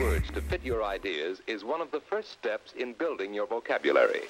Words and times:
words 0.00 0.30
to 0.32 0.40
fit 0.40 0.64
your 0.64 0.82
ideas 0.82 1.42
is 1.46 1.62
one 1.62 1.80
of 1.80 1.90
the 1.90 2.00
first 2.00 2.30
steps 2.30 2.72
in 2.78 2.94
building 2.94 3.34
your 3.34 3.46
vocabulary. 3.46 4.22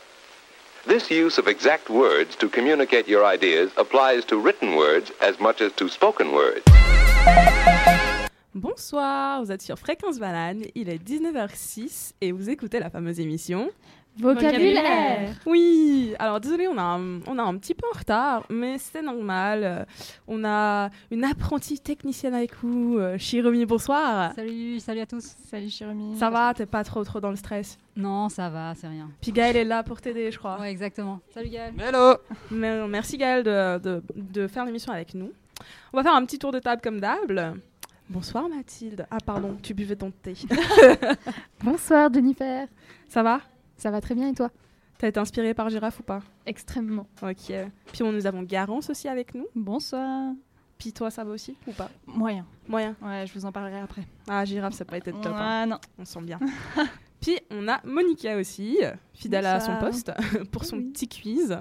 This 0.87 1.11
use 1.11 1.39
of 1.39 1.47
exact 1.47 1.89
words 1.91 2.35
to 2.37 2.49
communicate 2.49 3.07
your 3.07 3.25
ideas 3.25 3.71
applies 3.77 4.25
to 4.27 4.39
written 4.39 4.77
words 4.77 5.13
as 5.21 5.39
much 5.39 5.61
as 5.61 5.73
to 5.73 5.89
spoken 5.89 6.33
words. 6.33 6.65
Bonsoir, 8.55 9.45
vous 9.45 9.53
êtes 9.53 9.63
sur 9.63 9.79
Fréquence 9.79 10.19
Banane, 10.19 10.65
il 10.75 10.89
est 10.89 10.99
19h06 10.99 12.15
et 12.21 12.33
vous 12.33 12.51
écoutez 12.51 12.81
la 12.81 12.91
fameuse 12.91 13.21
émission 13.21 13.71
Vocabulaire. 14.19 15.35
Oui, 15.47 16.15
alors 16.19 16.41
désolé, 16.41 16.67
on 16.69 16.77
a 16.77 16.83
un, 16.83 17.21
on 17.27 17.39
a 17.39 17.43
un 17.43 17.57
petit 17.57 17.75
peu 17.75 17.87
en 17.95 17.99
retard, 17.99 18.45
mais 18.51 18.77
c'est 18.79 19.03
normal. 19.03 19.61
Euh, 19.65 19.85
On 20.29 20.45
a 20.45 20.91
une 21.11 21.25
apprentie 21.25 21.79
technicienne 21.79 22.35
avec 22.35 22.55
vous, 22.63 22.99
euh, 22.99 23.17
Chirumi, 23.19 23.65
bonsoir. 23.67 24.33
Salut, 24.35 24.79
salut 24.81 25.01
à 25.01 25.07
tous. 25.07 25.35
Salut 25.49 25.69
Chirumi. 25.71 26.17
Ça 26.17 26.29
va, 26.31 26.53
t'es 26.55 26.67
pas 26.67 26.85
trop 26.85 27.03
trop 27.05 27.21
dans 27.21 27.31
le 27.31 27.37
stress? 27.37 27.79
Non, 27.97 28.29
ça 28.29 28.49
va, 28.51 28.75
c'est 28.75 28.89
rien. 28.89 29.11
Puis 29.21 29.33
Gaël 29.33 29.57
est 29.57 29.65
là 29.65 29.83
pour 29.83 30.01
t'aider, 30.01 30.31
je 30.31 30.39
crois. 30.39 30.59
Ouais, 30.61 30.71
exactement. 30.71 31.21
Salut 31.33 31.49
Gaël. 31.49 31.73
Hello 31.79 32.17
Mais- 32.51 32.87
Merci 32.89 33.17
Gaël 33.17 33.43
de, 33.45 33.79
de- 33.79 34.03
de 34.17 34.47
faire 34.49 34.65
l'émission 34.65 34.93
avec 34.93 35.15
nous. 35.15 35.33
On 35.93 35.97
va 35.97 36.03
faire 36.03 36.15
un 36.15 36.25
petit 36.25 36.39
tour 36.39 36.53
de 36.53 36.59
table 36.59 36.83
comme 36.83 37.01
d'hab. 37.01 37.57
Bonsoir 38.09 38.49
Mathilde. 38.49 39.07
Ah 39.11 39.19
pardon, 39.25 39.57
tu 39.63 39.73
buvais 39.73 39.95
ton 39.97 40.11
thé. 40.11 40.35
Bonsoir 41.63 42.13
Jennifer, 42.13 42.67
Ça 43.09 43.23
va? 43.23 43.41
Ça 43.81 43.91
va 43.91 44.01
très 44.01 44.15
bien 44.15 44.29
et 44.29 44.35
toi? 44.35 44.51
T'as 44.99 45.09
été 45.09 45.19
inspirée 45.19 45.55
par 45.55 45.69
Girafe 45.71 46.01
ou 46.01 46.03
pas? 46.03 46.21
Extrêmement. 46.47 47.07
Ok. 47.23 47.53
Puis 47.93 48.03
on, 48.03 48.13
nous 48.13 48.27
avons 48.27 48.43
Garance 48.43 48.91
aussi 48.91 49.09
avec 49.09 49.35
nous. 49.35 49.47
Bonsoir. 49.55 50.33
Puis 50.79 50.93
toi, 50.93 51.11
ça 51.11 51.25
va 51.25 51.31
aussi 51.33 51.57
ou 51.67 51.73
pas? 51.73 51.91
Moyen. 52.07 52.47
Moyen. 52.69 52.95
Ouais, 53.03 53.27
je 53.27 53.33
vous 53.35 53.45
en 53.47 53.53
parlerai 53.53 53.81
après. 53.81 54.03
Ah, 54.29 54.45
Girafe, 54.45 54.75
ça 54.75 54.85
n'a 54.85 54.91
pas 54.91 54.99
été 54.99 55.13
top. 55.13 55.27
hein. 55.35 55.63
Ouais, 55.63 55.67
non. 55.71 55.79
On 55.99 56.05
sent 56.05 56.21
bien. 56.23 56.39
Puis 57.21 57.39
on 57.51 57.69
a 57.69 57.81
Monica 57.85 58.37
aussi, 58.39 58.79
fidèle 59.15 59.45
à 59.47 59.61
son 59.61 59.77
poste, 59.79 60.11
pour 60.53 60.65
son 60.65 60.77
Oui. 60.79 60.85
petit 60.93 61.07
quiz. 61.09 61.59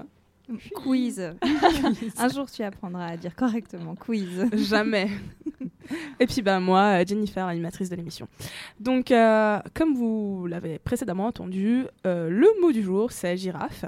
Quiz. 0.74 1.20
Un 2.18 2.28
jour, 2.28 2.50
tu 2.50 2.62
apprendras 2.62 3.06
à 3.06 3.16
dire 3.16 3.34
correctement 3.36 3.94
quiz. 3.94 4.46
Jamais. 4.52 5.08
Et 6.20 6.26
puis 6.26 6.42
bah, 6.42 6.60
moi, 6.60 7.04
Jennifer, 7.04 7.46
animatrice 7.46 7.88
de 7.90 7.96
l'émission. 7.96 8.28
Donc, 8.78 9.10
euh, 9.10 9.58
comme 9.74 9.94
vous 9.94 10.46
l'avez 10.48 10.78
précédemment 10.78 11.26
entendu, 11.26 11.84
euh, 12.06 12.28
le 12.30 12.48
mot 12.60 12.70
du 12.72 12.82
jour, 12.82 13.10
c'est 13.12 13.36
girafe. 13.36 13.84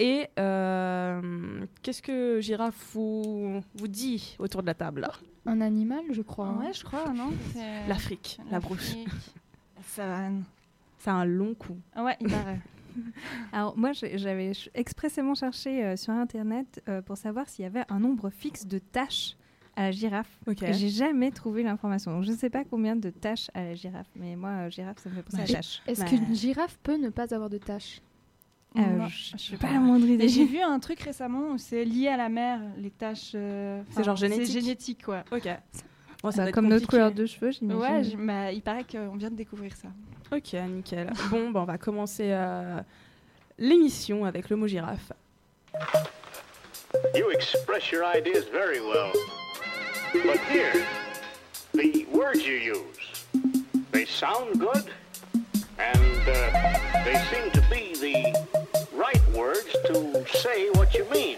Et 0.00 0.26
euh, 0.40 1.60
qu'est-ce 1.82 2.02
que 2.02 2.40
girafe 2.40 2.74
vous, 2.94 3.60
vous 3.76 3.88
dit 3.88 4.34
autour 4.40 4.62
de 4.62 4.66
la 4.66 4.74
table? 4.74 5.06
Un 5.46 5.60
animal, 5.60 6.00
je 6.10 6.22
crois. 6.22 6.48
hein. 6.48 6.58
Ouais, 6.64 6.72
je 6.72 6.82
crois, 6.82 7.12
non? 7.14 7.30
C'est- 7.52 7.86
L'Afrique, 7.88 8.38
la 8.50 8.58
brousse. 8.58 8.96
La 9.76 9.82
savane. 9.86 10.42
Ça 10.98 11.12
a 11.12 11.14
un 11.16 11.24
long 11.26 11.54
coup. 11.54 11.76
Ah 11.94 12.02
ouais, 12.02 12.16
il 12.20 12.28
paraît. 12.28 12.58
Alors, 13.52 13.76
moi, 13.76 13.92
j'avais 13.92 14.52
expressément 14.74 15.34
cherché 15.34 15.84
euh, 15.84 15.96
sur 15.96 16.12
Internet 16.12 16.82
euh, 16.88 17.02
pour 17.02 17.16
savoir 17.16 17.48
s'il 17.48 17.62
y 17.64 17.66
avait 17.66 17.84
un 17.88 18.00
nombre 18.00 18.30
fixe 18.30 18.66
de 18.66 18.78
tâches 18.78 19.36
à 19.76 19.82
la 19.82 19.90
girafe. 19.90 20.30
Ok. 20.46 20.62
Et 20.62 20.72
J'ai 20.72 20.88
jamais 20.88 21.30
trouvé 21.32 21.62
l'information. 21.62 22.12
Donc, 22.12 22.24
je 22.24 22.30
ne 22.32 22.36
sais 22.36 22.50
pas 22.50 22.64
combien 22.64 22.94
de 22.96 23.10
tâches 23.10 23.50
à 23.54 23.64
la 23.64 23.74
girafe, 23.74 24.06
mais 24.16 24.36
moi, 24.36 24.50
euh, 24.50 24.70
girafe, 24.70 24.98
ça 24.98 25.10
me 25.10 25.14
fait 25.16 25.22
penser 25.22 25.42
à 25.42 25.46
tâches. 25.46 25.82
Est-ce 25.86 26.02
Bah. 26.02 26.06
qu'une 26.08 26.34
girafe 26.34 26.78
peut 26.82 26.96
ne 26.96 27.08
pas 27.08 27.34
avoir 27.34 27.50
de 27.50 27.58
taches 27.58 28.00
Euh, 28.76 29.06
je 29.08 29.36
sais 29.36 29.52
n'ai 29.52 29.58
pas 29.58 29.72
la 29.72 29.78
moindre 29.80 30.06
Et 30.06 30.14
idée. 30.14 30.28
j'ai 30.28 30.44
vu 30.46 30.60
un 30.60 30.78
truc 30.80 31.00
récemment 31.00 31.50
où 31.52 31.58
c'est 31.58 31.84
lié 31.84 32.08
à 32.08 32.16
la 32.16 32.28
mer, 32.28 32.60
les 32.78 32.90
tâches. 32.90 33.32
euh, 33.34 33.82
C'est 33.90 34.02
genre 34.04 34.16
génétique 34.16 34.46
C'est 34.46 34.60
génétique, 34.60 35.04
quoi. 35.04 35.24
Ok. 35.32 35.48
Bon, 36.24 36.30
ça 36.30 36.46
être 36.48 36.54
comme 36.54 36.68
notre 36.68 36.86
compliqué. 36.86 36.90
couleur 37.02 37.12
de 37.12 37.26
cheveux, 37.26 37.50
j'imagine. 37.50 37.82
Ouais, 37.82 38.02
j'ai- 38.02 38.16
bah, 38.16 38.50
il 38.50 38.62
paraît 38.62 38.84
qu'on 38.90 39.14
vient 39.16 39.28
de 39.30 39.36
découvrir 39.36 39.72
ça. 39.76 39.88
Ok, 40.34 40.54
nickel. 40.54 41.12
Bon, 41.30 41.50
bah, 41.50 41.60
on 41.60 41.64
va 41.66 41.76
commencer 41.76 42.30
euh, 42.32 42.80
l'émission 43.58 44.24
avec 44.24 44.48
le 44.48 44.56
mot 44.56 44.66
girafe. 44.66 45.12
You 47.14 47.30
express 47.30 47.90
your 47.92 48.04
ideas 48.04 48.44
very 48.50 48.80
well. 48.80 49.12
But 50.14 50.40
here, 50.50 50.72
the 51.74 52.06
words 52.10 52.46
you 52.46 52.54
use, 52.56 53.26
they 53.92 54.06
sound 54.06 54.58
good, 54.58 54.84
and 55.78 56.22
uh, 56.26 57.04
they 57.04 57.16
seem 57.30 57.50
to 57.52 57.60
be 57.68 57.92
the 58.00 58.32
right 58.96 59.20
words 59.36 59.66
to 59.88 60.24
say 60.38 60.70
what 60.74 60.94
you 60.94 61.04
mean. 61.12 61.36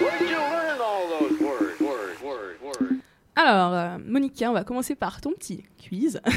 Where 0.00 0.18
did 0.18 0.30
you 0.30 0.38
learn 0.38 0.80
all 0.80 1.06
those 1.20 1.38
words, 1.38 1.78
words, 1.80 2.20
words, 2.22 2.62
words? 2.62 3.02
Alors, 3.42 3.72
euh, 3.72 3.98
Monica, 4.06 4.50
on 4.50 4.52
va 4.54 4.64
commencer 4.64 4.94
par 4.94 5.20
ton 5.20 5.32
petit 5.32 5.64
quiz. 5.78 6.20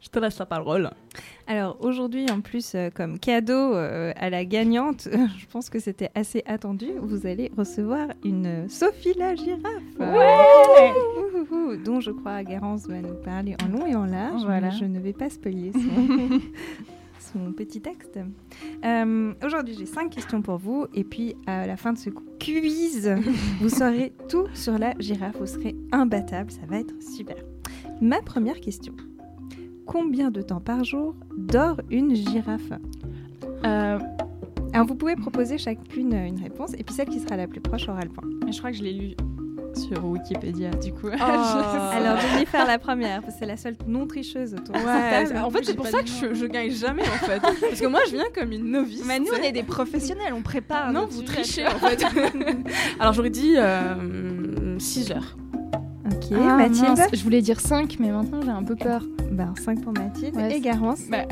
Je 0.00 0.08
te 0.10 0.18
laisse 0.18 0.38
la 0.38 0.46
parole. 0.46 0.90
Alors 1.46 1.76
aujourd'hui, 1.80 2.26
en 2.30 2.40
plus, 2.40 2.74
euh, 2.74 2.90
comme 2.94 3.18
cadeau 3.18 3.74
euh, 3.74 4.12
à 4.16 4.28
la 4.28 4.44
gagnante, 4.44 5.08
je 5.10 5.46
pense 5.46 5.70
que 5.70 5.78
c'était 5.78 6.10
assez 6.14 6.42
attendu, 6.46 6.88
vous 7.00 7.26
allez 7.26 7.50
recevoir 7.56 8.08
une 8.24 8.46
euh, 8.46 8.68
Sophie 8.68 9.14
la 9.16 9.34
girafe. 9.34 9.62
Ouhouhou, 9.98 11.76
dont 11.76 12.00
je 12.00 12.10
crois 12.10 12.42
Garance 12.42 12.86
va 12.86 13.00
nous 13.00 13.14
parler 13.14 13.56
en 13.64 13.68
long 13.68 13.86
et 13.86 13.94
en 13.94 14.04
large. 14.04 14.42
Voilà. 14.44 14.68
mais 14.68 14.76
Je 14.78 14.84
ne 14.84 14.98
vais 14.98 15.12
pas 15.14 15.30
spoiler 15.30 15.72
son, 17.34 17.52
petit 17.52 17.80
texte. 17.80 18.18
Euh, 18.84 19.34
aujourd'hui, 19.44 19.74
j'ai 19.78 19.86
cinq 19.86 20.10
questions 20.10 20.42
pour 20.42 20.56
vous. 20.58 20.86
Et 20.94 21.04
puis, 21.04 21.34
à 21.46 21.66
la 21.66 21.76
fin 21.76 21.92
de 21.92 21.98
ce 21.98 22.10
quiz, 22.10 23.14
vous 23.60 23.68
saurez 23.68 24.12
tout 24.28 24.46
sur 24.54 24.78
la 24.78 24.94
girafe. 24.98 25.36
Vous 25.38 25.46
serez 25.46 25.76
imbattable. 25.92 26.50
Ça 26.50 26.62
va 26.68 26.78
être 26.78 26.94
super. 27.02 27.36
Ma 28.00 28.20
première 28.22 28.60
question. 28.60 28.94
Combien 29.86 30.30
de 30.30 30.40
temps 30.40 30.60
par 30.60 30.84
jour 30.84 31.14
dort 31.36 31.80
une 31.90 32.14
girafe? 32.14 32.72
Euh, 33.64 33.98
Alors, 34.72 34.86
vous 34.86 34.94
pouvez 34.94 35.16
proposer 35.16 35.58
chacune 35.58 36.14
une 36.14 36.40
réponse. 36.40 36.72
Et 36.74 36.84
puis, 36.84 36.94
celle 36.94 37.08
qui 37.08 37.20
sera 37.20 37.36
la 37.36 37.46
plus 37.46 37.60
proche 37.60 37.88
aura 37.88 38.02
le 38.02 38.10
point. 38.10 38.28
je 38.50 38.58
crois 38.58 38.70
que 38.70 38.76
je 38.76 38.82
l'ai 38.82 38.92
lu 38.92 39.14
sur 39.74 40.04
Wikipédia, 40.04 40.70
du 40.70 40.92
coup. 40.92 41.08
Alors, 41.12 42.18
je 42.20 42.38
vais 42.38 42.44
faire 42.46 42.66
la 42.66 42.78
première. 42.78 43.20
parce 43.20 43.34
que 43.34 43.38
C'est 43.40 43.46
la 43.46 43.56
seule 43.56 43.76
non 43.86 44.06
tricheuse 44.06 44.54
autour 44.54 44.74
Ouais, 44.74 45.38
en 45.38 45.50
fait, 45.50 45.64
c'est 45.64 45.74
pour 45.74 45.86
ça 45.86 46.02
que 46.02 46.08
je, 46.08 46.34
je 46.34 46.46
gagne 46.46 46.70
jamais, 46.70 47.02
en 47.02 47.26
fait. 47.26 47.40
Parce 47.60 47.80
que 47.80 47.86
moi, 47.86 48.00
je 48.06 48.12
viens 48.12 48.24
comme 48.34 48.52
une 48.52 48.70
novice. 48.70 49.02
Mais 49.06 49.18
nous, 49.18 49.26
on 49.38 49.42
est 49.42 49.52
des 49.52 49.62
professionnels, 49.62 50.32
on 50.34 50.42
prépare. 50.42 50.92
Non, 50.92 51.06
vous 51.06 51.20
sujet. 51.20 51.32
trichez, 51.42 51.66
en 51.66 51.78
fait. 51.78 52.04
Alors, 53.00 53.12
j'aurais 53.12 53.30
dit 53.30 53.54
6 54.78 55.10
heures. 55.12 55.36
Ok, 56.06 56.32
Ah, 56.32 56.56
Mathilde. 56.56 56.88
mince, 56.88 57.00
Je 57.12 57.22
voulais 57.22 57.40
dire 57.42 57.60
5, 57.60 57.96
mais 57.98 58.10
maintenant 58.10 58.40
j'ai 58.42 58.50
un 58.50 58.62
peu 58.62 58.76
peur. 58.76 59.02
Ben, 59.30 59.52
5 59.64 59.80
pour 59.82 59.92
Mathilde. 59.92 60.36
Ouais, 60.36 60.56
et 60.56 60.60
Garance. 60.60 61.00
Bah, 61.10 61.24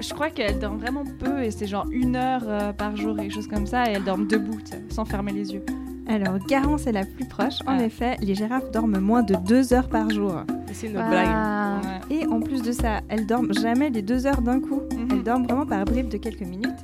je 0.00 0.12
crois 0.12 0.30
qu'elle 0.30 0.58
dort 0.58 0.74
vraiment 0.76 1.04
peu 1.18 1.42
et 1.42 1.50
c'est 1.50 1.66
genre 1.66 1.86
une 1.90 2.16
heure 2.16 2.42
euh, 2.46 2.72
par 2.72 2.96
jour 2.96 3.18
et 3.18 3.22
quelque 3.22 3.34
chose 3.34 3.46
comme 3.48 3.66
ça 3.66 3.88
et 3.90 3.94
elle 3.94 4.04
dort 4.04 4.18
debout, 4.18 4.58
tu 4.64 4.72
sais, 4.72 4.82
sans 4.90 5.04
fermer 5.04 5.32
les 5.32 5.52
yeux. 5.54 5.62
Alors, 6.08 6.38
Garance 6.46 6.86
est 6.86 6.92
la 6.92 7.04
plus 7.04 7.24
proche. 7.24 7.60
En 7.66 7.78
Ah. 7.78 7.84
effet, 7.84 8.16
les 8.20 8.34
girafes 8.34 8.70
dorment 8.70 8.98
moins 9.00 9.22
de 9.22 9.34
2 9.34 9.72
heures 9.72 9.88
par 9.88 10.08
jour. 10.10 10.42
C'est 10.72 10.86
une 10.86 10.92
blague. 10.92 11.10
Ouais. 11.10 12.16
Et 12.22 12.26
en 12.26 12.40
plus 12.40 12.62
de 12.62 12.72
ça, 12.72 13.00
elles 13.08 13.26
dorment 13.26 13.52
jamais 13.52 13.90
les 13.90 14.02
2 14.02 14.26
heures 14.26 14.40
d'un 14.42 14.60
coup. 14.60 14.82
Mhm. 14.92 15.08
Elles 15.10 15.22
dorment 15.22 15.44
vraiment 15.44 15.66
par 15.66 15.84
bribes 15.84 16.08
de 16.08 16.16
quelques 16.18 16.42
minutes. 16.42 16.78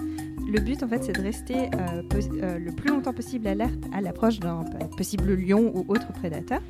Le 0.52 0.60
but, 0.60 0.82
en 0.82 0.88
fait, 0.88 1.02
c'est 1.04 1.12
de 1.12 1.22
rester 1.22 1.54
euh, 1.56 2.02
euh, 2.42 2.58
le 2.58 2.72
plus 2.72 2.90
longtemps 2.90 3.12
possible 3.12 3.46
alerte 3.46 3.78
à 3.94 4.00
l'approche 4.00 4.38
d'un 4.40 4.64
possible 4.96 5.34
lion 5.34 5.70
ou 5.74 5.84
autre 5.88 6.12
prédateur. 6.12 6.60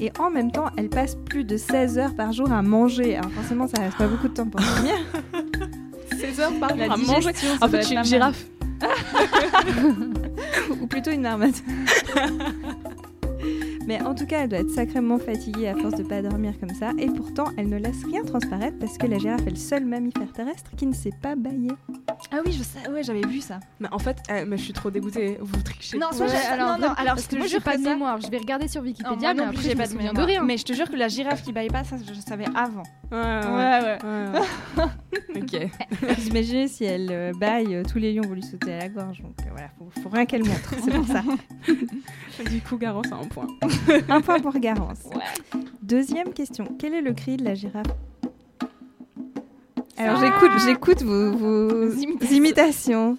Et 0.00 0.12
en 0.20 0.30
même 0.30 0.52
temps, 0.52 0.66
elles 0.76 0.90
passent 0.90 1.16
plus 1.16 1.42
de 1.44 1.56
16 1.56 1.98
heures 1.98 2.14
par 2.14 2.32
jour 2.32 2.52
à 2.52 2.62
manger. 2.62 3.16
Alors 3.16 3.30
forcément, 3.32 3.66
ça 3.66 3.80
reste 3.80 3.96
pas 3.96 4.06
beaucoup 4.06 4.28
de 4.28 4.34
temps 4.34 4.46
pour 4.46 4.60
dormir. 4.60 4.94
16 6.18 6.40
heures 6.40 6.52
par 6.60 6.76
jour 6.76 6.92
à 6.92 6.96
manger. 6.96 7.30
En 7.60 7.68
fait, 7.68 7.80
je 7.80 7.86
suis 7.86 7.96
une 7.96 8.04
girafe. 8.04 8.46
ou 10.80 10.86
plutôt 10.86 11.10
une 11.10 11.22
marmotte. 11.22 11.62
Mais 13.88 14.02
en 14.02 14.14
tout 14.14 14.26
cas, 14.26 14.40
elle 14.42 14.50
doit 14.50 14.58
être 14.58 14.70
sacrément 14.70 15.18
fatiguée 15.18 15.68
à 15.68 15.74
force 15.74 15.94
de 15.94 16.02
pas 16.02 16.20
dormir 16.20 16.52
comme 16.60 16.74
ça. 16.74 16.90
Et 16.98 17.06
pourtant, 17.06 17.46
elle 17.56 17.70
ne 17.70 17.78
laisse 17.78 18.04
rien 18.04 18.22
transparaître 18.22 18.78
parce 18.78 18.98
que 18.98 19.06
la 19.06 19.16
girafe 19.16 19.46
est 19.46 19.50
le 19.50 19.56
seul 19.56 19.86
mammifère 19.86 20.30
terrestre 20.32 20.70
qui 20.76 20.84
ne 20.86 20.92
sait 20.92 21.12
pas 21.22 21.34
bailler. 21.36 21.70
Ah 22.30 22.36
oui, 22.44 22.52
je 22.52 22.62
sais, 22.62 22.86
ouais, 22.90 23.02
j'avais 23.02 23.22
vu 23.26 23.40
ça. 23.40 23.60
Mais 23.80 23.88
en 23.90 23.98
fait, 23.98 24.18
euh, 24.30 24.44
mais 24.46 24.58
je 24.58 24.64
suis 24.64 24.72
trop 24.74 24.90
dégoûtée. 24.90 25.38
Vous 25.40 25.62
trichez. 25.62 25.96
Non, 25.96 26.08
Ouais, 26.20 26.26
j'ai- 26.28 26.36
alors, 26.52 26.78
non, 26.78 26.88
non, 26.88 26.92
alors 26.98 27.14
parce 27.14 27.22
je 27.22 27.26
que 27.28 27.32
te 27.32 27.38
moi 27.38 27.46
jure 27.46 27.62
pas 27.62 27.78
de 27.78 27.82
ça- 27.82 27.90
mémoire. 27.94 28.20
Je 28.20 28.30
vais 28.30 28.36
regarder 28.36 28.68
sur 28.68 28.82
Non, 28.82 28.88
Wikipédia, 28.88 29.32
mais 29.32 29.40
non 29.40 29.48
plus, 29.48 29.56
après 29.58 29.68
j'ai 29.70 29.74
pas 29.74 29.86
de 29.86 29.94
mémoire. 29.94 30.12
de 30.14 30.20
rien. 30.22 30.42
Mais 30.44 30.58
je 30.58 30.64
te 30.66 30.74
jure 30.74 30.90
que 30.90 30.96
la 30.96 31.08
girafe 31.08 31.42
qui 31.42 31.52
baille 31.52 31.68
pas, 31.68 31.82
ça, 31.84 31.96
je, 31.96 32.12
je 32.12 32.20
savais 32.20 32.44
avant. 32.54 32.82
Ouais, 33.10 33.18
ouais. 33.18 33.46
Ouais, 33.56 33.80
ouais. 33.80 33.98
ouais, 34.04 34.84
ouais. 35.34 35.40
ok. 35.40 36.26
Imaginez 36.28 36.68
si 36.68 36.84
elle 36.84 37.08
euh, 37.10 37.32
baille, 37.40 37.74
euh, 37.74 37.82
tous 37.90 37.96
les 37.98 38.12
lions 38.12 38.28
vont 38.28 38.34
lui 38.34 38.42
sauter 38.42 38.74
à 38.74 38.78
la 38.80 38.88
gorge. 38.90 39.22
Donc 39.22 39.34
euh, 39.40 39.50
voilà, 39.52 39.68
faut, 39.78 39.88
faut 40.02 40.08
rien 40.10 40.26
qu'elle 40.26 40.44
montre. 40.44 40.74
C'est 40.84 40.90
pour 40.92 41.06
ça. 41.06 41.22
Du 42.50 42.60
coup, 42.60 42.76
Garance 42.78 43.10
a 43.10 43.16
un 43.16 43.24
point. 43.26 43.48
Un 44.08 44.20
point 44.20 44.40
pour 44.40 44.52
Garance. 44.58 45.00
Deuxième 45.82 46.32
question. 46.32 46.66
Quel 46.78 46.94
est 46.94 47.00
le 47.02 47.12
cri 47.12 47.36
de 47.36 47.44
la 47.44 47.54
girafe 47.54 47.86
Alors 49.96 50.20
j'écoute, 50.20 50.50
j'écoute 50.64 51.02
vos, 51.02 51.32
vos 51.32 51.90
Imitations. 51.92 52.30
imitations. 52.36 53.18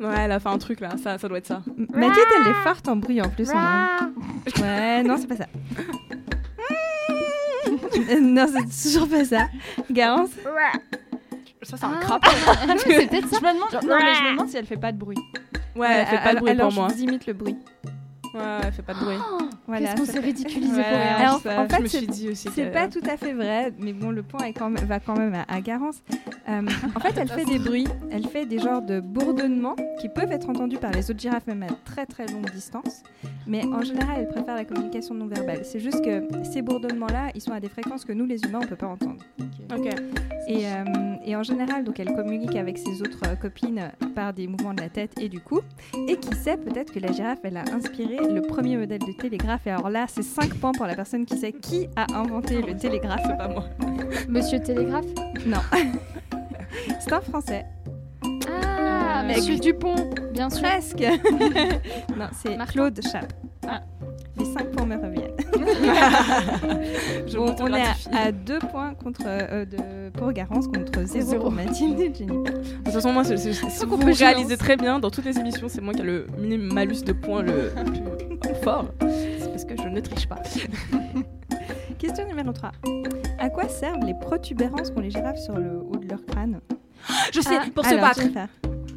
Ouais, 0.00 0.14
elle 0.18 0.32
a 0.32 0.40
fait 0.40 0.48
un 0.48 0.58
truc 0.58 0.80
là. 0.80 0.90
Ça, 1.02 1.16
ça 1.18 1.28
doit 1.28 1.38
être 1.38 1.46
ça. 1.46 1.62
M- 1.78 1.86
Mathilde, 1.94 2.26
elle 2.40 2.50
est 2.50 2.62
forte 2.64 2.88
en 2.88 2.96
bruit 2.96 3.22
en 3.22 3.28
plus. 3.28 3.48
on- 3.54 4.60
Ouais, 4.62 5.02
non, 5.04 5.16
c'est 5.16 5.28
pas 5.28 5.36
ça. 5.36 5.46
Euh, 8.10 8.20
non, 8.20 8.46
c'est 8.48 8.90
toujours 8.90 9.08
pas 9.08 9.24
ça. 9.24 9.46
Garance 9.90 10.30
Ça, 11.62 11.76
c'est 11.76 11.84
un 11.84 11.92
Ah, 11.94 12.00
crapaud. 12.00 12.30
c'est 12.78 13.08
peut-être 13.08 13.28
ça. 13.28 13.36
Je 13.40 13.46
me 13.46 13.54
demande, 13.54 13.72
non, 13.88 13.96
mais 14.00 14.14
je 14.14 14.22
me 14.24 14.30
demande 14.32 14.48
si 14.48 14.56
elle 14.56 14.66
fait 14.66 14.76
pas 14.76 14.90
de 14.90 14.98
bruit. 14.98 15.18
Ouais, 15.76 15.86
elle 15.88 16.06
fait 16.06 16.22
pas 16.24 16.34
de 16.34 16.38
bruit 16.40 16.50
alors, 16.50 16.68
pour 16.70 16.80
moi. 16.80 16.88
je 16.90 16.94
vous 16.96 17.02
imite 17.04 17.26
le 17.26 17.32
bruit. 17.34 17.56
Ouais, 18.34 18.40
elle 18.64 18.72
fait 18.72 18.82
pas 18.82 18.94
de 18.94 18.98
bruit. 19.00 19.16
Voilà, 19.66 19.88
Qu'est-ce 19.94 20.00
qu'on 20.06 20.12
s'est 20.12 20.18
ridiculisé 20.20 20.74
Ouais, 20.76 20.82
pour 20.82 20.98
rien. 20.98 21.16
Alors, 21.16 21.40
ça, 21.40 21.60
en 21.60 21.64
je 21.68 21.74
fait, 21.74 21.82
me 21.82 21.86
c'est 21.86 21.98
suis 21.98 22.06
dit 22.06 22.28
aussi 22.30 22.48
C'est 22.54 22.68
que- 22.68 22.72
pas 22.72 22.88
tout 22.88 23.02
à 23.08 23.16
fait 23.16 23.32
vrai, 23.32 23.72
mais 23.78 23.92
bon, 23.92 24.10
le 24.10 24.22
point 24.22 24.44
est 24.46 24.52
quand 24.52 24.70
même- 24.70 24.84
va 24.86 24.98
quand 25.00 25.16
même 25.16 25.34
à, 25.34 25.44
à 25.52 25.60
Garance. 25.60 26.02
Euh, 26.48 26.62
en 26.96 27.00
fait, 27.00 27.14
elle 27.16 27.28
fait 27.28 27.44
des 27.44 27.58
bruits, 27.58 27.86
elle 28.10 28.26
fait 28.26 28.46
des 28.46 28.58
genres 28.58 28.82
de 28.82 29.00
bourdonnements 29.00 29.76
qui 30.00 30.08
peuvent 30.08 30.32
être 30.32 30.48
entendus 30.48 30.78
par 30.78 30.90
les 30.92 31.10
autres 31.10 31.20
girafes, 31.20 31.46
même 31.46 31.62
à 31.62 31.68
très 31.84 32.06
très 32.06 32.26
longue 32.26 32.50
distance. 32.50 33.02
Mais 33.46 33.64
en 33.66 33.82
général, 33.82 34.16
elle 34.20 34.28
préfère 34.28 34.56
la 34.56 34.64
communication 34.64 35.14
non 35.14 35.26
verbale. 35.26 35.60
C'est 35.64 35.80
juste 35.80 36.02
que 36.04 36.22
ces 36.44 36.62
bourdonnements-là, 36.62 37.28
ils 37.34 37.40
sont 37.40 37.52
à 37.52 37.60
des 37.60 37.68
fréquences 37.68 38.04
que 38.04 38.12
nous, 38.12 38.24
les 38.26 38.40
humains, 38.44 38.60
on 38.62 38.66
peut 38.66 38.76
pas 38.76 38.88
entendre. 38.88 39.22
Ok. 39.74 39.86
Et, 40.48 40.66
euh, 40.66 40.84
et 41.24 41.36
en 41.36 41.42
général, 41.44 41.84
donc, 41.84 42.00
elle 42.00 42.12
communique 42.14 42.56
avec 42.56 42.78
ses 42.78 43.00
autres 43.00 43.20
euh, 43.28 43.36
copines 43.36 43.92
par 44.14 44.32
des 44.32 44.48
mouvements 44.48 44.74
de 44.74 44.80
la 44.82 44.88
tête 44.88 45.12
et 45.20 45.28
du 45.28 45.40
cou. 45.40 45.60
Et 46.08 46.16
qui 46.16 46.34
sait, 46.34 46.56
peut-être 46.56 46.92
que 46.92 46.98
la 46.98 47.12
girafe, 47.12 47.38
elle 47.44 47.56
a 47.56 47.64
inspiré 47.72 48.18
le 48.30 48.42
premier 48.42 48.76
modèle 48.76 49.00
de 49.00 49.12
télégraphe. 49.12 49.66
Et 49.66 49.70
alors 49.70 49.90
là, 49.90 50.06
c'est 50.08 50.22
5 50.22 50.54
points 50.54 50.72
pour 50.72 50.86
la 50.86 50.94
personne 50.94 51.24
qui 51.24 51.36
sait 51.36 51.52
qui 51.52 51.88
a 51.96 52.06
inventé 52.18 52.60
le 52.62 52.76
télégraphe. 52.76 53.22
Pas 53.38 53.48
moi. 53.48 53.64
Monsieur 54.28 54.60
Télégraphe 54.60 55.06
Non. 55.46 55.58
c'est 57.00 57.12
un 57.12 57.20
français. 57.20 57.64
Ah, 58.48 59.22
Euh, 59.22 59.28
Monsieur 59.28 59.56
Dupont, 59.58 60.10
bien 60.32 60.50
sûr. 60.50 60.62
Presque. 60.62 61.00
non, 62.16 62.26
c'est. 62.32 62.56
Claude 62.68 63.00
Chappe. 63.02 63.32
Ah. 63.66 63.80
Les 64.38 64.44
5 64.44 64.70
points 64.72 64.86
me 64.86 64.96
reviennent. 64.96 65.36
Bon, 67.34 67.44
on 67.44 67.46
est 67.46 67.50
m'autogratifie. 67.50 68.08
à 68.12 68.32
2 68.32 68.58
points 68.58 68.94
contre, 68.94 69.22
euh, 69.26 69.64
de, 69.64 70.10
pour 70.18 70.32
Garance 70.32 70.66
contre 70.68 71.02
0 71.04 71.26
Zéro. 71.30 71.42
pour 71.44 71.52
Mathilde 71.52 71.98
et 72.00 72.12
Jennifer. 72.14 72.52
De 72.54 72.84
toute 72.84 72.92
façon, 72.92 73.12
moi, 73.12 73.24
c'est- 73.24 73.36
c'est- 73.36 73.86
qu'on 73.86 73.96
vous 73.96 74.12
réalisez 74.12 74.56
très 74.56 74.76
bien, 74.76 74.98
dans 74.98 75.10
toutes 75.10 75.24
les 75.24 75.38
émissions, 75.38 75.68
c'est 75.68 75.80
moi 75.80 75.94
qui 75.94 76.00
ai 76.00 76.04
le 76.04 76.26
mini 76.38 76.58
malus 76.58 77.02
de 77.04 77.12
points 77.12 77.42
le 77.42 77.72
plus 78.40 78.54
fort. 78.62 78.86
C'est 79.00 79.48
parce 79.50 79.64
que 79.64 79.76
je 79.76 79.88
ne 79.88 80.00
triche 80.00 80.26
pas. 80.28 80.38
Question 81.98 82.26
numéro 82.26 82.52
3. 82.52 82.72
À 83.38 83.48
quoi 83.48 83.68
servent 83.68 84.04
les 84.04 84.14
protubérances 84.14 84.90
qu'ont 84.90 85.00
les 85.00 85.10
girafes 85.10 85.38
sur 85.38 85.56
le 85.56 85.78
haut 85.78 85.96
de 85.96 86.08
leur 86.08 86.24
crâne? 86.26 86.60
Je 87.32 87.40
sais, 87.40 87.56
Ah, 87.60 87.64
pour 87.74 87.84
se 87.84 87.94
battre. 87.94 88.20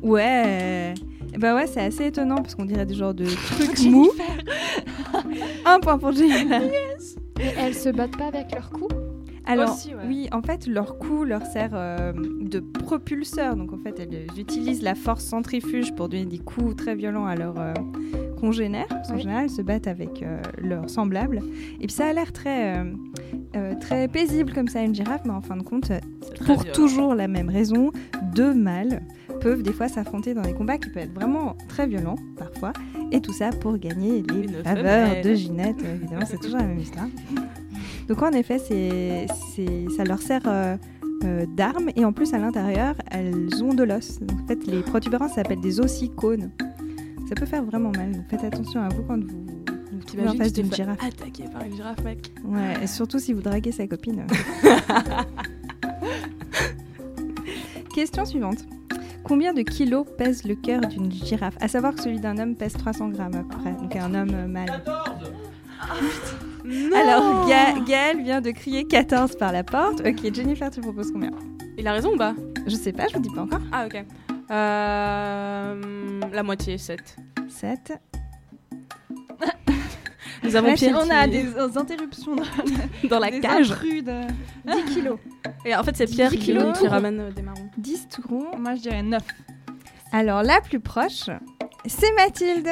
Ouais. 0.01 0.93
Bah 1.39 1.55
ouais, 1.55 1.67
c'est 1.67 1.81
assez 1.81 2.05
étonnant 2.07 2.37
parce 2.37 2.55
qu'on 2.55 2.65
dirait 2.65 2.85
des 2.85 2.95
genres 2.95 3.13
de 3.13 3.25
trucs 3.51 3.79
mous. 3.85 4.11
Un 5.65 5.79
point 5.79 5.97
pour 5.97 6.11
Jennifer. 6.11 6.61
Mais 7.37 7.53
elles 7.57 7.75
se 7.75 7.89
battent 7.89 8.17
pas 8.17 8.27
avec 8.27 8.51
leur 8.53 8.69
cou? 8.69 8.87
Alors, 9.47 9.73
Aussi, 9.75 9.93
ouais. 9.93 10.01
oui, 10.07 10.27
en 10.31 10.41
fait, 10.41 10.65
leur 10.65 10.97
cou 10.97 11.23
leur 11.23 11.45
sert 11.45 11.71
euh, 11.73 12.13
de 12.15 12.59
propulseur. 12.59 13.55
Donc, 13.55 13.73
en 13.73 13.77
fait, 13.77 13.99
elles 13.99 14.27
utilisent 14.39 14.81
la 14.81 14.95
force 14.95 15.23
centrifuge 15.23 15.93
pour 15.93 16.09
donner 16.09 16.25
des 16.25 16.39
coups 16.39 16.75
très 16.75 16.95
violents 16.95 17.27
à 17.27 17.35
leurs 17.35 17.59
euh, 17.59 17.73
congénères. 18.35 18.87
Parce 18.89 19.07
qu'en 19.09 19.15
Oui. 19.15 19.21
général, 19.21 19.43
elles 19.45 19.49
se 19.49 19.61
battent 19.61 19.87
avec 19.87 20.21
euh, 20.23 20.41
leurs 20.61 20.89
semblables. 20.89 21.41
Et 21.79 21.87
puis, 21.87 21.91
ça 21.95 22.07
a 22.07 22.13
l'air 22.13 22.31
très, 22.31 22.77
euh, 22.77 22.83
euh, 23.55 23.73
très 23.79 24.07
paisible 24.07 24.53
comme 24.53 24.67
ça, 24.67 24.81
une 24.83 24.93
girafe. 24.95 25.21
Mais 25.25 25.31
en 25.33 25.41
fin 25.41 25.57
de 25.57 25.63
compte, 25.63 25.91
pour 26.45 26.61
violent. 26.61 26.73
toujours 26.73 27.15
la 27.15 27.27
même 27.27 27.49
raison, 27.49 27.91
deux 28.33 28.53
mâles 28.53 29.01
peuvent 29.41 29.63
des 29.63 29.73
fois 29.73 29.87
s'affronter 29.87 30.33
dans 30.33 30.41
des 30.41 30.53
combats 30.53 30.77
qui 30.77 30.89
peuvent 30.89 31.03
être 31.03 31.13
vraiment 31.13 31.55
très 31.67 31.87
violents 31.87 32.15
parfois. 32.37 32.73
Et 33.11 33.21
tout 33.21 33.33
ça 33.33 33.49
pour 33.49 33.77
gagner 33.77 34.23
les 34.23 34.43
Une 34.43 34.63
faveurs 34.63 35.07
femelle. 35.09 35.23
de 35.23 35.33
Ginette. 35.33 35.75
Évidemment, 35.83 36.25
c'est 36.25 36.39
toujours 36.39 36.57
la 36.59 36.65
même 36.65 36.79
histoire. 36.79 37.07
Donc 38.07 38.21
en 38.21 38.31
effet, 38.31 38.57
c'est, 38.59 39.25
c'est, 39.55 39.85
ça 39.95 40.03
leur 40.03 40.19
sert 40.19 40.41
euh, 40.47 40.75
euh, 41.23 41.45
d'arme 41.55 41.89
et 41.95 42.05
en 42.05 42.13
plus 42.13 42.33
à 42.33 42.37
l'intérieur, 42.37 42.95
elles 43.11 43.63
ont 43.63 43.73
de 43.73 43.83
l'os. 43.83 44.19
Donc, 44.21 44.39
en 44.43 44.47
fait, 44.47 44.65
les 44.67 44.81
protubérances 44.81 45.33
s'appellent 45.33 45.61
des 45.61 45.79
ossicones. 45.79 46.51
Ça 47.27 47.35
peut 47.35 47.45
faire 47.45 47.63
vraiment 47.63 47.91
mal. 47.91 48.11
Donc 48.11 48.25
faites 48.29 48.43
attention 48.43 48.81
à 48.81 48.89
vous 48.89 49.03
quand 49.03 49.17
vous 49.23 49.45
vous 49.91 50.03
trouvez 50.05 50.27
en 50.27 50.33
face 50.35 50.53
d'une 50.53 50.71
girafe. 50.73 51.01
attaquer 51.03 51.45
par 51.51 51.63
une 51.63 51.75
girafe, 51.75 52.03
mec. 52.03 52.31
Ouais, 52.43 52.83
et 52.83 52.87
surtout 52.87 53.17
si 53.19 53.33
vous 53.33 53.41
draguez 53.41 53.71
sa 53.71 53.87
copine. 53.87 54.25
Question 57.93 58.25
suivante. 58.25 58.57
Combien 59.23 59.53
de 59.53 59.61
kilos 59.61 60.05
pèse 60.17 60.43
le 60.43 60.55
cœur 60.55 60.81
d'une 60.81 61.11
girafe? 61.11 61.55
À 61.61 61.67
savoir 61.67 61.95
que 61.95 62.01
celui 62.01 62.19
d'un 62.19 62.37
homme 62.37 62.55
pèse 62.55 62.73
300 62.73 63.09
grammes 63.09 63.35
à 63.35 63.39
peu 63.43 63.57
près, 63.57 63.71
donc 63.73 63.95
un 63.95 64.13
homme 64.13 64.29
euh, 64.33 64.47
mâle. 64.47 64.69
Alors, 66.95 67.47
Ga- 67.47 67.79
Gaël 67.87 68.21
vient 68.23 68.41
de 68.41 68.51
crier 68.51 68.83
14 68.85 69.35
par 69.37 69.51
la 69.51 69.63
porte. 69.63 70.01
Ok, 70.05 70.33
Jennifer, 70.33 70.69
tu 70.69 70.81
proposes 70.81 71.11
combien? 71.11 71.31
Il 71.77 71.87
a 71.87 71.93
raison 71.93 72.13
ou 72.13 72.17
pas? 72.17 72.35
Je 72.67 72.75
sais 72.75 72.91
pas, 72.91 73.07
je 73.07 73.15
vous 73.15 73.21
dis 73.21 73.29
pas 73.33 73.41
encore. 73.43 73.59
Ah, 73.71 73.85
ok. 73.87 74.03
Euh, 74.51 76.19
la 76.31 76.43
moitié, 76.43 76.77
7. 76.77 77.17
7. 77.49 77.99
Nous 80.43 80.55
avons 80.55 80.73
Pierre 80.75 80.99
On 81.03 81.09
a 81.09 81.23
qui- 81.25 81.31
des 81.31 81.55
euh, 81.55 81.69
interruptions 81.77 82.35
dans 82.35 82.43
dans 83.09 83.19
la 83.19 83.31
des 83.31 83.39
cage. 83.39 83.71
intrus 83.71 84.03
de- 84.03 84.21
10 84.65 84.83
kilos. 84.93 85.17
Et 85.65 85.75
en 85.75 85.83
fait, 85.83 85.95
c'est 85.97 86.05
Pierre 86.05 86.29
10 86.29 86.37
qui, 86.37 86.45
kilos. 86.45 86.77
qui 86.77 86.87
ramène 86.87 87.19
euh, 87.19 87.31
des 87.31 87.41
marrons. 87.41 87.69
10 87.77 88.07
tout 88.09 88.21
rond. 88.27 88.57
Moi, 88.57 88.75
je 88.75 88.81
dirais 88.81 89.01
9. 89.01 89.23
Alors, 90.11 90.43
la 90.43 90.61
plus 90.61 90.79
proche, 90.79 91.29
c'est 91.85 92.13
Mathilde. 92.15 92.69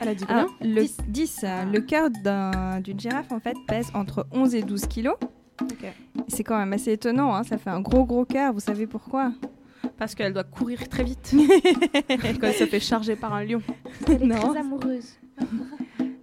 Elle 0.00 0.08
a 0.08 0.14
dit 0.14 0.24
combien 0.24 0.42
Alors, 0.42 0.54
le 0.60 0.84
10, 1.08 1.40
euh, 1.42 1.64
le 1.64 1.80
cœur 1.80 2.08
d'un- 2.22 2.80
d'une 2.80 3.00
girafe 3.00 3.32
en 3.32 3.40
fait 3.40 3.56
pèse 3.66 3.90
entre 3.94 4.26
11 4.30 4.54
et 4.54 4.62
12 4.62 4.86
kilos. 4.86 5.16
C'est 6.28 6.44
quand 6.44 6.56
même 6.56 6.72
assez 6.72 6.92
étonnant, 6.92 7.34
hein, 7.34 7.42
ça 7.42 7.58
fait 7.58 7.70
un 7.70 7.80
gros 7.80 8.04
gros 8.04 8.24
cœur, 8.24 8.52
vous 8.52 8.60
savez 8.60 8.86
pourquoi? 8.86 9.32
Parce 9.98 10.14
qu'elle 10.14 10.32
doit 10.32 10.44
courir 10.44 10.88
très 10.88 11.02
vite. 11.04 11.34
Quand 12.08 12.46
elle 12.46 12.54
se 12.54 12.66
fait 12.66 12.80
charger 12.80 13.16
par 13.16 13.34
un 13.34 13.44
lion. 13.44 13.60
Elle 14.06 14.22
est 14.22 14.26
Non. 14.26 14.36
très 14.36 14.60
amoureuse. 14.60 15.18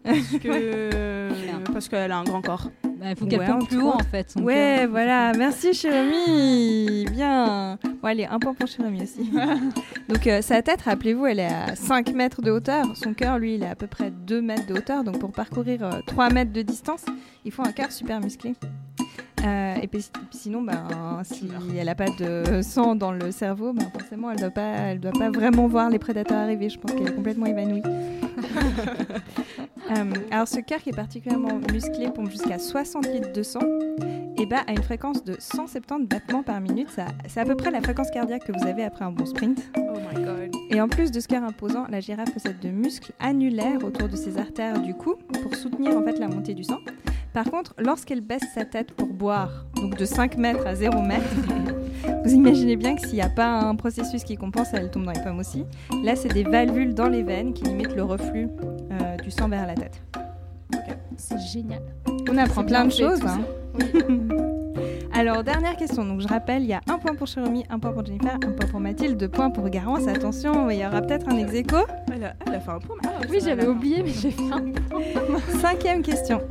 Parce 0.03 0.37
que- 0.41 1.29
Parce 1.73 1.89
qu'elle 1.89 2.11
a 2.11 2.17
un 2.17 2.23
grand 2.23 2.41
corps. 2.41 2.69
Bah, 2.83 3.07
il 3.09 3.15
faut 3.17 3.25
qu'elle 3.25 3.39
Ouais, 3.39 3.47
pompe 3.47 3.67
plus 3.67 3.81
haut 3.81 3.89
en 3.89 3.99
fait. 3.99 4.31
son 4.31 4.41
Ouais, 4.43 4.77
cœur. 4.79 4.89
voilà, 4.91 5.33
merci 5.37 5.73
Chérémy 5.73 7.05
Bien 7.11 7.77
Bon, 8.01 8.07
allez, 8.07 8.25
un 8.25 8.39
point 8.39 8.53
pour 8.53 8.67
Chérémy 8.67 9.03
aussi. 9.03 9.29
donc 10.09 10.25
euh, 10.27 10.41
sa 10.41 10.61
tête, 10.61 10.81
rappelez-vous, 10.83 11.25
elle 11.25 11.39
est 11.39 11.45
à 11.53 11.75
5 11.75 12.13
mètres 12.13 12.41
de 12.41 12.51
hauteur. 12.51 12.85
Son 12.95 13.13
cœur, 13.13 13.37
lui, 13.39 13.55
il 13.55 13.63
est 13.63 13.67
à 13.69 13.75
peu 13.75 13.87
près 13.87 14.11
2 14.11 14.41
mètres 14.41 14.67
de 14.67 14.75
hauteur. 14.75 15.03
Donc 15.03 15.19
pour 15.19 15.31
parcourir 15.33 15.83
euh, 15.83 15.99
3 16.07 16.29
mètres 16.29 16.53
de 16.53 16.61
distance, 16.61 17.03
il 17.43 17.51
faut 17.51 17.63
un 17.67 17.71
cœur 17.73 17.91
super 17.91 18.21
musclé. 18.21 18.53
Euh, 19.43 19.75
et 19.81 19.87
puis, 19.87 20.09
sinon, 20.31 20.61
ben, 20.61 21.21
si 21.23 21.49
elle 21.77 21.85
n'a 21.85 21.95
pas 21.95 22.09
de 22.19 22.61
sang 22.61 22.95
dans 22.95 23.11
le 23.11 23.31
cerveau, 23.31 23.73
ben, 23.73 23.85
forcément, 23.91 24.29
elle 24.31 24.37
ne 24.37 24.41
doit, 24.41 24.49
pas- 24.51 24.61
elle 24.61 24.99
doit 24.99 25.11
pas 25.11 25.29
vraiment 25.29 25.67
voir 25.67 25.89
les 25.89 25.99
prédateurs 25.99 26.37
arriver. 26.37 26.69
Je 26.69 26.79
pense 26.79 26.91
qu'elle 26.93 27.07
est 27.09 27.15
complètement 27.15 27.45
évanouie. 27.45 27.81
Euh, 29.91 30.11
alors, 30.31 30.47
ce 30.47 30.59
cœur 30.61 30.79
qui 30.79 30.89
est 30.89 30.95
particulièrement 30.95 31.59
musclé 31.71 32.09
pompe 32.09 32.31
jusqu'à 32.31 32.57
60 32.57 33.05
litres 33.13 33.31
de 33.31 33.43
sang 33.43 33.61
et 34.35 34.47
bah, 34.47 34.63
à 34.65 34.71
une 34.71 34.81
fréquence 34.81 35.23
de 35.23 35.35
170 35.37 36.07
battements 36.07 36.41
par 36.41 36.59
minute. 36.59 36.89
C'est 37.27 37.39
à 37.39 37.45
peu 37.45 37.55
près 37.55 37.69
la 37.69 37.81
fréquence 37.81 38.09
cardiaque 38.09 38.45
que 38.45 38.51
vous 38.51 38.67
avez 38.67 38.83
après 38.83 39.05
un 39.05 39.11
bon 39.11 39.27
sprint. 39.27 39.61
Oh 39.77 39.97
my 40.11 40.23
god. 40.23 40.55
Et 40.71 40.81
en 40.81 40.87
plus 40.87 41.11
de 41.11 41.19
ce 41.19 41.27
cœur 41.27 41.43
imposant, 41.43 41.85
la 41.89 41.99
girafe 41.99 42.33
possède 42.33 42.59
de 42.59 42.69
muscles 42.69 43.11
annulaires 43.19 43.83
autour 43.83 44.09
de 44.09 44.15
ses 44.15 44.39
artères 44.39 44.81
du 44.81 44.95
cou 44.95 45.15
pour 45.43 45.55
soutenir 45.55 45.95
en 45.95 46.03
fait 46.03 46.17
la 46.17 46.27
montée 46.27 46.55
du 46.55 46.63
sang. 46.63 46.79
Par 47.33 47.51
contre, 47.51 47.75
lorsqu'elle 47.77 48.21
baisse 48.21 48.45
sa 48.53 48.65
tête 48.65 48.93
pour 48.93 49.07
boire, 49.07 49.65
donc 49.75 49.97
de 49.97 50.05
5 50.05 50.37
mètres 50.37 50.65
à 50.65 50.73
0 50.73 51.01
mètres, 51.01 51.23
vous 52.25 52.33
imaginez 52.33 52.75
bien 52.75 52.95
que 52.95 53.01
s'il 53.05 53.15
n'y 53.15 53.21
a 53.21 53.29
pas 53.29 53.47
un 53.59 53.75
processus 53.75 54.23
qui 54.23 54.35
compense, 54.35 54.69
elle 54.73 54.89
tombe 54.89 55.05
dans 55.05 55.11
les 55.11 55.21
pommes 55.21 55.39
aussi. 55.39 55.65
Là, 56.03 56.15
c'est 56.15 56.33
des 56.33 56.43
valvules 56.43 56.93
dans 56.93 57.07
les 57.07 57.23
veines 57.23 57.53
qui 57.53 57.63
limitent 57.63 57.95
le 57.95 58.03
reflux 58.03 58.47
euh, 58.91 59.17
du 59.17 59.29
sang 59.31 59.47
vers 59.47 59.67
la 59.67 59.75
tête. 59.75 60.01
C'est 61.17 61.39
génial. 61.39 61.81
On 62.29 62.37
apprend 62.37 62.63
plein 62.65 62.85
de 62.85 62.91
choses. 62.91 63.21
hein. 63.25 63.41
Alors, 65.13 65.43
dernière 65.43 65.77
question. 65.77 66.03
Donc, 66.03 66.19
je 66.19 66.27
rappelle, 66.27 66.63
il 66.63 66.67
y 66.69 66.73
a 66.73 66.81
un 66.89 66.97
point 66.97 67.15
pour 67.15 67.27
Chéromy, 67.27 67.63
un 67.69 67.79
point 67.79 67.93
pour 67.93 68.05
Jennifer, 68.05 68.33
un 68.35 68.51
point 68.51 68.67
pour 68.69 68.79
Mathilde, 68.81 69.17
deux 69.17 69.29
points 69.29 69.49
pour 69.49 69.69
Garance. 69.69 70.07
Attention, 70.07 70.69
il 70.69 70.79
y 70.79 70.85
aura 70.85 71.01
peut-être 71.01 71.29
un 71.29 71.37
ex 71.37 71.53
aequo. 71.53 71.77
Elle 72.13 72.25
a, 72.25 72.33
elle 72.45 72.55
a 72.55 72.59
fait 72.59 72.71
un 72.71 72.79
point. 72.79 72.97
ah, 73.05 73.21
Oui, 73.29 73.37
j'avais 73.43 73.65
oublié, 73.67 74.03
mais 74.03 74.09
j'ai 74.11 74.31
fait 74.31 74.41
un 74.51 74.63
Cinquième 75.61 76.01
question. 76.01 76.41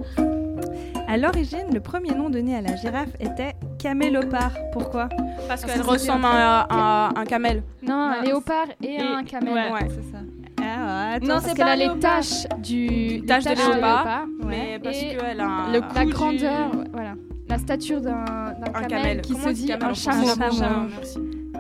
À 1.07 1.19
l'origine, 1.19 1.67
le 1.75 1.81
premier 1.81 2.15
nom 2.15 2.31
donné 2.31 2.57
à 2.57 2.63
la 2.63 2.75
girafe 2.77 3.11
était 3.21 3.53
camélopard. 3.89 4.53
Pourquoi? 4.73 5.09
Parce 5.47 5.65
qu'elle 5.65 5.81
que 5.81 5.87
ressemble 5.87 6.25
à, 6.27 6.67
à 6.71 7.21
un 7.21 7.25
camel. 7.25 7.63
Non, 7.83 7.95
un 7.95 8.21
Ouais. 8.21 8.27
léopard 8.27 8.67
et, 8.83 8.95
Et- 8.95 9.01
un 9.01 9.23
camel. 9.25 9.53
Ouais, 9.55 9.73
Ouais. 9.73 9.89
c'est 9.89 10.11
ça. 10.13 10.19
ah, 10.63 11.13
attends, 11.15 11.27
Non, 11.27 11.35
Parce 11.35 11.45
c'est 11.47 11.55
qu'elle 11.55 11.69
a 11.69 11.77
les 11.77 11.85
léopard. 11.85 12.01
taches 12.17 12.47
du 12.63 13.23
taches 13.27 13.45
de 13.45 13.51
léopard. 13.51 14.25
Ouais. 14.43 14.49
Mais 14.49 14.79
parce 14.83 14.99
qu'elle 14.99 15.41
a 15.41 15.47
un. 15.47 15.73
le- 15.73 15.81
la 15.95 16.05
grandeur, 16.07 16.71
voilà. 16.93 17.13
La 17.49 17.59
stature 17.59 18.01
d'un 18.01 18.25
d'un 18.25 18.71
Un 18.75 18.83
camel, 18.85 18.89
camel. 18.89 19.21
qui 19.21 19.33
Comment 19.35 19.45
se 19.45 19.53
dit 19.53 19.73
un 19.73 19.93
chameau. 19.95 20.27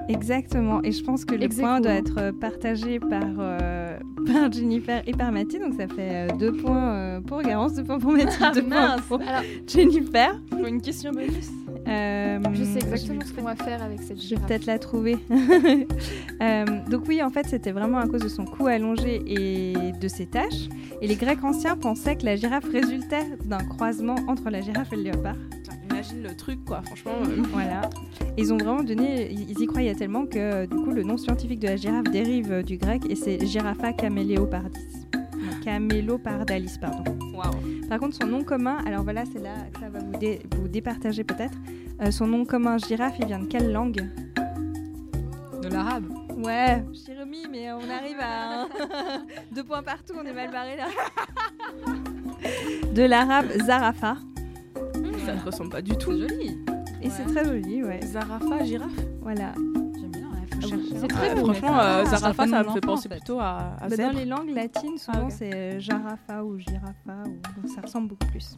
Exactement. 0.08 0.82
Et 0.82 0.92
je 0.92 1.02
pense 1.02 1.24
que 1.24 1.34
le 1.34 1.44
Ex 1.44 1.56
point 1.56 1.80
doit 1.80 1.92
être 1.92 2.18
euh, 2.18 2.32
partagé 2.32 2.98
par, 3.00 3.22
euh, 3.38 3.98
par 4.26 4.52
Jennifer 4.52 5.02
et 5.06 5.12
par 5.12 5.32
Mathilde. 5.32 5.62
Donc 5.64 5.74
ça 5.74 5.88
fait 5.88 6.30
euh, 6.32 6.36
deux 6.38 6.52
points 6.52 6.92
euh, 6.94 7.20
pour 7.20 7.42
Garance, 7.42 7.74
deux 7.74 7.84
points 7.84 7.98
pour 7.98 8.12
Mathilde, 8.12 8.36
Ah, 8.42 8.52
deux 8.54 8.62
points 8.62 8.96
pour 9.08 9.20
Alors, 9.20 9.42
Jennifer. 9.66 10.40
Faut 10.50 10.66
une 10.66 10.80
question 10.82 11.10
bonus. 11.12 11.50
Euh, 11.86 12.38
je 12.54 12.64
sais 12.64 12.78
exactement 12.78 13.20
ce 13.24 13.32
qu'on 13.32 13.42
va 13.42 13.56
faire 13.56 13.82
avec 13.82 14.00
cette 14.00 14.16
Je 14.16 14.22
vais 14.22 14.28
girafe. 14.36 14.46
peut-être 14.46 14.66
la 14.66 14.78
trouver. 14.78 15.16
Euh, 16.42 16.64
donc 16.90 17.04
oui, 17.08 17.22
en 17.22 17.30
fait, 17.30 17.46
c'était 17.46 17.70
vraiment 17.70 17.98
à 17.98 18.08
cause 18.08 18.20
de 18.20 18.28
son 18.28 18.44
cou 18.44 18.66
allongé 18.66 19.22
et 19.26 19.92
de 19.92 20.08
ses 20.08 20.26
taches. 20.26 20.68
Et 21.00 21.06
les 21.06 21.14
Grecs 21.14 21.42
anciens 21.44 21.76
pensaient 21.76 22.16
que 22.16 22.24
la 22.24 22.34
girafe 22.36 22.64
résultait 22.70 23.24
d'un 23.44 23.58
croisement 23.58 24.16
entre 24.26 24.50
la 24.50 24.60
girafe 24.60 24.92
et 24.92 24.96
le 24.96 25.02
léopard. 25.04 25.36
Imagine 26.04 26.22
le 26.28 26.36
truc, 26.36 26.64
quoi. 26.64 26.82
Franchement, 26.82 27.12
euh, 27.22 27.42
Voilà. 27.52 27.82
Ils 28.36 28.52
ont 28.52 28.58
vraiment 28.58 28.82
donné, 28.82 29.30
ils 29.32 29.58
y 29.60 29.66
croyaient 29.66 29.94
tellement 29.94 30.26
que 30.26 30.66
du 30.66 30.76
coup 30.76 30.90
le 30.90 31.02
nom 31.02 31.16
scientifique 31.16 31.60
de 31.60 31.68
la 31.68 31.76
girafe 31.76 32.04
dérive 32.04 32.52
euh, 32.52 32.62
du 32.62 32.76
grec 32.76 33.02
et 33.08 33.14
c'est 33.14 33.44
Giraffa 33.46 33.92
caméléopardis. 33.92 34.86
Camélopardalis, 35.64 36.76
pardon. 36.80 37.04
waouh. 37.34 37.88
Par 37.88 37.98
contre, 37.98 38.16
son 38.20 38.26
nom 38.26 38.44
commun, 38.44 38.78
alors 38.86 39.02
voilà, 39.02 39.24
c'est 39.32 39.40
là 39.40 39.54
que 39.72 39.80
ça 39.80 39.88
va 39.88 40.00
vous, 40.00 40.18
dé- 40.18 40.40
vous 40.58 40.68
départager 40.68 41.24
peut-être. 41.24 41.56
Euh, 42.02 42.10
son 42.10 42.26
nom 42.26 42.44
commun 42.44 42.76
girafe, 42.76 43.14
il 43.20 43.26
vient 43.26 43.38
de 43.38 43.46
quelle 43.46 43.72
langue? 43.72 44.02
De 45.62 45.68
l'arabe. 45.68 46.04
Ouais, 46.36 46.84
j'ai 46.92 47.14
remis, 47.18 47.46
mais 47.50 47.72
on 47.72 47.88
arrive 47.88 48.18
à 48.20 48.66
deux 49.54 49.64
points 49.64 49.82
partout, 49.82 50.12
on 50.20 50.26
est 50.26 50.34
mal 50.34 50.50
barré 50.50 50.76
là. 50.76 50.88
De 52.94 53.02
l'arabe 53.02 53.46
Zarafa. 53.64 54.16
Ça 55.24 55.34
ne 55.34 55.40
ressemble 55.44 55.70
pas 55.70 55.82
du 55.82 55.96
tout. 55.96 56.12
C'est 56.12 56.18
joli. 56.28 56.58
Et 57.02 57.10
c'est 57.10 57.24
très 57.24 57.44
joli, 57.44 57.82
ouais. 57.82 58.00
Zarafa, 58.02 58.64
girafe. 58.64 58.90
Voilà. 59.20 59.52
J'aime 59.98 60.10
bien. 60.10 60.28
Faut 60.54 60.60
chercher. 60.68 60.84
C'est 60.96 61.04
un 61.04 61.06
très 61.08 61.34
peu. 61.34 61.40
beau. 61.40 61.46
franchement, 61.52 61.78
euh, 61.80 62.04
Zarafa, 62.04 62.46
ça 62.46 62.62
me 62.62 62.70
fait 62.70 62.80
penser 62.80 63.08
en 63.08 63.10
fait. 63.10 63.16
plutôt 63.16 63.40
à, 63.40 63.76
à 63.80 63.88
Bah, 63.88 63.96
dans 63.96 64.10
les 64.10 64.24
langues 64.24 64.50
latines, 64.50 64.98
souvent 64.98 65.26
Ah, 65.26 65.30
c'est 65.30 65.54
euh, 65.54 65.80
Jarafa 65.80 66.44
ou 66.44 66.58
Girafa, 66.58 67.22
ou... 67.26 67.60
donc 67.60 67.70
ça 67.74 67.80
ressemble 67.82 68.08
beaucoup 68.08 68.26
plus. 68.26 68.56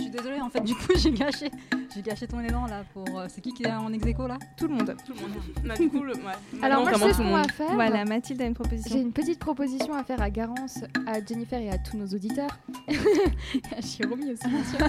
Je 0.00 0.04
suis 0.04 0.10
désolée, 0.10 0.40
en 0.40 0.48
fait, 0.48 0.60
du 0.60 0.74
coup, 0.74 0.92
j'ai 0.96 1.10
gâché, 1.12 1.50
j'ai 1.94 2.00
gâché 2.02 2.26
ton 2.26 2.40
élan 2.40 2.66
là 2.66 2.82
pour. 2.94 3.04
euh, 3.18 3.26
c'est 3.28 3.40
qui 3.42 3.52
qui 3.52 3.64
est 3.64 3.70
en 3.72 3.92
ex 3.92 4.06
aequo, 4.06 4.26
là? 4.26 4.38
Tout 4.56 4.66
le 4.68 4.74
monde. 4.74 4.96
Tout 5.06 5.12
le 5.12 5.20
monde. 5.20 5.30
Bah, 5.64 5.74
du 5.76 5.88
coup, 5.90 6.02
le, 6.02 6.14
ouais. 6.14 6.22
Alors 6.62 6.82
moi, 6.82 6.92
je 6.94 6.98
sais 6.98 7.12
ce 7.12 7.18
qu'on 7.18 7.30
va 7.36 7.44
faire. 7.44 7.74
Voilà, 7.74 8.04
Mathilde 8.04 8.40
a 8.42 8.46
une 8.46 8.54
proposition. 8.54 8.90
J'ai 8.96 9.02
une 9.02 9.12
petite 9.12 9.38
proposition 9.38 9.92
à 9.94 10.02
faire 10.04 10.20
à 10.22 10.30
Garance, 10.30 10.78
à 11.06 11.24
Jennifer 11.24 11.60
et 11.60 11.70
à 11.70 11.78
tous 11.78 11.96
nos 11.98 12.06
auditeurs. 12.06 12.50
à 12.88 13.80
Jérôme 13.80 14.20
aussi, 14.20 14.48
bien 14.48 14.64
sûr. 14.64 14.86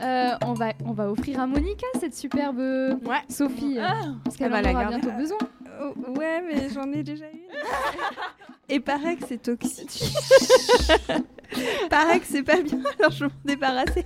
Euh, 0.00 0.32
on, 0.46 0.54
va, 0.54 0.72
on 0.84 0.92
va 0.92 1.10
offrir 1.10 1.40
à 1.40 1.46
Monica 1.46 1.86
cette 2.00 2.14
superbe 2.14 2.58
Ouais. 2.58 3.22
Sophie. 3.28 3.78
euh, 3.78 3.82
parce 4.24 4.36
qu'elle 4.36 4.50
va 4.50 4.58
en 4.58 4.62
la 4.62 4.70
aura 4.72 4.82
garder. 4.84 4.98
bientôt 5.00 5.16
besoin. 5.18 5.38
Oh, 5.82 5.92
ouais, 6.18 6.42
mais 6.46 6.68
j'en 6.70 6.90
ai 6.92 7.02
déjà 7.02 7.26
une. 7.26 7.40
Et 8.68 8.80
paraît 8.80 9.16
que 9.16 9.26
c'est 9.26 9.42
toxique. 9.42 10.04
paraît 11.90 12.20
que 12.20 12.26
c'est 12.26 12.42
pas 12.42 12.60
bien, 12.60 12.78
alors 12.98 13.12
je 13.12 13.24
vais 13.24 13.30
m'en 13.30 13.40
débarrasser. 13.44 14.04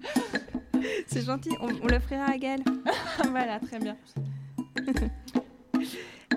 c'est 1.06 1.24
gentil, 1.24 1.50
on, 1.60 1.68
on 1.82 1.86
l'offrira 1.86 2.24
à 2.24 2.36
Gaëlle. 2.36 2.64
voilà, 3.30 3.58
très 3.60 3.78
bien. 3.78 3.96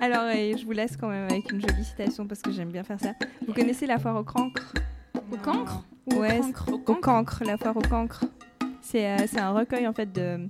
Alors, 0.00 0.28
et 0.28 0.56
je 0.58 0.66
vous 0.66 0.72
laisse 0.72 0.96
quand 0.96 1.08
même 1.08 1.24
avec 1.30 1.50
une 1.50 1.60
jolie 1.60 1.84
citation 1.84 2.26
parce 2.26 2.42
que 2.42 2.50
j'aime 2.50 2.70
bien 2.70 2.84
faire 2.84 3.00
ça. 3.00 3.12
Vous 3.46 3.54
connaissez 3.54 3.86
la 3.86 3.98
foire 3.98 4.16
au 4.16 4.24
cancre? 4.24 4.74
Au 5.32 5.36
cancre? 5.36 5.84
Au 6.12 6.16
Ouais, 6.16 6.40
cancre? 6.40 6.68
Au 6.72 6.94
cancre, 6.94 7.42
la 7.46 7.56
foire 7.56 7.76
au 7.76 7.80
cancre. 7.80 8.24
C'est 8.82 9.08
euh, 9.08 9.26
c'est 9.26 9.40
un 9.40 9.52
recueil 9.52 9.86
en 9.88 9.94
fait 9.94 10.12
de 10.12 10.46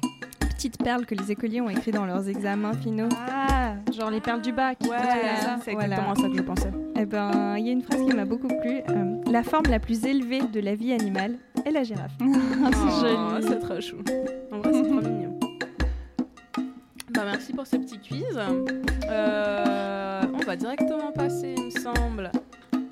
petites 0.55 0.79
perles 0.83 1.05
que 1.07 1.15
les 1.15 1.31
écoliers 1.33 1.61
ont 1.61 1.69
écrites 1.69 1.95
dans 1.95 2.07
leurs 2.07 2.29
examens 2.29 2.73
finaux. 2.75 3.09
Ah, 3.29 3.75
genre 3.93 4.11
les 4.11 4.21
perles 4.21 4.41
du 4.43 4.53
bac. 4.53 4.79
Ouais, 4.83 4.89
Voilà, 4.89 5.59
c'est 5.65 5.73
voilà. 5.73 5.87
exactement 5.97 6.13
à 6.13 6.15
ça 6.17 6.29
que 6.29 6.37
je 6.37 6.43
pensais. 6.43 6.71
Eh 6.97 7.05
ben, 7.07 7.57
il 7.59 7.67
y 7.67 7.69
a 7.69 7.73
une 7.73 7.83
phrase 7.83 8.01
qui 8.07 8.15
m'a 8.15 8.25
beaucoup 8.25 8.49
plu. 8.49 8.81
euh, 8.89 9.17
la 9.31 9.43
forme 9.43 9.67
la 9.69 9.79
plus 9.81 10.05
élevée 10.05 10.43
de 10.43 10.61
la 10.61 10.75
vie 10.75 10.93
animale 10.93 11.37
est 11.67 11.71
la 11.71 11.83
girafe. 11.83 12.13
Ah, 12.21 12.25
c'est 12.73 12.79
Oh, 12.87 13.01
joli. 13.01 13.47
C'est 13.49 13.59
trop 13.59 13.81
chou. 13.81 13.97
En 14.53 14.59
vrai, 14.59 14.71
c'est 14.73 14.83
trop 14.83 15.01
mignon. 15.01 15.39
Bah, 17.11 17.23
merci 17.27 17.53
pour 17.53 17.67
ce 17.67 17.77
petit 17.77 17.99
quiz. 17.99 18.39
Euh, 19.11 20.23
on 20.33 20.45
va 20.45 20.57
directement 20.57 21.13
passer, 21.13 21.55
il 21.57 21.65
me 21.67 21.71
semble, 21.71 22.31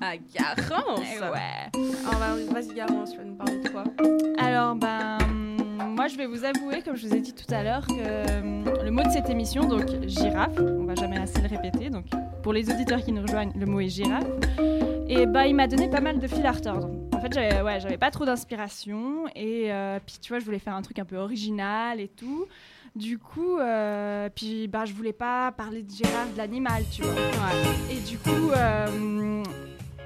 à 0.01 0.13
Garance. 0.17 0.99
Eh 1.17 1.19
ouais. 1.19 1.91
Ah, 2.05 2.11
bah, 2.19 2.35
Vas-y, 2.53 2.73
Garance, 2.75 3.11
tu 3.11 3.17
vas 3.17 3.23
nous 3.25 3.35
parler 3.35 3.59
de 3.59 3.69
quoi? 3.69 3.83
Alors, 4.37 4.75
ben, 4.75 5.17
hum, 5.23 5.92
moi, 6.03 6.09
je 6.09 6.17
vais 6.17 6.25
vous 6.25 6.43
avouer, 6.43 6.81
comme 6.81 6.97
je 6.97 7.07
vous 7.07 7.15
ai 7.15 7.21
dit 7.21 7.31
tout 7.31 7.45
à 7.53 7.63
l'heure, 7.63 7.87
que 7.87 8.41
hum, 8.41 8.65
le 8.83 8.91
mot 8.91 9.03
de 9.03 9.09
cette 9.09 9.29
émission, 9.29 9.63
donc 9.63 9.85
girafe, 10.05 10.59
on 10.59 10.83
va 10.83 10.95
jamais 10.95 11.17
assez 11.17 11.39
le 11.39 11.47
répéter, 11.47 11.89
donc 11.89 12.07
pour 12.41 12.51
les 12.51 12.69
auditeurs 12.69 13.01
qui 13.01 13.13
nous 13.13 13.21
rejoignent, 13.21 13.53
le 13.57 13.65
mot 13.65 13.79
est 13.79 13.87
girafe. 13.87 14.27
Et 15.07 15.25
bah, 15.25 15.47
il 15.47 15.55
m'a 15.55 15.65
donné 15.65 15.89
pas 15.89 16.01
mal 16.01 16.19
de 16.19 16.27
fil 16.27 16.45
à 16.45 16.51
retordre. 16.51 16.89
En 17.13 17.21
fait, 17.21 17.31
j'avais 17.33 17.61
ouais, 17.61 17.97
pas 17.97 18.11
trop 18.11 18.25
d'inspiration, 18.25 19.29
et 19.33 19.71
euh, 19.71 19.97
puis 20.05 20.17
tu 20.21 20.33
vois, 20.33 20.39
je 20.39 20.43
voulais 20.43 20.59
faire 20.59 20.75
un 20.75 20.81
truc 20.81 20.99
un 20.99 21.05
peu 21.05 21.15
original 21.15 22.01
et 22.01 22.09
tout. 22.09 22.47
Du 22.97 23.17
coup, 23.17 23.57
euh, 23.59 24.27
puis 24.35 24.67
bah, 24.67 24.83
je 24.83 24.91
voulais 24.91 25.13
pas 25.13 25.53
parler 25.53 25.83
de 25.83 25.89
girafe, 25.89 26.33
de 26.33 26.37
l'animal, 26.37 26.83
tu 26.91 27.03
vois. 27.03 27.13
Et 27.89 28.09
du 28.09 28.17
coup, 28.17 28.51
euh, 28.51 29.41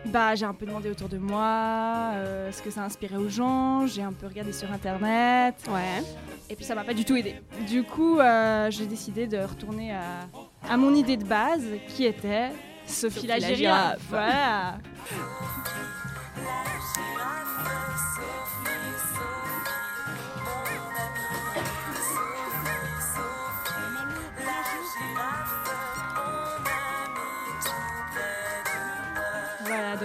bah, 0.06 0.36
j'ai 0.36 0.46
un 0.46 0.54
peu 0.54 0.66
demandé 0.66 0.89
autour 0.89 1.10
de 1.10 1.18
moi 1.18 2.12
euh, 2.13 2.51
ce 2.51 2.62
que 2.62 2.70
ça 2.72 2.82
inspirait 2.84 3.18
aux 3.18 3.30
gens. 3.30 3.86
J'ai 3.88 4.01
un 4.04 4.13
peu 4.13 4.27
regardé 4.27 4.54
sur 4.54 4.72
internet. 4.72 5.56
Ouais. 5.70 6.04
Et 6.50 6.56
puis 6.56 6.63
ça 6.66 6.75
m'a 6.75 6.84
pas 6.84 6.94
du 6.94 7.04
tout 7.04 7.16
aidé. 7.16 7.36
Du 7.68 7.84
coup, 7.84 8.20
euh, 8.20 8.72
j'ai 8.72 8.86
décidé 8.86 9.27
de 9.27 9.38
retourner 9.39 9.92
à, 9.94 10.27
à 10.70 10.77
mon 10.77 10.94
idée 10.96 11.18
de 11.18 11.25
base 11.25 11.66
qui 11.89 12.06
était 12.06 12.50
Sophie, 12.86 13.16
Sophie 13.16 13.27
la 13.27 13.39
la 13.39 13.54
girafe. 13.54 13.58
girafe. 13.58 14.00
Voilà. 14.10 14.77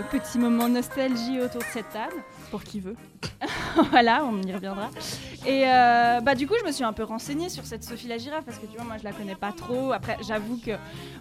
petit 0.03 0.39
moment 0.39 0.69
nostalgie 0.69 1.41
autour 1.41 1.61
de 1.61 1.67
cette 1.73 1.91
table. 1.91 2.15
Pour 2.51 2.63
qui 2.63 2.81
veut. 2.81 2.97
voilà, 3.91 4.25
on 4.25 4.43
y 4.43 4.53
reviendra. 4.53 4.91
Et 5.47 5.65
euh, 5.67 6.21
bah 6.21 6.35
du 6.35 6.47
coup, 6.47 6.55
je 6.61 6.67
me 6.67 6.73
suis 6.73 6.85
un 6.85 6.93
peu 6.93 7.03
renseignée 7.03 7.49
sur 7.49 7.65
cette 7.65 7.83
Sophie 7.83 8.09
la 8.09 8.19
girafe 8.19 8.45
parce 8.45 8.59
que 8.59 8.67
tu 8.67 8.77
vois, 8.77 8.85
moi 8.85 8.97
je 8.99 9.05
la 9.05 9.13
connais 9.13 9.35
pas 9.35 9.53
trop. 9.53 9.93
Après, 9.93 10.19
j'avoue 10.27 10.59
que 10.59 10.73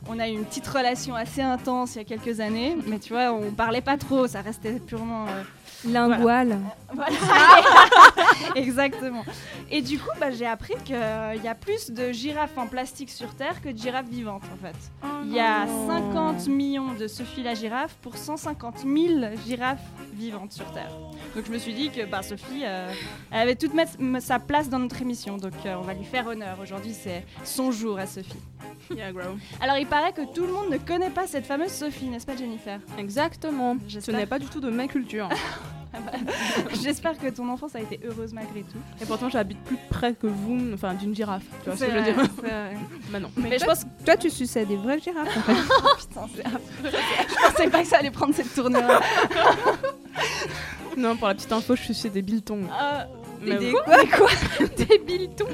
on 0.10 0.20
a 0.20 0.28
eu 0.28 0.34
une 0.34 0.46
petite 0.46 0.68
relation 0.68 1.16
assez 1.16 1.42
intense 1.42 1.96
il 1.96 2.00
y 2.00 2.02
a 2.02 2.04
quelques 2.04 2.40
années, 2.40 2.76
mais 2.86 3.00
tu 3.00 3.14
vois, 3.14 3.32
on 3.32 3.52
parlait 3.52 3.82
pas 3.82 3.98
trop, 3.98 4.28
ça 4.28 4.42
restait 4.42 4.80
purement 4.80 5.26
euh, 5.28 5.44
Lingual. 5.86 6.60
voilà. 6.94 7.12
Exactement. 8.56 9.24
Et 9.70 9.82
du 9.82 9.98
coup, 9.98 10.10
bah, 10.20 10.32
j'ai 10.32 10.46
appris 10.46 10.76
qu'il 10.84 10.96
y 10.96 11.48
a 11.48 11.56
plus 11.56 11.92
de 11.92 12.12
girafes 12.12 12.58
en 12.58 12.68
plastique 12.68 13.10
sur 13.10 13.34
Terre 13.36 13.62
que 13.62 13.70
de 13.70 13.78
girafes 13.78 14.08
vivantes 14.08 14.44
en 14.54 14.66
fait. 14.66 14.76
Il 15.24 15.34
y 15.34 15.40
a 15.40 15.66
50 15.88 16.48
millions 16.48 16.94
de 16.94 17.08
Sophie 17.08 17.44
la 17.44 17.54
girafe 17.54 17.96
pour 18.02 18.18
150 18.18 18.80
000 18.80 19.36
girafes 19.46 19.80
vivantes 20.14 20.52
sur 20.52 20.72
Terre. 20.72 20.92
Donc 21.36 21.46
je 21.46 21.52
me 21.52 21.58
suis 21.58 21.74
dit 21.74 21.90
que 21.90 22.06
bah, 22.06 22.22
Sophie, 22.22 22.64
euh, 22.64 22.92
elle 23.32 23.40
avait 23.40 23.56
toute 23.56 23.72
sa 24.20 24.40
place 24.40 24.70
dans 24.70 24.80
notre 24.80 25.02
émission. 25.02 25.38
Donc 25.38 25.54
euh, 25.66 25.76
on 25.78 25.84
va 25.84 25.94
lui 25.94 26.06
faire 26.06 26.28
honneur. 26.28 26.58
Aujourd'hui, 26.62 26.94
c'est 26.94 27.26
son 27.44 27.72
jour 27.72 27.98
à 27.98 28.06
Sophie. 28.06 28.40
Yeah. 28.96 29.12
Alors 29.62 29.78
il 29.78 29.88
paraît 29.88 30.12
que 30.12 30.34
tout 30.34 30.46
le 30.46 30.52
monde 30.52 30.70
ne 30.70 30.78
connaît 30.78 31.10
pas 31.10 31.28
cette 31.28 31.46
fameuse 31.46 31.72
Sophie, 31.72 32.08
n'est-ce 32.08 32.26
pas 32.26 32.36
Jennifer? 32.36 32.80
Exactement. 32.98 33.78
Ce 33.88 34.12
n'est 34.12 34.26
pas 34.26 34.40
du 34.40 34.48
tout 34.48 34.60
de 34.60 34.70
ma 34.70 34.88
culture. 34.88 35.30
J'espère 36.84 37.18
que 37.18 37.28
ton 37.30 37.48
enfance 37.50 37.76
a 37.76 37.80
été 37.82 38.00
heureuse 38.06 38.34
malgré 38.34 38.62
tout. 38.62 38.78
Et 39.02 39.06
pourtant, 39.06 39.30
j'habite 39.30 39.60
plus 39.64 39.78
près 39.90 40.14
que 40.14 40.28
vous, 40.28 40.60
enfin, 40.74 40.94
d'une 40.94 41.16
girafe. 41.16 41.44
Tu 41.64 41.70
vois 41.70 41.78
ce 41.78 41.86
que 41.86 41.92
je 41.92 41.96
veux 41.98 42.04
dire. 42.04 42.16
Bah 43.12 43.20
non. 43.20 43.30
Mais 43.38 43.60
je 43.60 43.66
pense 43.66 43.86
Toi, 44.06 44.16
tu 44.18 44.30
suçais 44.30 44.66
des 44.66 44.78
vraies 44.78 45.00
girafes 45.00 45.36
en 45.38 45.42
fait. 45.42 45.54
Putain, 46.08 46.28
c'est 46.36 46.46
affreux. 46.46 46.62
Je 46.84 47.52
pensais 47.52 47.70
pas 47.70 47.82
que 47.82 47.88
ça 47.88 47.98
allait 47.98 48.12
prendre 48.12 48.34
cette 48.34 48.54
tournure. 48.54 48.82
Non, 50.98 51.16
pour 51.16 51.28
la 51.28 51.36
petite 51.36 51.52
info, 51.52 51.76
je 51.76 51.84
suis 51.84 51.94
chez 51.94 52.10
des 52.10 52.22
biltons. 52.22 52.62
Ah, 52.72 53.08
Mais 53.42 53.58
des 53.58 53.72
quoi? 53.72 53.84
Quoi, 54.18 54.30
des 54.78 55.00
biltons. 55.00 55.46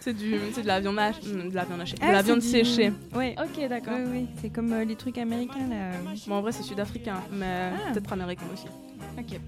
C'est 0.00 0.14
du, 0.14 0.36
c'est 0.52 0.62
de 0.62 0.66
la 0.66 0.80
viande 0.80 0.98
hachée, 0.98 1.20
de 1.22 1.54
la 1.54 1.64
viande 1.64 1.80
hachée, 1.82 1.96
Ah, 2.00 2.08
de 2.08 2.12
la 2.12 2.22
viande 2.22 2.40
du- 2.40 2.46
séchée. 2.48 2.92
Ouais. 3.14 3.36
Ok, 3.38 3.68
d'accord. 3.68 3.92
Oui, 3.98 4.04
oui, 4.10 4.26
c'est 4.40 4.48
comme 4.50 4.72
euh, 4.72 4.84
les 4.84 4.96
trucs 4.96 5.18
américains 5.18 5.68
là. 5.68 5.90
Bon, 6.26 6.36
en 6.36 6.40
vrai, 6.40 6.52
c'est 6.52 6.62
sud-africain, 6.62 7.22
mais 7.30 7.70
Ah. 7.74 7.92
peut-être 7.92 8.12
américain 8.12 8.46
aussi. 8.52 8.66
Ok. 9.18 9.40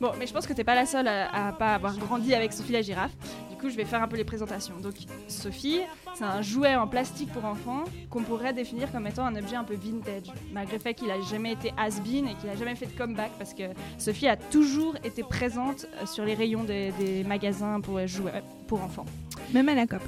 Bon, 0.00 0.12
mais 0.18 0.26
je 0.26 0.32
pense 0.32 0.46
que 0.46 0.52
t'es 0.52 0.64
pas 0.64 0.74
la 0.74 0.86
seule 0.86 1.08
à, 1.08 1.52
pas 1.58 1.74
avoir 1.74 1.96
grandi 1.96 2.34
avec 2.34 2.52
Sophie 2.52 2.72
la 2.72 2.82
girafe. 2.82 3.12
Du 3.50 3.56
coup, 3.56 3.68
je 3.68 3.76
vais 3.76 3.84
faire 3.84 4.02
un 4.02 4.08
peu 4.08 4.16
les 4.16 4.24
présentations. 4.24 4.78
Donc, 4.80 4.94
Sophie, 5.28 5.80
c'est 6.14 6.24
un 6.24 6.42
jouet 6.42 6.76
en 6.76 6.86
plastique 6.86 7.32
pour 7.32 7.44
enfants 7.44 7.84
qu'on 8.08 8.22
pourrait 8.22 8.52
définir 8.52 8.92
comme 8.92 9.06
étant 9.06 9.26
un 9.26 9.34
objet 9.36 9.56
un 9.56 9.64
peu 9.64 9.74
vintage, 9.74 10.32
malgré 10.52 10.76
le 10.76 10.82
fait 10.82 10.94
qu'il 10.94 11.10
a 11.10 11.20
jamais 11.22 11.52
été 11.52 11.72
has-been 11.76 12.28
et 12.28 12.34
qu'il 12.34 12.48
a 12.50 12.56
jamais 12.56 12.76
fait 12.76 12.86
de 12.86 12.96
comeback, 12.96 13.32
parce 13.38 13.52
que 13.52 13.64
Sophie 13.98 14.28
a 14.28 14.36
toujours 14.36 14.94
été 15.02 15.22
présente 15.22 15.86
euh, 16.00 16.06
sur 16.06 16.24
les 16.24 16.34
rayons 16.34 16.64
des, 16.64 16.92
des 16.92 17.24
magasins 17.24 17.80
pour 17.80 18.06
jouets 18.06 18.42
pour 18.66 18.82
enfants. 18.82 19.06
Même 19.52 19.68
à 19.68 19.74
la 19.74 19.86
COP. 19.86 20.02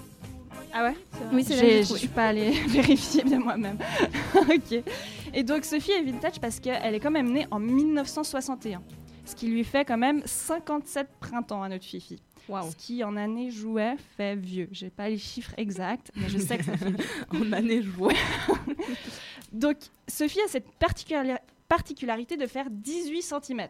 Ah 0.73 0.85
ouais 0.85 0.97
Oui, 1.33 1.45
c'est 1.45 1.57
là 1.57 1.83
Je 1.83 1.95
suis 1.97 2.09
pas 2.09 2.29
allée 2.29 2.51
vérifier 2.67 3.25
bien 3.25 3.39
moi-même. 3.39 3.79
ok. 4.35 4.83
Et 5.35 5.43
donc 5.43 5.65
Sophie 5.65 5.93
est 5.93 6.03
vintage 6.03 6.41
parce 6.41 6.61
qu'elle 6.61 6.95
est 6.95 7.01
quand 7.01 7.11
même 7.11 7.33
née 7.33 7.47
en 7.51 7.59
1961. 7.59 8.83
Ce 9.25 9.35
qui 9.35 9.49
lui 9.49 9.65
fait 9.65 9.85
quand 9.85 9.97
même 9.99 10.23
57 10.25 11.09
printemps 11.21 11.63
à 11.63 11.69
notre 11.69 11.85
Fifi. 11.85 12.21
Waouh. 12.49 12.71
Ce 12.71 12.77
qui 12.77 13.03
en 13.03 13.17
année 13.17 13.51
jouet 13.51 13.97
fait 14.17 14.37
vieux. 14.37 14.69
J'ai 14.71 14.89
pas 14.91 15.09
les 15.09 15.19
chiffres 15.19 15.53
exacts, 15.57 16.13
mais 16.15 16.29
je 16.29 16.39
sais 16.39 16.59
que 16.59 16.65
ça 16.65 16.77
fait 16.77 16.91
vieux. 16.91 16.97
En 17.35 17.53
année 17.53 17.83
jouée. 17.83 18.15
Donc 19.53 19.77
Sophie 20.07 20.41
a 20.45 20.49
cette 20.49 20.71
particular- 20.79 21.41
particularité 21.69 22.37
de 22.37 22.47
faire 22.47 22.67
18 22.71 23.23
cm. 23.23 23.67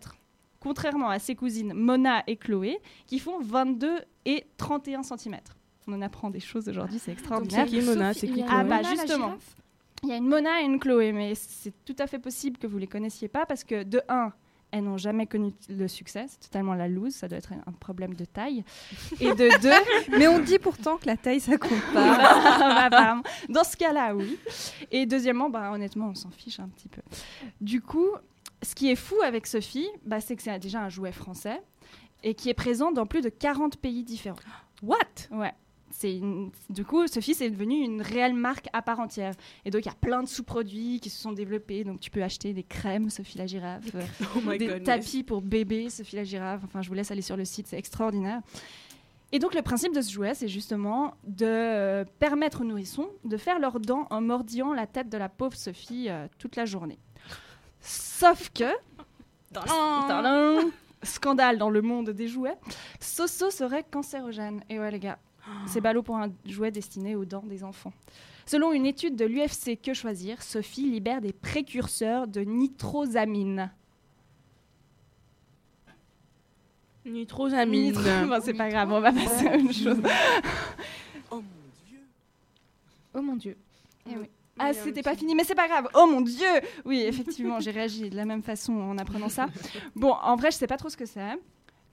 Contrairement 0.60 1.08
à 1.08 1.18
ses 1.18 1.34
cousines 1.34 1.72
Mona 1.74 2.22
et 2.26 2.36
Chloé 2.36 2.78
qui 3.06 3.18
font 3.18 3.40
22 3.40 4.00
et 4.26 4.44
31 4.58 5.02
cm. 5.04 5.36
On 5.86 5.92
en 5.92 6.02
apprend 6.02 6.30
des 6.30 6.40
choses 6.40 6.68
aujourd'hui, 6.68 6.98
c'est 6.98 7.12
extraordinaire. 7.12 7.66
c'est 7.68 7.76
qui 7.78 7.82
Mona 7.84 8.14
C'est 8.14 8.28
qui 8.28 8.44
Ah 8.48 8.64
bah 8.64 8.82
justement. 8.82 9.36
Il 10.02 10.10
y 10.10 10.12
a 10.12 10.16
une 10.16 10.28
Mona 10.28 10.60
et 10.60 10.64
une 10.64 10.78
Chloé, 10.78 11.12
mais 11.12 11.34
c'est 11.34 11.72
tout 11.84 11.96
à 11.98 12.06
fait 12.06 12.18
possible 12.18 12.58
que 12.58 12.66
vous 12.66 12.78
les 12.78 12.86
connaissiez 12.86 13.28
pas 13.28 13.46
parce 13.46 13.64
que 13.64 13.82
de 13.82 14.02
un, 14.08 14.32
elles 14.70 14.84
n'ont 14.84 14.98
jamais 14.98 15.26
connu 15.26 15.52
le 15.68 15.88
succès, 15.88 16.26
c'est 16.28 16.40
totalement 16.40 16.74
la 16.74 16.86
loose, 16.88 17.14
ça 17.14 17.28
doit 17.28 17.38
être 17.38 17.52
un 17.52 17.72
problème 17.72 18.14
de 18.14 18.24
taille. 18.24 18.64
Et 19.20 19.30
de 19.32 19.60
deux, 19.60 20.16
Mais 20.18 20.28
on 20.28 20.38
dit 20.38 20.58
pourtant 20.58 20.96
que 20.98 21.06
la 21.06 21.16
taille, 21.16 21.40
ça 21.40 21.56
compte 21.56 21.80
pas. 21.94 22.16
Bah, 22.58 22.84
apparemment. 22.84 23.22
dans 23.48 23.64
ce 23.64 23.76
cas-là, 23.76 24.14
oui. 24.14 24.38
Et 24.90 25.06
deuxièmement, 25.06 25.48
bah, 25.50 25.70
honnêtement, 25.72 26.08
on 26.08 26.14
s'en 26.14 26.30
fiche 26.30 26.60
un 26.60 26.68
petit 26.68 26.88
peu. 26.88 27.00
Du 27.60 27.80
coup, 27.80 28.10
ce 28.62 28.74
qui 28.74 28.90
est 28.90 28.96
fou 28.96 29.16
avec 29.24 29.46
Sophie, 29.46 29.88
bah, 30.04 30.20
c'est 30.20 30.36
que 30.36 30.42
c'est 30.42 30.58
déjà 30.58 30.80
un 30.80 30.88
jouet 30.88 31.12
français 31.12 31.62
et 32.22 32.34
qui 32.34 32.48
est 32.50 32.54
présent 32.54 32.92
dans 32.92 33.06
plus 33.06 33.22
de 33.22 33.28
40 33.28 33.76
pays 33.78 34.04
différents. 34.04 34.36
What? 34.82 34.96
Ouais. 35.30 35.54
Une- 36.02 36.50
Du 36.68 36.84
coup, 36.84 37.06
Sophie, 37.06 37.34
c'est 37.34 37.48
devenu 37.50 37.76
une 37.82 38.02
réelle 38.02 38.34
marque 38.34 38.68
à 38.72 38.82
part 38.82 39.00
entière. 39.00 39.34
Et 39.64 39.70
donc, 39.70 39.82
il 39.82 39.86
y 39.86 39.90
a 39.90 39.94
plein 39.94 40.22
de 40.22 40.28
sous-produits 40.28 41.00
qui 41.00 41.08
se 41.10 41.20
sont 41.20 41.32
développés. 41.32 41.84
Donc, 41.84 42.00
tu 42.00 42.10
peux 42.10 42.22
acheter 42.22 42.52
des 42.52 42.62
crèmes, 42.64 43.08
Sophie 43.10 43.38
la 43.38 43.46
girafe, 43.46 43.84
Oh 44.36 44.40
des 44.52 44.66
goodness. 44.66 44.82
tapis 44.84 45.22
pour 45.22 45.40
bébé, 45.42 45.88
Sophie 45.90 46.16
la 46.16 46.24
girafe. 46.24 46.60
Enfin, 46.64 46.82
je 46.82 46.88
vous 46.88 46.94
laisse 46.94 47.10
aller 47.10 47.22
sur 47.22 47.36
le 47.36 47.44
site, 47.44 47.66
c'est 47.68 47.78
extraordinaire. 47.78 48.40
Et 49.32 49.38
donc, 49.40 49.54
le 49.54 49.62
principe 49.62 49.92
de 49.94 50.00
ce 50.00 50.12
jouet, 50.12 50.34
c'est 50.34 50.48
justement 50.48 51.14
de 51.26 51.46
euh, 51.46 52.04
permettre 52.20 52.60
aux 52.60 52.64
nourrissons 52.64 53.08
de 53.24 53.36
faire 53.36 53.58
leurs 53.58 53.80
dents 53.80 54.06
en 54.10 54.20
mordillant 54.20 54.72
la 54.72 54.86
tête 54.86 55.08
de 55.08 55.18
la 55.18 55.28
pauvre 55.28 55.56
Sophie 55.56 56.06
euh, 56.08 56.28
toute 56.38 56.54
la 56.56 56.64
journée. 56.64 56.98
Sauf 57.80 58.50
que, 58.54 58.64
scandale 61.02 61.58
dans 61.58 61.70
le 61.70 61.82
monde 61.82 62.10
des 62.10 62.28
jouets, 62.28 62.56
Soso 63.00 63.50
serait 63.50 63.84
cancérogène. 63.90 64.62
Et 64.68 64.78
ouais, 64.78 64.90
les 64.90 64.98
gars, 65.00 65.18
c'est 65.66 65.80
ballot 65.80 66.02
pour 66.02 66.16
un 66.16 66.30
jouet 66.44 66.70
destiné 66.70 67.14
aux 67.16 67.24
dents 67.24 67.44
des 67.46 67.62
enfants. 67.64 67.92
Selon 68.46 68.72
une 68.72 68.86
étude 68.86 69.16
de 69.16 69.24
l'UFC 69.24 69.80
Que 69.80 69.92
Choisir, 69.94 70.42
Sophie 70.42 70.88
libère 70.90 71.20
des 71.20 71.32
précurseurs 71.32 72.26
de 72.28 72.40
nitrosamine. 72.42 73.70
Nitrosamine. 77.04 77.92
Nitro- 77.92 78.02
Bon, 78.28 78.40
c'est 78.42 78.54
pas 78.54 78.68
grave, 78.68 78.90
on 78.92 79.00
va 79.00 79.12
passer 79.12 79.46
à 79.46 79.56
autre 79.56 79.72
chose. 79.72 80.02
Oh 83.18 83.22
mon 83.22 83.36
dieu. 83.36 83.56
Eh 84.10 84.14
oui. 84.18 84.26
Ah, 84.58 84.74
c'était 84.74 85.00
pas 85.02 85.16
fini, 85.16 85.34
mais 85.34 85.42
c'est 85.44 85.54
pas 85.54 85.68
grave. 85.68 85.88
Oh 85.94 86.06
mon 86.06 86.20
dieu 86.20 86.46
Oui, 86.84 87.00
effectivement, 87.00 87.60
j'ai 87.60 87.70
réagi 87.70 88.10
de 88.10 88.16
la 88.16 88.26
même 88.26 88.42
façon 88.42 88.74
en 88.74 88.98
apprenant 88.98 89.30
ça. 89.30 89.46
Bon, 89.94 90.12
en 90.12 90.36
vrai, 90.36 90.50
je 90.50 90.56
sais 90.58 90.66
pas 90.66 90.76
trop 90.76 90.90
ce 90.90 90.98
que 90.98 91.06
c'est, 91.06 91.38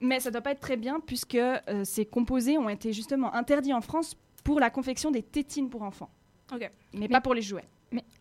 mais 0.00 0.20
ça 0.20 0.30
doit 0.30 0.40
pas 0.42 0.50
être 0.52 0.60
très 0.60 0.76
bien 0.76 1.00
puisque 1.00 1.34
euh, 1.36 1.60
ces 1.84 2.04
composés 2.06 2.58
ont 2.58 2.68
été 2.68 2.92
justement 2.92 3.34
interdits 3.34 3.72
en 3.74 3.80
France 3.80 4.16
pour 4.42 4.60
la 4.60 4.70
confection 4.70 5.10
des 5.10 5.22
tétines 5.22 5.70
pour 5.70 5.82
enfants. 5.82 6.10
Ok. 6.52 6.70
Mais, 6.92 7.08
pas 7.08 7.20
pour 7.20 7.34
les 7.34 7.42
jouets. 7.42 7.64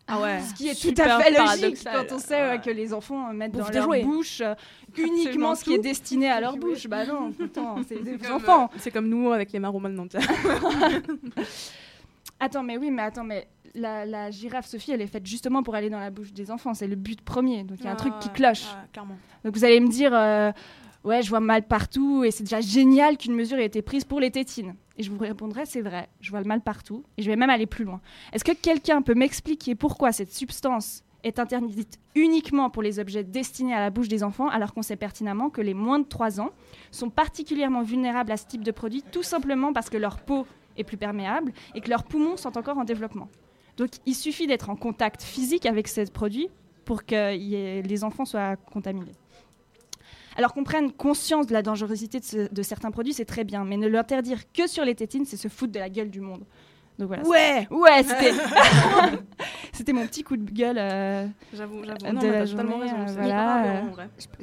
Ah 0.08 0.22
ouais. 0.22 0.40
Ce 0.42 0.54
qui 0.54 0.68
est 0.68 0.80
tout 0.80 1.02
à 1.02 1.20
fait 1.20 1.32
logique 1.32 1.84
quand 1.84 2.16
on 2.16 2.20
sait 2.20 2.52
Ouais. 2.52 2.62
que 2.62 2.70
les 2.70 2.94
enfants 2.94 3.30
euh, 3.30 3.34
mettent 3.34 3.54
dans 3.54 3.68
leur 3.68 3.84
jouets. 3.86 4.04
bouche 4.04 4.42
euh, 4.42 4.54
uniquement 4.98 5.56
ce 5.56 5.64
qui 5.64 5.74
est 5.74 5.80
destiné 5.80 6.30
à 6.30 6.40
leur 6.42 6.58
bouche. 6.58 6.88
Bah 6.88 7.06
non, 7.06 7.34
c'est 7.88 8.04
des 8.04 8.18
Comme, 8.20 8.34
enfants. 8.34 8.66
euh, 8.72 8.78
C'est 8.80 8.92
comme 8.92 9.08
nous 9.10 9.32
avec 9.32 9.52
les 9.52 9.60
marrons 9.60 9.80
maintenant. 9.80 10.06
Attends, 12.40 12.64
mais 12.64 12.78
oui, 12.78 12.92
mais 12.92 13.02
attends, 13.04 13.24
mais 13.24 13.48
la, 13.74 14.06
la 14.06 14.30
girafe 14.32 14.68
Sophie, 14.68 14.92
elle 14.92 15.02
est 15.02 15.08
faite 15.08 15.26
justement 15.26 15.64
pour 15.64 15.76
aller 15.76 15.90
dans 15.90 16.00
la 16.00 16.12
bouche 16.12 16.34
des 16.34 16.52
enfants. 16.52 16.74
C'est 16.74 16.88
le 16.88 16.96
but 16.96 17.22
premier. 17.22 17.64
Donc 17.64 17.78
il 17.80 17.86
y 17.86 17.88
a 17.88 17.92
un 17.92 17.96
truc 17.96 18.14
qui 18.20 18.30
cloche. 18.30 18.66
Clairement. 18.92 19.18
Donc 19.44 19.56
vous 19.56 19.64
allez 19.64 19.80
me 19.80 19.88
dire, 19.88 20.12
euh, 20.14 20.52
ouais, 21.04 21.22
je 21.22 21.30
vois 21.30 21.40
mal 21.40 21.68
partout 21.68 22.24
et 22.24 22.32
c'est 22.32 22.44
déjà 22.44 22.62
génial 22.62 23.18
qu'une 23.18 23.36
mesure 23.36 23.58
ait 23.58 23.66
été 23.66 23.82
prise 23.82 24.04
pour 24.04 24.20
les 24.20 24.32
tétines. 24.32 24.76
Et 24.98 25.04
je 25.04 25.12
vous 25.12 25.18
répondrai, 25.18 25.66
c'est 25.66 25.82
vrai, 25.82 26.08
je 26.22 26.30
vois 26.30 26.40
le 26.40 26.48
mal 26.48 26.62
partout 26.62 27.04
et 27.18 27.24
je 27.24 27.30
vais 27.30 27.36
même 27.36 27.50
aller 27.50 27.66
plus 27.66 27.84
loin. 27.84 28.02
Est-ce 28.32 28.44
que 28.44 28.52
quelqu'un 28.52 29.02
peut 29.02 29.16
m'expliquer 29.16 29.76
pourquoi 29.76 30.12
cette 30.12 30.32
substance 30.32 31.04
est 31.24 31.40
interdite 31.40 32.00
uniquement 32.16 32.70
pour 32.70 32.84
les 32.84 33.00
objets 33.00 33.24
destinés 33.24 33.74
à 33.74 33.80
la 33.80 33.90
bouche 33.90 34.10
des 34.10 34.24
enfants 34.24 34.50
alors 34.50 34.74
qu'on 34.74 34.82
sait 34.82 34.98
pertinemment 34.98 35.50
que 35.50 35.62
les 35.62 35.74
moins 35.74 36.00
de 36.00 36.06
3 36.06 36.42
ans 36.42 36.50
sont 36.92 37.10
particulièrement 37.10 37.82
vulnérables 37.82 38.32
à 38.32 38.38
ce 38.38 38.46
type 38.46 38.64
de 38.64 38.72
produit 38.72 39.04
tout 39.10 39.24
simplement 39.24 39.72
parce 39.72 39.90
que 39.90 39.98
leur 39.98 40.20
peau 40.20 40.46
est 40.78 40.84
plus 40.84 40.98
perméable 40.98 41.54
et 41.76 41.82
que 41.82 41.90
leurs 41.90 42.04
poumons 42.04 42.36
sont 42.36 42.58
encore 42.58 42.78
en 42.78 42.84
développement? 42.84 43.30
Donc 43.78 43.90
il 44.06 44.16
suffit 44.16 44.48
d'être 44.48 44.70
en 44.70 44.76
contact 44.76 45.24
physique 45.24 45.66
avec 45.66 45.88
ces 45.88 46.06
produits 46.06 46.50
pour 46.86 47.06
que 47.06 47.36
les 47.82 48.04
enfants 48.04 48.26
soient 48.26 48.58
contaminés. 48.58 49.14
Alors 50.36 50.54
qu'on 50.54 50.64
prenne 50.64 50.92
conscience 50.92 51.48
de 51.48 51.54
la 51.54 51.62
dangerosité 51.62 52.20
de, 52.20 52.26
ce- 52.26 52.54
de 52.54 52.62
certains 52.64 52.92
produits, 52.92 53.14
c'est 53.14 53.26
très 53.26 53.44
bien, 53.44 53.64
mais 53.66 53.78
ne 53.78 53.88
l'interdire 53.88 54.40
que 54.52 54.68
sur 54.68 54.84
les 54.86 54.96
tétines, 54.96 55.26
c'est 55.26 55.38
se 55.38 55.48
foutre 55.48 55.74
de 55.74 55.80
la 55.80 55.90
gueule 55.90 56.10
du 56.10 56.22
monde. 56.22 56.44
Donc 57.00 57.08
voilà. 57.08 57.24
Ouais 57.24 57.68
Ouais, 57.72 58.04
c'était 58.08 58.34
c'était 59.74 59.94
mon 59.94 60.06
petit 60.06 60.24
coup 60.24 60.38
de 60.38 60.50
gueule. 60.52 60.78
euh, 60.80 61.26
J'avoue, 61.54 61.84
j'avoue. 61.84 61.98
De 62.06 62.12
Non, 62.12 62.22
mais 62.22 62.46
totalement 62.46 62.72
journée, 62.78 62.92
raison. 62.92 62.98
euh, 62.98 63.14
voilà, 63.22 63.66
euh. 63.66 63.82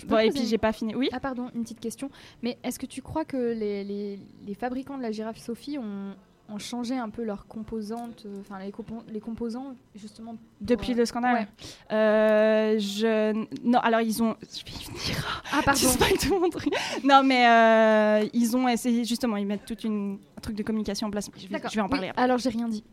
Je 0.00 0.06
Bon, 0.06 0.18
et 0.18 0.30
puis 0.30 0.46
j'ai 0.46 0.58
pas 0.58 0.72
fini. 0.72 0.94
Oui. 0.94 1.08
Ah 1.12 1.20
pardon, 1.20 1.48
une 1.54 1.62
petite 1.62 1.80
question. 1.80 2.10
Mais 2.42 2.58
est-ce 2.64 2.78
que 2.78 2.86
tu 2.86 3.02
crois 3.02 3.24
que 3.24 3.36
les, 3.36 3.84
les- 3.84 4.18
les 4.46 4.54
fabricants 4.54 4.96
de 4.98 5.02
la 5.02 5.12
girafe 5.12 5.38
Sophie 5.38 5.78
ont, 5.78 6.14
ont 6.52 6.58
changé 6.58 6.96
un 6.96 7.08
peu 7.10 7.22
leurs 7.24 7.46
composantes, 7.46 8.24
euh, 8.26 8.40
enfin 8.40 8.58
les, 8.58 8.70
compo- 8.70 9.02
les 9.08 9.20
composants 9.20 9.74
justement 9.94 10.32
pour, 10.32 10.40
Depuis 10.60 10.92
euh, 10.92 10.96
le 10.96 11.04
scandale 11.04 11.34
ouais. 11.34 11.48
Euh, 11.92 12.78
je... 12.78 13.32
Non, 13.64 13.78
alors 13.78 14.00
ils 14.00 14.22
ont... 14.22 14.36
Je 14.42 14.64
vais 14.64 14.78
y 14.78 14.84
venir. 14.84 15.42
Ah 15.52 15.60
pardon. 15.64 15.80
Tout 16.20 16.38
mon 16.38 16.48
truc. 16.50 16.72
Non, 17.04 17.22
mais 17.22 17.46
euh, 17.46 18.28
ils 18.32 18.56
ont 18.56 18.68
essayé, 18.68 19.04
justement, 19.04 19.36
ils 19.36 19.46
mettent 19.46 19.64
tout 19.64 19.78
une... 19.86 20.18
un 20.36 20.40
truc 20.40 20.56
de 20.56 20.62
communication 20.62 21.06
en 21.06 21.10
place. 21.10 21.30
Je 21.36 21.42
vais, 21.42 21.48
D'accord. 21.48 21.70
je 21.70 21.76
vais 21.76 21.80
en 21.82 21.84
Oui, 21.84 21.90
parler 21.90 22.08
après. 22.08 22.22
alors 22.22 22.38
j'ai 22.38 22.50
rien 22.50 22.68
dit. 22.68 22.84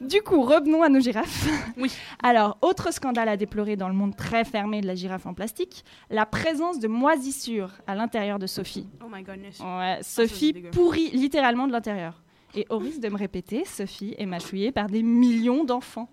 Du 0.00 0.20
coup, 0.20 0.42
revenons 0.42 0.82
à 0.82 0.88
nos 0.90 1.00
girafes. 1.00 1.48
Oui. 1.78 1.90
Alors, 2.22 2.58
autre 2.60 2.92
scandale 2.92 3.28
à 3.30 3.36
déplorer 3.38 3.76
dans 3.76 3.88
le 3.88 3.94
monde 3.94 4.14
très 4.14 4.44
fermé 4.44 4.80
de 4.82 4.86
la 4.86 4.94
girafe 4.94 5.24
en 5.26 5.32
plastique, 5.34 5.84
la 6.10 6.26
présence 6.26 6.78
de 6.78 6.86
moisissures 6.88 7.70
à 7.86 7.94
l'intérieur 7.94 8.38
de 8.38 8.46
Sophie. 8.46 8.86
Oh 9.02 9.08
my 9.10 9.22
goodness. 9.22 9.58
Ouais, 9.60 9.98
c'est 10.02 10.26
Sophie 10.28 10.52
pourrit 10.72 11.10
littéralement 11.12 11.66
de 11.66 11.72
l'intérieur. 11.72 12.22
Et 12.54 12.66
au 12.70 12.78
risque 12.78 13.00
de 13.00 13.08
me 13.08 13.16
répéter, 13.16 13.64
Sophie 13.64 14.14
est 14.18 14.26
mâchouillée 14.26 14.72
par 14.72 14.86
des 14.88 15.02
millions 15.02 15.64
d'enfants. 15.64 16.08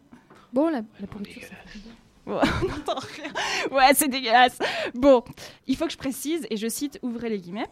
Bon, 0.52 0.70
la, 0.70 0.82
la 1.00 1.08
pourriture, 1.08 1.42
bien. 1.42 1.94
On 2.26 2.68
n'entend 2.68 3.00
rien. 3.00 3.32
Ouais, 3.72 3.94
c'est 3.94 4.08
dégueulasse. 4.08 4.58
Bon, 4.94 5.24
il 5.68 5.76
faut 5.76 5.86
que 5.86 5.92
je 5.92 5.98
précise, 5.98 6.46
et 6.50 6.58
je 6.58 6.68
cite, 6.68 7.00
ouvrez 7.02 7.30
les 7.30 7.40
guillemets, 7.40 7.68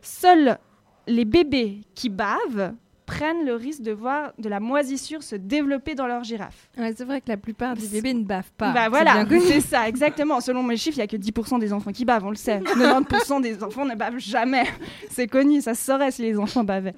seuls 0.00 0.58
les 1.06 1.24
bébés 1.24 1.80
qui 1.94 2.08
bavent 2.08 2.74
prennent 3.06 3.44
le 3.44 3.56
risque 3.56 3.82
de 3.82 3.90
voir 3.90 4.32
de 4.38 4.48
la 4.48 4.60
moisissure 4.60 5.24
se 5.24 5.34
développer 5.34 5.96
dans 5.96 6.06
leur 6.06 6.22
girafe. 6.22 6.70
Ouais, 6.78 6.94
c'est 6.96 7.04
vrai 7.04 7.20
que 7.20 7.28
la 7.28 7.36
plupart 7.36 7.74
des 7.74 7.88
bébés 7.88 8.14
ne 8.14 8.22
bavent 8.22 8.52
pas. 8.56 8.70
bah 8.72 8.88
voilà, 8.88 9.26
c'est 9.28 9.60
ça, 9.60 9.88
exactement. 9.88 10.40
Selon 10.40 10.62
mes 10.62 10.76
chiffres, 10.76 10.98
il 10.98 11.00
n'y 11.00 11.04
a 11.04 11.08
que 11.08 11.16
10% 11.16 11.58
des 11.58 11.72
enfants 11.72 11.90
qui 11.90 12.04
bavent, 12.04 12.24
on 12.24 12.30
le 12.30 12.36
sait. 12.36 12.58
90% 12.60 13.42
des 13.42 13.64
enfants 13.64 13.84
ne 13.84 13.96
bavent 13.96 14.18
jamais. 14.18 14.62
C'est 15.10 15.26
connu, 15.26 15.60
ça 15.60 15.74
se 15.74 15.84
saurait 15.84 16.12
si 16.12 16.22
les 16.22 16.38
enfants 16.38 16.62
bavaient. 16.62 16.94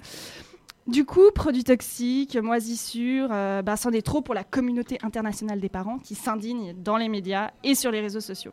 Du 0.85 1.05
coup, 1.05 1.31
produits 1.33 1.63
toxiques, 1.63 2.35
moisissures, 2.35 3.29
euh, 3.31 3.61
bah, 3.61 3.77
c'en 3.77 3.91
est 3.91 4.01
trop 4.01 4.21
pour 4.21 4.33
la 4.33 4.43
communauté 4.43 4.97
internationale 5.01 5.61
des 5.61 5.69
parents 5.69 5.97
qui 5.97 6.13
s'indignent 6.13 6.73
dans 6.73 6.97
les 6.97 7.07
médias 7.07 7.51
et 7.63 7.73
sur 7.73 7.89
les 7.89 8.01
réseaux 8.01 8.19
sociaux. 8.19 8.51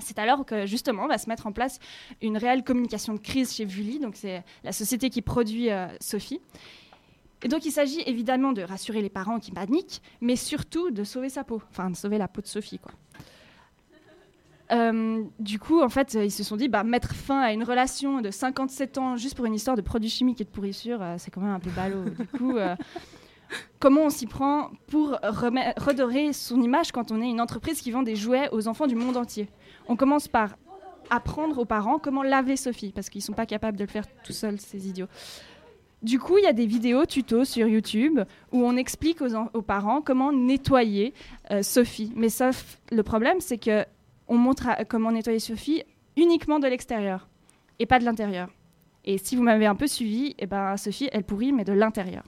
C'est 0.00 0.18
alors 0.18 0.46
que 0.46 0.64
justement 0.64 1.06
va 1.06 1.18
se 1.18 1.28
mettre 1.28 1.46
en 1.46 1.52
place 1.52 1.78
une 2.22 2.38
réelle 2.38 2.64
communication 2.64 3.12
de 3.12 3.18
crise 3.18 3.54
chez 3.54 3.66
Vully, 3.66 3.98
donc 3.98 4.16
c'est 4.16 4.42
la 4.64 4.72
société 4.72 5.10
qui 5.10 5.20
produit 5.20 5.70
euh, 5.70 5.88
Sophie. 6.00 6.40
Et 7.42 7.48
donc 7.48 7.66
il 7.66 7.72
s'agit 7.72 8.00
évidemment 8.06 8.52
de 8.52 8.62
rassurer 8.62 9.02
les 9.02 9.10
parents 9.10 9.38
qui 9.38 9.50
paniquent, 9.50 10.00
mais 10.22 10.36
surtout 10.36 10.90
de 10.90 11.04
sauver 11.04 11.28
sa 11.28 11.44
peau, 11.44 11.60
enfin 11.70 11.90
de 11.90 11.96
sauver 11.96 12.16
la 12.16 12.28
peau 12.28 12.40
de 12.40 12.46
Sophie 12.46 12.78
quoi. 12.78 12.92
Euh, 14.70 15.22
du 15.38 15.58
coup, 15.58 15.82
en 15.82 15.88
fait, 15.88 16.14
euh, 16.14 16.24
ils 16.24 16.30
se 16.30 16.44
sont 16.44 16.56
dit, 16.56 16.68
bah, 16.68 16.82
mettre 16.84 17.14
fin 17.14 17.40
à 17.40 17.52
une 17.52 17.64
relation 17.64 18.20
de 18.20 18.30
57 18.30 18.96
ans 18.98 19.16
juste 19.16 19.34
pour 19.34 19.44
une 19.44 19.54
histoire 19.54 19.76
de 19.76 19.82
produits 19.82 20.08
chimiques 20.08 20.40
et 20.40 20.44
de 20.44 20.48
pourrissure, 20.48 21.02
euh, 21.02 21.16
c'est 21.18 21.30
quand 21.30 21.40
même 21.42 21.50
un 21.52 21.58
peu 21.60 21.70
ballot. 21.70 22.04
du 22.18 22.26
coup, 22.38 22.56
euh, 22.56 22.74
comment 23.80 24.02
on 24.02 24.10
s'y 24.10 24.26
prend 24.26 24.70
pour 24.86 25.10
redorer 25.22 26.32
son 26.32 26.62
image 26.62 26.92
quand 26.92 27.10
on 27.12 27.20
est 27.20 27.28
une 27.28 27.40
entreprise 27.40 27.80
qui 27.82 27.90
vend 27.90 28.02
des 28.02 28.16
jouets 28.16 28.48
aux 28.52 28.68
enfants 28.68 28.86
du 28.86 28.94
monde 28.94 29.16
entier? 29.16 29.48
On 29.88 29.96
commence 29.96 30.28
par 30.28 30.56
apprendre 31.10 31.58
aux 31.58 31.64
parents 31.66 31.98
comment 31.98 32.22
laver 32.22 32.56
Sophie, 32.56 32.92
parce 32.94 33.10
qu'ils 33.10 33.20
sont 33.22 33.34
pas 33.34 33.44
capables 33.46 33.76
de 33.76 33.84
le 33.84 33.90
faire 33.90 34.04
tout 34.24 34.32
seuls, 34.32 34.58
ces 34.58 34.88
idiots. 34.88 35.08
Du 36.02 36.18
coup, 36.18 36.38
il 36.38 36.44
y 36.44 36.48
a 36.48 36.52
des 36.52 36.66
vidéos 36.66 37.04
tutos 37.04 37.44
sur 37.44 37.66
YouTube 37.68 38.20
où 38.52 38.64
on 38.64 38.76
explique 38.76 39.20
aux, 39.20 39.34
en- 39.34 39.50
aux 39.52 39.62
parents 39.62 40.00
comment 40.00 40.32
nettoyer 40.32 41.12
Sophie. 41.60 42.12
Mais 42.16 42.28
sauf 42.30 42.78
le 42.90 43.02
problème, 43.02 43.36
c'est 43.40 43.58
que 43.58 43.84
on 44.28 44.36
montre 44.36 44.68
à- 44.68 44.84
comment 44.84 45.12
nettoyer 45.12 45.38
Sophie 45.38 45.82
uniquement 46.16 46.58
de 46.58 46.66
l'extérieur 46.68 47.28
et 47.78 47.86
pas 47.86 47.98
de 47.98 48.04
l'intérieur. 48.04 48.48
Et 49.04 49.18
si 49.18 49.34
vous 49.36 49.42
m'avez 49.42 49.66
un 49.66 49.74
peu 49.74 49.86
suivi, 49.86 50.34
eh 50.38 50.46
ben, 50.46 50.76
Sophie, 50.76 51.08
elle 51.12 51.24
pourrit, 51.24 51.52
mais 51.52 51.64
de 51.64 51.72
l'intérieur. 51.72 52.22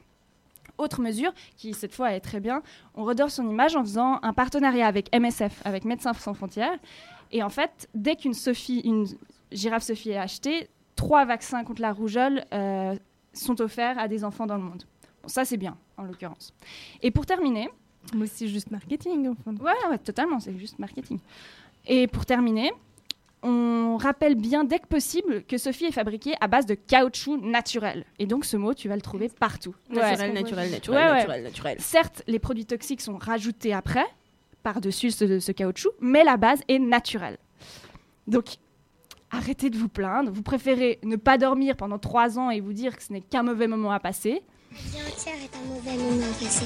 Autre 0.76 1.00
mesure, 1.00 1.32
qui 1.56 1.72
cette 1.72 1.94
fois 1.94 2.12
est 2.14 2.20
très 2.20 2.40
bien, 2.40 2.62
on 2.96 3.04
redore 3.04 3.30
son 3.30 3.48
image 3.48 3.76
en 3.76 3.82
faisant 3.84 4.18
un 4.22 4.32
partenariat 4.32 4.88
avec 4.88 5.14
MSF, 5.14 5.62
avec 5.64 5.84
Médecins 5.84 6.12
sans 6.14 6.34
frontières. 6.34 6.76
Et 7.30 7.42
en 7.44 7.48
fait, 7.48 7.88
dès 7.94 8.16
qu'une 8.16 8.34
Sophie, 8.34 8.80
une 8.80 9.06
girafe 9.52 9.84
Sophie 9.84 10.10
est 10.10 10.16
achetée, 10.16 10.68
trois 10.96 11.24
vaccins 11.26 11.62
contre 11.62 11.80
la 11.80 11.92
rougeole 11.92 12.44
euh, 12.52 12.96
sont 13.32 13.60
offerts 13.60 13.98
à 14.00 14.08
des 14.08 14.24
enfants 14.24 14.46
dans 14.46 14.56
le 14.56 14.62
monde. 14.64 14.82
Bon, 15.22 15.28
ça 15.28 15.44
c'est 15.44 15.56
bien, 15.56 15.76
en 15.96 16.02
l'occurrence. 16.02 16.52
Et 17.02 17.12
pour 17.12 17.24
terminer, 17.24 17.68
Mais 18.12 18.26
c'est 18.26 18.48
juste 18.48 18.70
marketing, 18.72 19.28
en 19.28 19.34
fin 19.36 19.52
de 19.52 19.62
Ouais, 19.62 19.72
ouais, 19.90 19.98
totalement, 19.98 20.40
c'est 20.40 20.58
juste 20.58 20.78
marketing. 20.80 21.18
Et 21.86 22.06
pour 22.06 22.24
terminer, 22.26 22.72
on 23.42 23.96
rappelle 23.98 24.34
bien 24.36 24.64
dès 24.64 24.78
que 24.78 24.86
possible 24.86 25.44
que 25.44 25.58
Sophie 25.58 25.84
est 25.86 25.92
fabriquée 25.92 26.32
à 26.40 26.48
base 26.48 26.64
de 26.66 26.74
caoutchouc 26.74 27.36
naturel. 27.38 28.04
Et 28.18 28.26
donc 28.26 28.44
ce 28.46 28.56
mot, 28.56 28.72
tu 28.74 28.88
vas 28.88 28.96
le 28.96 29.02
trouver 29.02 29.28
partout. 29.28 29.74
Naturel, 29.90 30.30
Ouais. 30.30 30.32
naturel, 30.32 30.70
naturel, 30.70 30.98
Ouais, 30.98 31.10
ouais. 31.10 31.16
naturel, 31.18 31.42
naturel. 31.44 31.76
Certes, 31.80 32.22
les 32.26 32.38
produits 32.38 32.64
toxiques 32.66 33.02
sont 33.02 33.18
rajoutés 33.18 33.74
après, 33.74 34.06
par-dessus 34.62 35.10
ce, 35.10 35.40
ce 35.40 35.52
caoutchouc, 35.52 35.90
mais 36.00 36.24
la 36.24 36.38
base 36.38 36.60
est 36.68 36.78
naturelle. 36.78 37.36
Donc, 38.26 38.46
arrêtez 39.30 39.68
de 39.68 39.76
vous 39.76 39.90
plaindre. 39.90 40.32
Vous 40.32 40.42
préférez 40.42 40.98
ne 41.02 41.16
pas 41.16 41.36
dormir 41.36 41.76
pendant 41.76 41.98
trois 41.98 42.38
ans 42.38 42.48
et 42.48 42.60
vous 42.60 42.72
dire 42.72 42.96
que 42.96 43.02
ce 43.02 43.12
n'est 43.12 43.20
qu'un 43.20 43.42
mauvais 43.42 43.66
moment 43.66 43.92
à 43.92 44.00
passer. 44.00 44.42
vie 44.72 44.98
entière 45.06 45.34
est 45.34 45.54
un 45.54 45.68
mauvais 45.68 45.96
moment 46.02 46.32
passé. 46.40 46.64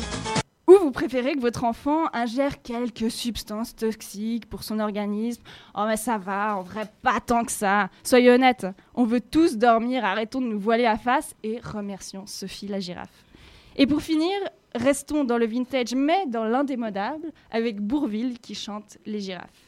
Ou 0.68 0.76
vous 0.82 0.90
préférez 0.90 1.34
que 1.34 1.40
votre 1.40 1.64
enfant 1.64 2.10
ingère 2.12 2.60
quelques 2.60 3.10
substances 3.10 3.74
toxiques 3.74 4.44
pour 4.44 4.64
son 4.64 4.80
organisme? 4.80 5.42
Oh 5.74 5.84
mais 5.86 5.96
ça 5.96 6.18
va, 6.18 6.58
en 6.58 6.62
vrai 6.62 6.86
pas 7.00 7.20
tant 7.20 7.42
que 7.44 7.52
ça. 7.52 7.88
Soyez 8.04 8.30
honnêtes, 8.30 8.66
on 8.94 9.04
veut 9.04 9.22
tous 9.22 9.56
dormir, 9.56 10.04
arrêtons 10.04 10.42
de 10.42 10.46
nous 10.46 10.60
voiler 10.60 10.82
la 10.82 10.98
face 10.98 11.34
et 11.42 11.58
remercions 11.60 12.26
Sophie 12.26 12.68
la 12.68 12.80
girafe. 12.80 13.24
Et 13.76 13.86
pour 13.86 14.02
finir, 14.02 14.30
restons 14.74 15.24
dans 15.24 15.38
le 15.38 15.46
vintage 15.46 15.94
mais 15.94 16.26
dans 16.26 16.44
l'indémodable 16.44 17.32
avec 17.50 17.80
Bourville 17.80 18.38
qui 18.38 18.54
chante 18.54 18.98
les 19.06 19.20
girafes. 19.20 19.67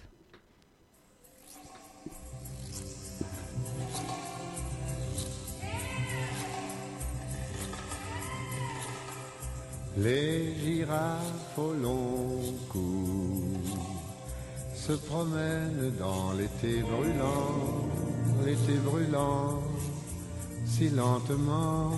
Les 9.97 10.55
girafes 10.65 11.59
au 11.59 11.73
long 11.73 12.39
cou 12.69 13.43
se 14.73 14.93
promènent 14.93 15.93
dans 15.99 16.33
l'été 16.33 16.81
brûlant, 16.81 17.89
l'été 18.45 18.75
brûlant, 18.85 19.61
si 20.65 20.91
lentement. 20.91 21.91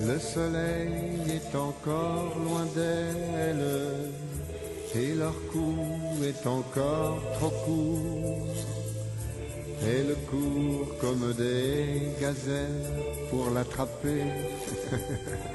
Le 0.00 0.18
soleil 0.18 1.20
est 1.28 1.56
encore 1.56 2.36
loin 2.44 2.66
d'elles 2.74 4.10
et 4.96 5.14
leur 5.14 5.34
cou 5.52 5.76
est 6.24 6.46
encore 6.46 7.22
trop 7.38 7.52
court. 7.64 8.81
Elles 9.84 10.16
courent 10.30 10.96
comme 11.00 11.32
des 11.34 12.12
gazelles 12.20 12.90
pour 13.30 13.50
l'attraper. 13.50 14.22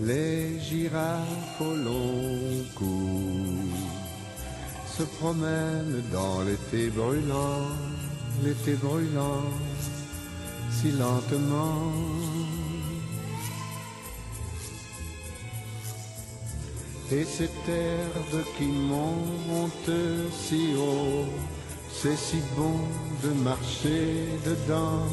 Les 0.00 0.58
girafes 0.60 1.60
au 1.60 1.74
long 1.74 2.64
cou 2.74 3.20
se 4.96 5.02
promènent 5.02 6.02
dans 6.10 6.40
l'été 6.42 6.88
brûlant, 6.88 7.68
l'été 8.42 8.74
brûlant, 8.74 9.44
si 10.70 10.92
lentement. 10.92 11.92
Et 17.12 17.24
cette 17.24 17.68
herbe 17.68 18.44
qui 18.56 18.66
monte 18.66 19.90
si 20.32 20.74
haut, 20.76 21.26
c'est 21.92 22.16
si 22.16 22.36
bon 22.56 22.78
de 23.24 23.30
marcher 23.42 24.28
dedans, 24.46 25.08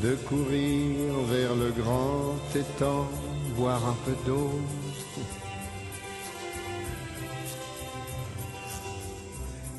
de 0.00 0.14
courir 0.28 1.12
vers 1.28 1.56
le 1.56 1.72
grand 1.72 2.36
étang, 2.54 3.08
boire 3.56 3.82
un 3.84 3.96
peu 4.04 4.14
d'eau. 4.24 4.52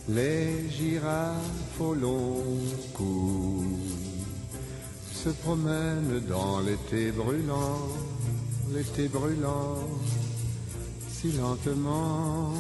Les 0.10 0.70
girafes 0.70 1.80
au 1.80 1.94
long 1.94 2.44
cou 2.94 3.64
se 5.14 5.30
promènent 5.30 6.20
dans 6.28 6.60
l'été 6.60 7.14
brûlant, 7.14 7.88
l'été 8.74 9.08
brûlant 9.08 9.78
lentement. 11.32 12.54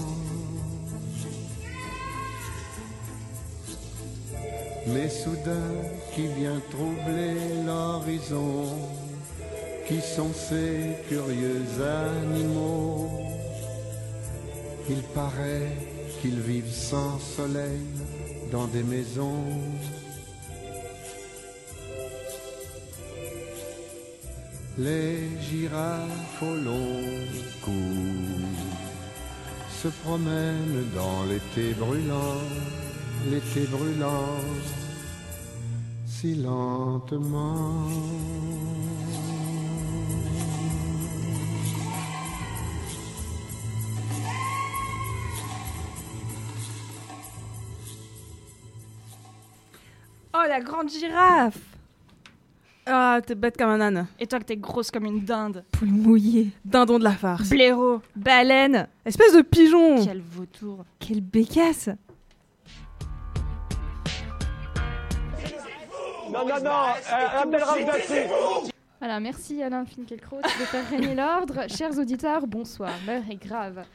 Mais 4.87 5.09
soudain 5.09 5.71
qui 6.13 6.27
vient 6.27 6.61
troubler 6.69 7.35
l'horizon, 7.65 8.65
qui 9.87 10.01
sont 10.01 10.33
ces 10.33 10.97
curieux 11.07 11.63
animaux 11.81 13.09
Il 14.89 15.01
paraît 15.15 15.71
qu'ils 16.21 16.39
vivent 16.39 16.71
sans 16.71 17.19
soleil 17.19 17.81
dans 18.51 18.67
des 18.67 18.83
maisons. 18.83 19.45
Les 24.75 25.29
girafes 25.39 26.41
au 26.41 26.55
long 26.55 27.03
cou 27.61 27.71
se 29.69 29.87
promènent 29.87 30.89
dans 30.95 31.25
l'été 31.25 31.73
brûlant, 31.75 32.41
l'été 33.29 33.67
brûlant, 33.67 34.39
si 36.07 36.33
lentement. 36.35 37.87
Oh, 50.33 50.45
la 50.49 50.61
grande 50.61 50.89
girafe 50.89 51.72
Ah, 52.85 53.21
t'es 53.25 53.35
bête 53.35 53.55
comme 53.57 53.69
un 53.69 53.79
âne. 53.79 54.07
Et 54.19 54.27
toi 54.27 54.39
que 54.39 54.43
t'es 54.43 54.57
grosse 54.57 54.91
comme 54.91 55.05
une 55.05 55.23
dinde. 55.23 55.63
Poule 55.71 55.87
mouillée. 55.89 56.51
Dindon 56.65 56.99
de 56.99 57.05
la 57.05 57.13
farce. 57.13 57.49
Blaireau. 57.49 58.01
Baleine 58.15 58.89
Espèce 59.05 59.33
de 59.33 59.41
pigeon. 59.41 60.03
Quel 60.03 60.21
vautour. 60.21 60.83
Quelle 60.99 61.21
bécasse 61.21 61.89
Non, 66.29 66.45
non, 66.47 66.63
non, 66.63 66.71
euh. 67.11 68.69
Voilà, 68.99 69.19
merci 69.19 69.61
Alain 69.61 69.85
Finkielkraut 69.85 70.41
de 70.41 70.65
faire 70.65 70.89
régner 70.89 71.13
l'ordre. 71.15 71.67
Chers 71.69 71.97
auditeurs, 71.99 72.47
bonsoir. 72.47 72.91
L'heure 73.05 73.23
est 73.29 73.35
grave. 73.35 73.85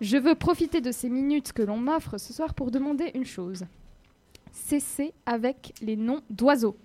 Je 0.00 0.16
veux 0.16 0.34
profiter 0.34 0.80
de 0.80 0.90
ces 0.90 1.08
minutes 1.08 1.52
que 1.52 1.62
l'on 1.62 1.76
m'offre 1.76 2.18
ce 2.18 2.32
soir 2.32 2.54
pour 2.54 2.70
demander 2.70 3.10
une 3.14 3.26
chose. 3.26 3.64
Cessez 4.50 5.12
avec 5.26 5.74
les 5.82 5.96
noms 5.96 6.20
d'oiseaux. 6.30 6.76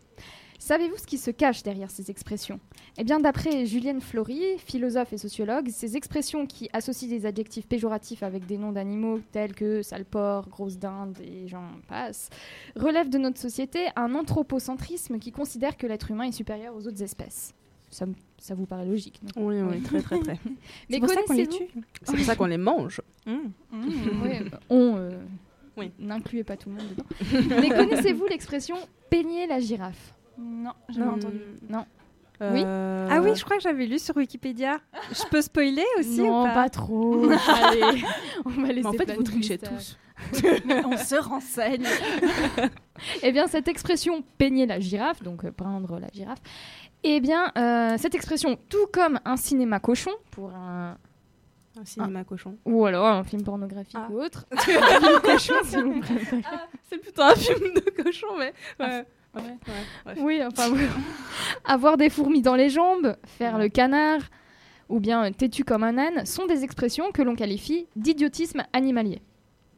Savez-vous 0.60 0.98
ce 0.98 1.08
qui 1.08 1.18
se 1.18 1.32
cache 1.32 1.64
derrière 1.64 1.90
ces 1.90 2.12
expressions? 2.12 2.60
Eh 2.98 3.06
bien, 3.06 3.22
d'après 3.22 3.66
Julienne 3.66 4.02
Flory, 4.02 4.42
philosophe 4.58 5.14
et 5.14 5.18
sociologue, 5.18 5.70
ces 5.70 5.96
expressions 5.96 6.46
qui 6.46 6.70
associent 6.74 7.08
des 7.08 7.26
adjectifs 7.26 7.66
péjoratifs 7.66 8.24
avec 8.24 8.46
des 8.46 8.58
noms 8.58 8.74
d'animaux 8.74 9.22
tels 9.32 9.56
que 9.56 9.82
sale 9.82 10.04
porc, 10.04 10.50
grosse 10.50 10.78
dinde 10.78 11.18
et 11.24 11.48
j'en 11.48 11.64
passe, 11.88 12.30
relèvent 12.76 13.10
de 13.10 13.18
notre 13.18 13.40
société 13.40 13.88
un 13.96 14.14
anthropocentrisme 14.16 15.18
qui 15.18 15.32
considère 15.32 15.78
que 15.78 15.88
l'être 15.88 16.12
humain 16.12 16.26
est 16.26 16.34
supérieur 16.34 16.76
aux 16.76 16.86
autres 16.86 17.02
espèces. 17.02 17.54
Ça, 17.90 18.06
vous 18.54 18.66
paraît 18.66 18.86
logique, 18.86 19.20
non? 19.24 19.48
Oui, 19.48 19.62
oui, 19.62 19.82
très, 19.82 20.02
très, 20.02 20.20
très. 20.20 20.38
Mais 20.90 20.98
C'est 20.98 21.00
pour 21.00 21.10
ça 21.10 21.24
qu'on 21.24 21.34
les 21.34 21.48
tue. 21.48 21.68
C'est 22.04 22.16
pour 22.16 22.26
ça 22.26 22.36
qu'on 22.36 22.46
les 22.46 22.58
mange. 22.58 23.02
Mmh. 23.26 23.38
Ouais, 24.24 24.42
bah, 24.44 24.60
on 24.70 24.98
euh, 24.98 25.12
Oui. 25.78 25.92
n'incluez 25.98 26.44
pas 26.44 26.58
tout 26.58 26.70
le 26.70 26.76
monde 26.76 26.86
dedans. 26.90 27.62
Mais 27.62 27.70
connaissez-vous 27.70 28.26
l'expression 28.28 28.76
peigner 29.10 29.48
la 29.48 29.60
girafe? 29.60 30.14
Non, 30.40 30.72
j'ai 30.90 31.00
pas 31.00 31.06
Non. 31.06 31.12
entendu. 31.14 31.40
Oui. 32.42 32.64
Euh, 32.66 33.08
Ah 33.12 33.20
oui, 33.22 33.36
je 33.36 33.44
crois 33.44 33.58
que 33.58 33.64
j'avais 33.64 33.86
lu 33.86 34.00
sur 34.00 34.16
Wikipédia. 34.16 34.80
Je 35.12 35.28
peux 35.30 35.42
spoiler 35.42 35.84
aussi 36.00 36.22
Non, 36.22 36.42
ou 36.42 36.46
pas, 36.46 36.54
pas, 36.54 36.70
trop. 36.70 37.30
Allez, 37.64 38.02
on 38.46 38.50
va 38.50 38.68
laisser 38.68 38.82
Mais 38.82 38.86
en 38.86 38.94
fait, 38.94 39.14
vous 39.14 39.24
trichez 39.24 39.58
tous. 39.58 39.98
On 40.86 40.98
se 40.98 41.16
renseigne. 41.22 41.86
Eh 43.24 43.32
bien, 43.32 43.48
cette 43.48 43.70
expression 43.70 44.24
peigner 44.38 44.66
la 44.66 44.82
girafe, 44.82 45.24
donc 45.24 45.46
euh, 45.46 45.52
prendre 45.54 46.00
la 46.00 46.10
girafe, 46.10 46.40
eh 47.04 47.22
bien, 47.22 47.50
euh, 47.58 47.96
cette 47.98 48.14
expression, 48.14 48.58
tout 48.68 48.88
comme 48.92 49.22
un 49.24 49.38
cinéma 49.38 49.80
cochon, 49.80 50.12
pour 50.32 50.54
un. 50.54 50.98
Un 51.80 51.86
cinéma 51.86 52.26
cochon. 52.26 52.58
Ou 52.66 52.86
alors 52.86 53.06
un 53.06 53.24
film 53.24 53.42
pornographique 53.44 53.96
Ah. 53.98 54.10
ou 54.12 54.22
autre. 54.22 54.46
un 54.52 54.58
film 54.58 55.20
cochon, 55.24 55.54
si 55.64 55.82
vous 55.82 56.00
préférez. 56.02 56.42
C'est 56.90 56.98
plutôt 56.98 57.22
un 57.22 57.36
film 57.36 57.74
de 57.74 58.04
cochon, 58.04 58.28
mais. 58.38 58.54
Ouais. 58.82 59.06
Ouais, 59.36 59.42
ouais, 59.42 59.58
bref. 60.06 60.18
Oui, 60.22 60.42
enfin, 60.44 60.74
avoir 61.66 61.98
des 61.98 62.10
fourmis 62.10 62.42
dans 62.42 62.56
les 62.56 62.70
jambes, 62.70 63.16
faire 63.26 63.58
le 63.58 63.70
canard, 63.70 64.22
ou 64.90 65.00
bien 65.00 65.32
têtu 65.32 65.64
comme 65.64 65.84
un 65.84 65.98
âne, 65.98 66.26
sont 66.26 66.48
des 66.48 66.64
expressions 66.64 67.12
que 67.12 67.22
l'on 67.22 67.36
qualifie 67.36 67.88
d'idiotisme 67.96 68.64
animalier. 68.74 69.22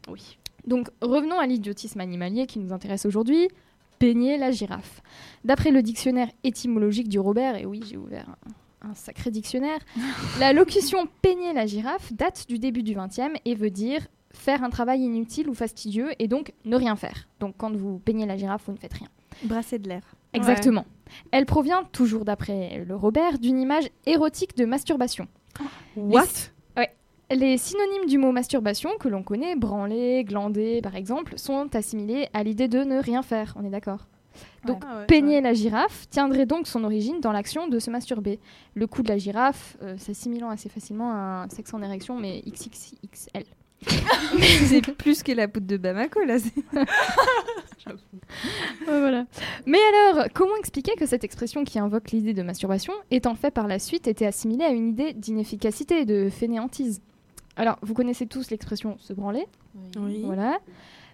Oui. 0.10 0.38
Donc 0.66 0.90
revenons 1.02 1.40
à 1.40 1.48
l'idiotisme 1.48 2.00
animalier 2.00 2.48
qui 2.48 2.60
nous 2.60 2.72
intéresse 2.72 3.06
aujourd'hui. 3.06 3.50
Peigner 4.00 4.38
la 4.38 4.50
girafe. 4.50 5.02
D'après 5.44 5.70
le 5.70 5.84
dictionnaire 5.84 6.30
étymologique 6.44 7.08
du 7.08 7.20
Robert, 7.20 7.56
et 7.56 7.66
oui 7.66 7.82
j'ai 7.88 7.98
ouvert 7.98 8.26
un, 8.84 8.90
un 8.90 8.96
sacré 8.96 9.30
dictionnaire, 9.30 9.80
la 10.40 10.54
locution 10.54 11.08
peigner 11.22 11.54
la 11.54 11.68
girafe 11.68 12.12
date 12.14 12.48
du 12.48 12.58
début 12.58 12.82
du 12.82 12.96
XXe 12.96 13.38
et 13.46 13.54
veut 13.54 13.70
dire 13.70 14.08
faire 14.34 14.64
un 14.64 14.70
travail 14.70 15.02
inutile 15.02 15.50
ou 15.50 15.54
fastidieux 15.54 16.10
et 16.18 16.28
donc 16.28 16.54
ne 16.66 16.76
rien 16.76 16.96
faire. 16.96 17.28
Donc 17.40 17.56
quand 17.58 17.76
vous 17.76 18.00
peignez 18.00 18.26
la 18.26 18.38
girafe, 18.38 18.64
vous 18.66 18.72
ne 18.72 18.78
faites 18.78 18.94
rien. 18.94 19.10
Brasser 19.44 19.80
de 19.80 19.90
l'air. 19.90 20.04
Exactement. 20.34 20.86
Elle 21.32 21.46
provient, 21.46 21.84
toujours 21.92 22.26
d'après 22.26 22.84
le 22.86 22.96
Robert, 22.96 23.38
d'une 23.40 23.60
image 23.60 23.90
érotique 24.06 24.56
de 24.56 24.66
masturbation. 24.66 25.28
What? 25.96 26.24
Les, 26.78 26.82
ouais. 26.82 26.96
Les 27.38 27.58
synonymes 27.58 28.06
du 28.08 28.18
mot 28.18 28.32
masturbation 28.32 28.92
que 29.00 29.10
l'on 29.10 29.24
connaît, 29.24 29.56
branler, 29.56 30.24
glander 30.24 30.82
par 30.82 30.96
exemple, 30.96 31.38
sont 31.38 31.76
assimilés 31.76 32.30
à 32.34 32.44
l'idée 32.44 32.68
de 32.68 32.80
ne 32.84 33.00
rien 33.02 33.22
faire, 33.24 33.54
on 33.60 33.66
est 33.66 33.70
d'accord? 33.70 34.08
Donc, 34.66 34.84
Ah 34.88 35.00
ouais, 35.00 35.06
peigner 35.08 35.42
la 35.42 35.54
girafe 35.54 36.08
tiendrait 36.10 36.46
donc 36.46 36.66
son 36.66 36.86
origine 36.86 37.20
dans 37.20 37.34
l'action 37.34 37.68
de 37.68 37.80
se 37.80 37.92
masturber. 37.92 38.40
Le 38.76 38.88
cou 38.88 39.04
de 39.04 39.10
la 39.10 39.18
girafe 39.18 39.76
euh, 39.82 39.98
s'assimilant 39.98 40.50
assez 40.50 40.70
facilement 40.70 41.12
à 41.12 41.44
un 41.44 41.50
sexe 41.50 41.74
en 41.74 41.82
érection, 41.82 42.18
mais 42.18 42.42
XXXL. 42.48 43.44
c'est 44.68 44.82
plus 44.96 45.24
que 45.24 45.32
la 45.32 45.48
poudre 45.48 45.68
de 45.68 45.78
Bamako 45.78 46.24
là. 46.24 46.38
Ouais, 48.88 49.00
voilà. 49.00 49.26
Mais 49.66 49.80
alors, 49.94 50.28
comment 50.34 50.56
expliquer 50.56 50.94
que 50.96 51.06
cette 51.06 51.24
expression 51.24 51.64
qui 51.64 51.80
invoque 51.80 52.12
l'idée 52.12 52.34
de 52.34 52.42
masturbation 52.42 52.94
ait 53.10 53.28
en 53.28 53.36
fait 53.36 53.52
par 53.52 53.68
la 53.68 53.80
suite 53.80 54.08
été 54.08 54.26
assimilée 54.26 54.64
à 54.64 54.70
une 54.70 54.90
idée 54.90 55.14
d'inefficacité, 55.14 56.06
de 56.06 56.30
fainéantise? 56.30 57.02
Alors, 57.58 57.78
vous 57.82 57.94
connaissez 57.94 58.28
tous 58.28 58.50
l'expression 58.50 58.98
se 59.00 59.14
branler. 59.14 59.46
Oui. 59.98 60.22
Voilà. 60.24 60.60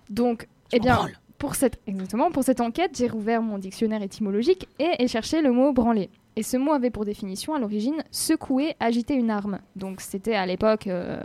Donc, 0.09 0.47
eh 0.71 0.79
bien, 0.79 1.07
pour 1.37 1.55
cette, 1.55 1.79
exactement, 1.87 2.31
pour 2.31 2.43
cette 2.43 2.61
enquête, 2.61 2.91
j'ai 2.97 3.07
rouvert 3.07 3.41
mon 3.41 3.57
dictionnaire 3.57 4.01
étymologique 4.01 4.67
et 4.79 4.91
ai 4.99 5.07
cherché 5.07 5.41
le 5.41 5.51
mot 5.51 5.73
branler. 5.73 6.09
Et 6.35 6.43
ce 6.43 6.57
mot 6.57 6.73
avait 6.73 6.91
pour 6.91 7.05
définition 7.05 7.55
à 7.55 7.59
l'origine 7.59 8.03
secouer, 8.11 8.75
agiter 8.79 9.15
une 9.15 9.31
arme. 9.31 9.59
Donc, 9.75 10.01
c'était 10.01 10.35
à 10.35 10.45
l'époque 10.45 10.87
euh, 10.87 11.19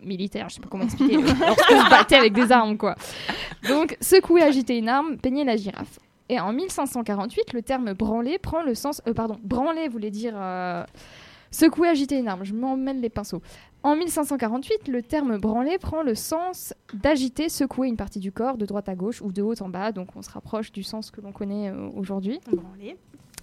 militaire, 0.00 0.48
je 0.48 0.56
sais 0.56 0.60
pas 0.60 0.68
comment 0.68 0.84
expliquer, 0.84 1.16
lorsqu'on 1.16 1.84
se 1.84 1.90
battait 1.90 2.16
avec 2.16 2.32
des 2.32 2.52
armes, 2.52 2.76
quoi. 2.76 2.94
Donc, 3.68 3.96
secouer, 4.00 4.42
agiter 4.42 4.78
une 4.78 4.88
arme, 4.88 5.16
peigner 5.18 5.44
la 5.44 5.56
girafe. 5.56 5.98
Et 6.28 6.40
en 6.40 6.52
1548, 6.52 7.52
le 7.52 7.62
terme 7.62 7.92
branler 7.92 8.38
prend 8.38 8.62
le 8.62 8.74
sens. 8.74 9.02
euh, 9.06 9.12
pardon, 9.12 9.38
branler 9.42 9.88
voulait 9.88 10.10
dire 10.10 10.34
euh, 10.36 10.84
secouer, 11.50 11.88
agiter 11.88 12.18
une 12.18 12.28
arme. 12.28 12.44
Je 12.44 12.54
m'emmène 12.54 13.00
les 13.00 13.10
pinceaux. 13.10 13.42
En 13.82 13.96
1548, 13.96 14.88
le 14.88 15.02
terme 15.02 15.36
branler 15.36 15.76
prend 15.76 16.02
le 16.02 16.14
sens 16.14 16.72
d'agiter, 16.94 17.50
secouer 17.50 17.88
une 17.88 17.98
partie 17.98 18.18
du 18.18 18.32
corps 18.32 18.56
de 18.56 18.64
droite 18.64 18.88
à 18.88 18.94
gauche 18.94 19.20
ou 19.20 19.30
de 19.30 19.42
haut 19.42 19.60
en 19.60 19.68
bas. 19.68 19.92
Donc, 19.92 20.08
on 20.16 20.22
se 20.22 20.30
rapproche 20.30 20.72
du 20.72 20.82
sens 20.82 21.10
que 21.10 21.20
l'on 21.20 21.32
connaît 21.32 21.68
euh, 21.68 21.90
aujourd'hui. 21.94 22.40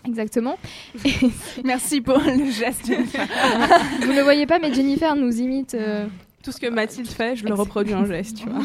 Exactement. 0.05 0.57
Merci 1.63 2.01
pour 2.01 2.17
le 2.19 2.49
geste. 2.51 2.87
Vous 4.01 4.13
ne 4.13 4.21
voyez 4.21 4.45
pas, 4.45 4.59
mais 4.59 4.73
Jennifer 4.73 5.15
nous 5.15 5.39
imite. 5.39 5.75
euh, 5.75 6.07
Tout 6.43 6.51
ce 6.51 6.59
que 6.59 6.67
Mathilde 6.67 7.07
fait, 7.07 7.35
je 7.35 7.45
le 7.45 7.53
reproduis 7.53 7.93
en 7.93 8.05
geste, 8.05 8.37
tu 8.37 8.49
vois. 8.49 8.63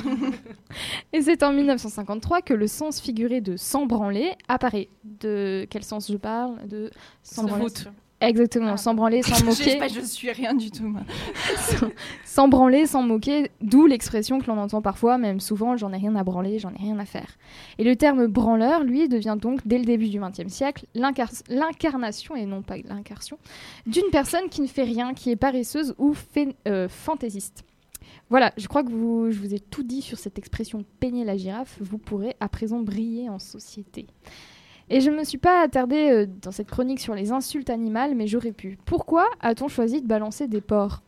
Et 1.13 1.21
c'est 1.23 1.43
en 1.43 1.53
1953 1.53 2.41
que 2.43 2.55
le 2.55 2.67
sens 2.67 3.01
figuré 3.01 3.41
de 3.41 3.57
sans 3.57 3.87
branler 3.87 4.33
apparaît. 4.49 4.89
De 5.05 5.67
quel 5.71 5.85
sens 5.85 6.11
je 6.11 6.17
parle? 6.17 6.67
De 6.69 6.91
sans 7.23 7.47
Foutre. 8.27 8.41
Exactement, 8.41 8.77
sans 8.77 8.95
branler, 8.95 9.23
sans 9.23 9.35
Je, 9.41 9.45
moquer. 9.45 9.79
pas, 9.79 9.89
je 9.89 10.01
suis 10.01 10.31
rien 10.31 10.55
du 10.55 10.71
tout. 10.71 10.85
moi. 10.87 11.03
sans, 11.59 11.89
sans 12.25 12.49
branler, 12.49 12.87
sans 12.87 13.03
moquer, 13.03 13.51
d'où 13.61 13.87
l'expression 13.87 14.39
que 14.41 14.47
l'on 14.47 14.59
entend 14.59 14.83
parfois, 14.83 15.19
même 15.19 15.41
souvent, 15.41 15.77
j'en 15.77 15.93
ai 15.93 15.97
rien 15.97 16.15
à 16.17 16.25
branler, 16.25 16.59
j'en 16.59 16.71
ai 16.73 16.79
rien 16.79 16.99
à 16.99 17.05
faire. 17.05 17.37
Et 17.79 17.85
le 17.85 17.97
terme 17.97 18.27
branleur, 18.27 18.85
lui, 18.85 19.09
devient 19.09 19.37
donc, 19.41 19.61
dès 19.67 19.79
le 19.79 19.85
début 19.85 20.09
du 20.09 20.21
XXe 20.21 20.53
siècle, 20.53 20.87
l'incar- 20.95 21.31
l'incarnation, 21.49 22.37
et 22.37 22.47
non 22.47 22.63
pas 22.63 22.77
l'incarnation, 22.77 23.39
d'une 23.87 24.11
personne 24.13 24.49
qui 24.49 24.61
ne 24.61 24.67
fait 24.67 24.85
rien, 24.85 25.15
qui 25.15 25.31
est 25.31 25.37
paresseuse 25.37 25.95
ou 25.99 26.15
euh, 26.69 26.89
fantaisiste. 26.89 27.65
Voilà, 28.29 28.53
je 28.57 28.67
crois 28.67 28.83
que 28.83 28.91
vous, 28.91 29.31
je 29.31 29.39
vous 29.39 29.55
ai 29.55 29.61
tout 29.61 29.85
dit 29.85 30.03
sur 30.03 30.19
cette 30.19 30.37
expression 30.39 30.85
peigner 30.99 31.25
la 31.25 31.37
girafe. 31.37 31.77
Vous 31.81 31.99
pourrez 31.99 32.35
à 32.41 32.49
présent 32.49 32.81
briller 32.81 33.29
en 33.29 33.39
société. 33.39 34.07
Et 34.89 35.01
je 35.01 35.11
ne 35.11 35.17
me 35.17 35.25
suis 35.25 35.39
pas 35.39 35.63
attardée 35.63 36.11
euh, 36.11 36.27
dans 36.43 36.53
cette 36.53 36.71
chronique 36.71 37.01
sur 37.01 37.15
les 37.15 37.33
insultes 37.33 37.71
animales, 37.71 38.15
mais 38.15 38.27
j'aurais 38.27 38.53
pu. 38.53 38.79
Pourquoi 38.85 39.29
a-t-on 39.41 39.69
choisi 39.69 40.01
de 40.01 40.07
balancer 40.07 40.47
des 40.47 40.61
porcs? 40.61 41.03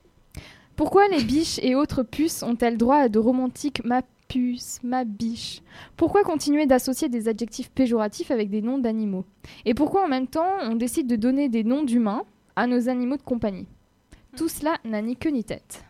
Pourquoi 0.74 1.08
les 1.08 1.22
biches 1.22 1.58
et 1.62 1.74
autres 1.74 2.02
puces 2.02 2.42
ont-elles 2.42 2.76
droit 2.76 2.96
à 2.96 3.08
de 3.08 3.18
romantiques 3.18 3.84
ma 3.84 4.02
puce, 4.28 4.80
ma 4.82 5.04
biche? 5.04 5.62
Pourquoi 5.96 6.22
continuer 6.22 6.66
d'associer 6.66 7.08
des 7.08 7.28
adjectifs 7.28 7.70
péjoratifs 7.70 8.30
avec 8.30 8.50
des 8.50 8.62
noms 8.62 8.78
d'animaux? 8.78 9.24
Et 9.64 9.74
pourquoi 9.74 10.04
en 10.04 10.08
même 10.08 10.28
temps 10.28 10.52
on 10.62 10.74
décide 10.74 11.06
de 11.06 11.16
donner 11.16 11.48
des 11.48 11.64
noms 11.64 11.82
d'humains 11.84 12.24
à 12.56 12.66
nos 12.66 12.88
animaux 12.88 13.16
de 13.16 13.22
compagnie? 13.22 13.66
Tout 14.36 14.48
cela 14.48 14.78
n'a 14.84 15.02
ni 15.02 15.16
queue 15.16 15.30
ni 15.30 15.44
tête. 15.44 15.84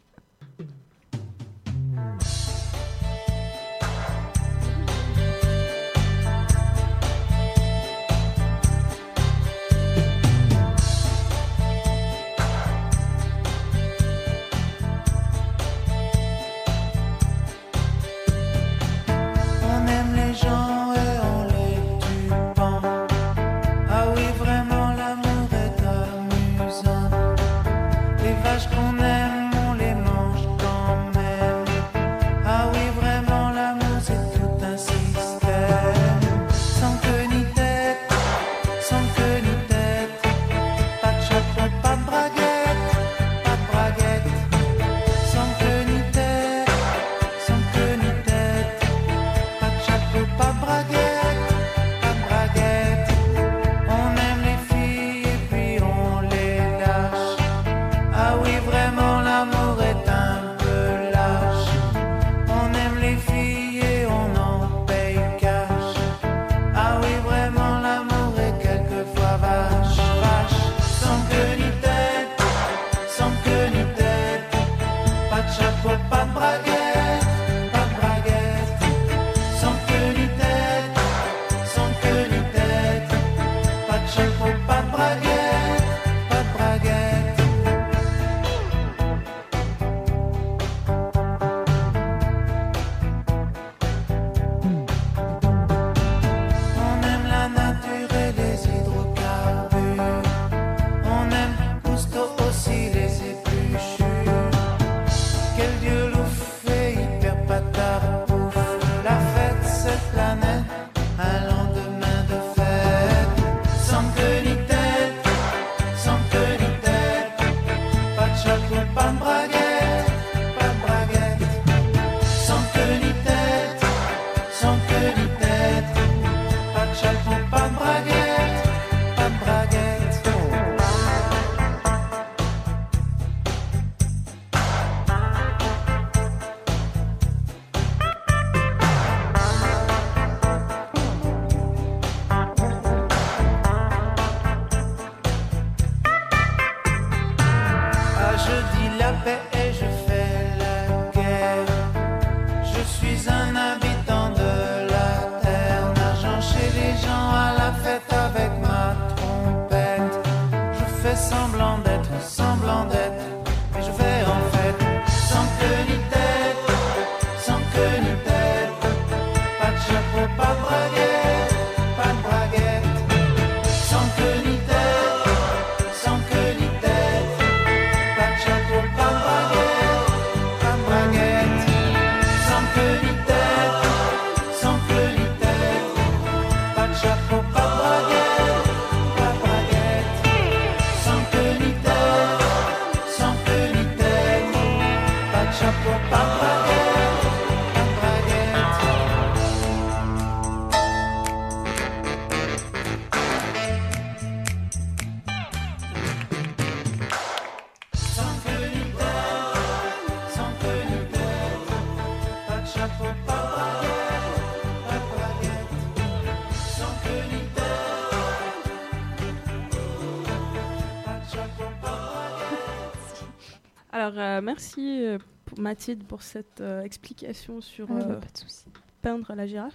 Euh, 224.41 224.45
merci 224.45 225.05
euh, 225.05 225.19
pour 225.45 225.59
Mathilde 225.61 226.05
pour 226.05 226.23
cette 226.23 226.61
euh, 226.61 226.83
explication 226.83 227.61
sur 227.61 227.87
Ah, 227.91 227.95
bah, 227.95 228.07
euh, 228.11 228.15
pas 228.21 228.27
de 228.33 228.39
souci. 228.39 228.65
peindre 229.03 229.33
la 229.35 229.47
girafe. 229.47 229.75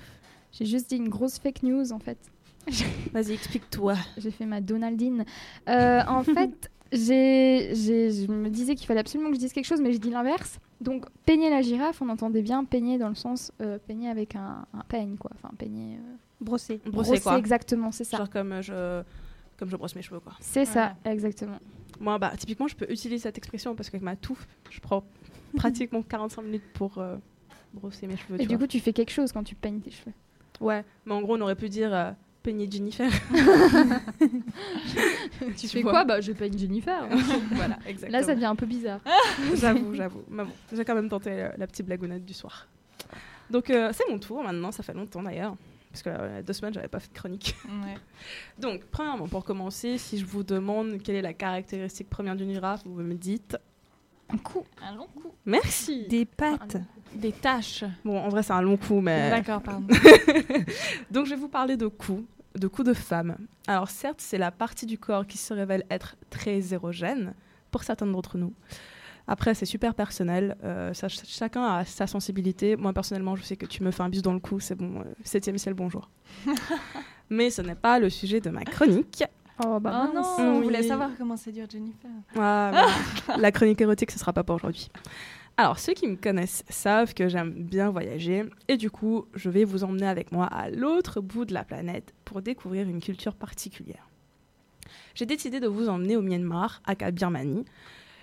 J'ai 0.51 0.65
juste 0.65 0.89
dit 0.89 0.97
une 0.97 1.09
grosse 1.09 1.39
fake 1.39 1.63
news 1.63 1.91
en 1.91 1.99
fait. 1.99 2.17
Vas-y, 3.13 3.33
explique-toi. 3.33 3.95
J'ai 4.17 4.31
fait 4.31 4.45
ma 4.45 4.61
Donaldine. 4.61 5.25
Euh, 5.69 6.01
en 6.07 6.23
fait, 6.35 6.71
j'ai, 6.91 7.71
j'ai- 7.75 8.11
je 8.11 8.31
me 8.31 8.49
disais 8.49 8.75
qu'il 8.75 8.87
fallait 8.87 8.99
absolument 9.01 9.29
que 9.29 9.35
je 9.35 9.39
dise 9.41 9.53
quelque 9.53 9.65
chose, 9.65 9.81
mais 9.81 9.91
j'ai 9.91 9.99
dit 9.99 10.09
l'inverse. 10.09 10.59
Donc, 10.81 11.05
peigner 11.25 11.49
la 11.49 11.61
girafe, 11.61 12.01
on 12.01 12.09
entendait 12.09 12.41
bien 12.41 12.63
peigner 12.65 12.97
dans 12.97 13.09
le 13.09 13.15
sens 13.15 13.51
euh, 13.61 13.77
peigner 13.85 14.09
avec 14.09 14.35
un, 14.35 14.65
un 14.73 14.83
peigne, 14.87 15.15
quoi. 15.17 15.31
Enfin, 15.35 15.53
peigner. 15.57 15.95
euh, 15.97 16.15
Brosser. 16.41 16.81
Brosser, 16.85 17.19
quoi. 17.21 17.37
exactement, 17.37 17.91
c'est 17.91 18.03
ça. 18.03 18.17
Genre 18.17 18.29
comme 18.29 18.61
je, 18.61 19.01
comme 19.57 19.69
je 19.69 19.77
brosse 19.77 19.95
mes 19.95 20.01
cheveux, 20.01 20.19
quoi. 20.19 20.33
C'est 20.41 20.65
ça, 20.65 20.95
exactement. 21.05 21.59
Moi, 21.99 22.17
bah, 22.17 22.33
typiquement, 22.37 22.67
je 22.67 22.75
peux 22.75 22.85
utiliser 22.91 23.19
cette 23.19 23.37
expression 23.37 23.75
parce 23.75 23.89
qu'avec 23.89 24.03
ma 24.03 24.15
touffe, 24.15 24.47
je 24.69 24.79
prends 24.79 25.03
pratiquement 25.55 26.01
45 26.01 26.41
minutes 26.41 26.63
pour 26.73 26.97
euh, 26.97 27.15
brosser 27.73 28.07
mes 28.07 28.17
cheveux. 28.17 28.35
Et 28.35 28.39
tu 28.43 28.47
du 28.47 28.55
vois. 28.55 28.65
coup, 28.65 28.71
tu 28.71 28.79
fais 28.79 28.93
quelque 28.93 29.11
chose 29.11 29.31
quand 29.31 29.43
tu 29.43 29.55
peignes 29.55 29.79
tes 29.79 29.91
cheveux. 29.91 30.13
Ouais, 30.61 30.83
mais 31.05 31.13
en 31.13 31.21
gros, 31.21 31.35
on 31.37 31.41
aurait 31.41 31.55
pu 31.55 31.69
dire 31.69 31.93
euh, 31.93 32.11
peigner 32.43 32.69
Jennifer. 32.69 33.09
Tu 35.57 35.67
fais 35.67 35.81
quoi? 35.81 36.03
Bah, 36.05 36.21
je 36.21 36.31
peigne 36.31 36.57
Jennifer. 36.57 37.07
voilà, 37.51 37.77
exactement. 37.87 38.11
Là, 38.19 38.23
ça 38.23 38.35
devient 38.35 38.45
un 38.45 38.55
peu 38.55 38.65
bizarre. 38.65 38.99
j'avoue, 39.55 39.93
j'avoue. 39.93 40.23
Mais 40.29 40.43
bon, 40.43 40.51
j'ai 40.73 40.85
quand 40.85 40.95
même 40.95 41.09
tenté 41.09 41.29
euh, 41.31 41.49
la 41.57 41.67
petite 41.67 41.85
blagounette 41.85 42.25
du 42.25 42.33
soir. 42.33 42.67
Donc, 43.49 43.69
euh, 43.69 43.91
c'est 43.93 44.09
mon 44.09 44.17
tour 44.19 44.43
maintenant, 44.43 44.71
ça 44.71 44.83
fait 44.83 44.93
longtemps 44.93 45.23
d'ailleurs. 45.23 45.55
Parce 45.95 46.03
que 46.03 46.09
euh, 46.09 46.27
il 46.29 46.35
y 46.35 46.39
a 46.39 46.41
deux 46.41 46.51
semaines, 46.51 46.73
j'avais 46.73 46.89
pas 46.89 46.99
fait 46.99 47.07
de 47.07 47.17
chronique. 47.17 47.55
Ouais. 47.65 47.95
Donc, 48.59 48.83
premièrement, 48.91 49.27
pour 49.29 49.45
commencer, 49.45 49.97
si 49.97 50.17
je 50.17 50.25
vous 50.25 50.43
demande 50.43 51.01
quelle 51.01 51.15
est 51.15 51.21
la 51.21 51.33
caractéristique 51.33 52.09
première 52.09 52.35
d'une 52.35 52.51
girafe, 52.51 52.81
vous 52.85 53.01
me 53.01 53.13
dites. 53.13 53.57
Un 54.27 54.37
coup. 54.37 54.65
Un 54.81 54.95
long 54.95 55.07
coup. 55.07 55.31
Merci. 55.45 56.05
Des 56.07 56.25
pattes. 56.25 56.77
Des 57.13 57.31
taches. 57.31 57.85
Bon, 58.03 58.19
en 58.19 58.27
vrai, 58.27 58.43
c'est 58.43 58.51
un 58.51 58.61
long 58.61 58.75
coup, 58.75 58.99
mais. 58.99 59.29
D'accord, 59.41 59.61
pardon. 59.61 59.87
Donc, 61.11 61.27
je 61.27 61.29
vais 61.29 61.39
vous 61.39 61.47
parler 61.47 61.77
de 61.77 61.87
coups, 61.87 62.23
de 62.55 62.67
coups 62.67 62.89
de 62.89 62.93
femme. 62.93 63.37
Alors, 63.65 63.89
certes, 63.89 64.19
c'est 64.19 64.37
la 64.37 64.51
partie 64.51 64.85
du 64.85 64.97
corps 64.97 65.25
qui 65.25 65.37
se 65.37 65.53
révèle 65.53 65.85
être 65.89 66.17
très 66.29 66.73
érogène 66.73 67.33
pour 67.71 67.83
certains 67.83 68.07
d'entre 68.07 68.37
nous. 68.37 68.53
Après, 69.27 69.53
c'est 69.55 69.65
super 69.65 69.95
personnel. 69.95 70.55
euh, 70.63 70.93
ça- 70.93 71.09
ch- 71.09 71.27
chacun 71.27 71.63
a 71.63 71.85
sa 71.85 72.05
sensibilité. 72.07 72.75
Moi, 72.75 72.93
personnellement, 72.93 73.35
je 73.35 73.43
sais 73.43 73.55
que 73.57 73.65
tu 73.65 73.83
me 73.83 73.91
fais 73.91 74.03
un 74.03 74.09
bus 74.09 74.21
dans 74.21 74.33
le 74.33 74.39
cou, 74.39 74.59
c'est 74.59 74.75
bon. 74.75 74.99
euh, 75.01 75.03
septième 75.23 75.57
ciel, 75.57 75.73
bonjour. 75.73 76.09
Mais 77.29 77.49
ce 77.49 77.61
n'est 77.61 77.75
pas 77.75 77.97
le 77.99 78.09
sujet 78.09 78.39
de 78.39 78.49
ma 78.51 78.63
chronique. 78.63 79.23
Oh, 79.65 79.79
bah 79.79 80.03
oh 80.03 80.07
non, 80.07 80.13
mince. 80.15 80.27
on 80.37 80.57
Oui. 80.57 80.63
voulait 80.65 80.83
savoir 80.83 81.09
comment 81.17 81.37
séduire 81.37 81.67
Jennifer. 81.69 82.09
Ah, 82.37 82.87
la 83.37 83.51
chronique 83.51 83.79
érotique, 83.81 84.11
ce 84.11 84.19
sera 84.19 84.33
pas 84.33 84.43
pour 84.43 84.57
aujourd'hui. 84.57 84.89
Alors, 85.57 85.79
ceux 85.79 85.93
qui 85.93 86.07
me 86.07 86.17
connaissent 86.17 86.63
savent 86.69 87.13
que 87.13 87.29
j'aime 87.29 87.51
bien 87.53 87.89
voyager 87.89 88.43
et 88.67 88.75
du 88.75 88.91
coup, 88.91 89.25
je 89.33 89.49
vais 89.49 89.63
vous 89.63 89.85
emmener 89.85 90.05
avec 90.07 90.33
moi 90.33 90.45
à 90.47 90.69
l'autre 90.69 91.21
bout 91.21 91.45
de 91.45 91.53
la 91.53 91.63
planète 91.63 92.13
pour 92.25 92.41
découvrir 92.41 92.87
une 92.89 92.99
culture 93.01 93.33
particulière. 93.33 94.09
J'ai 95.15 95.25
décidé 95.25 95.61
de 95.61 95.67
vous 95.67 95.87
emmener 95.87 96.17
au 96.17 96.21
Myanmar, 96.21 96.81
à 96.85 96.93
Birmanie, 97.11 97.63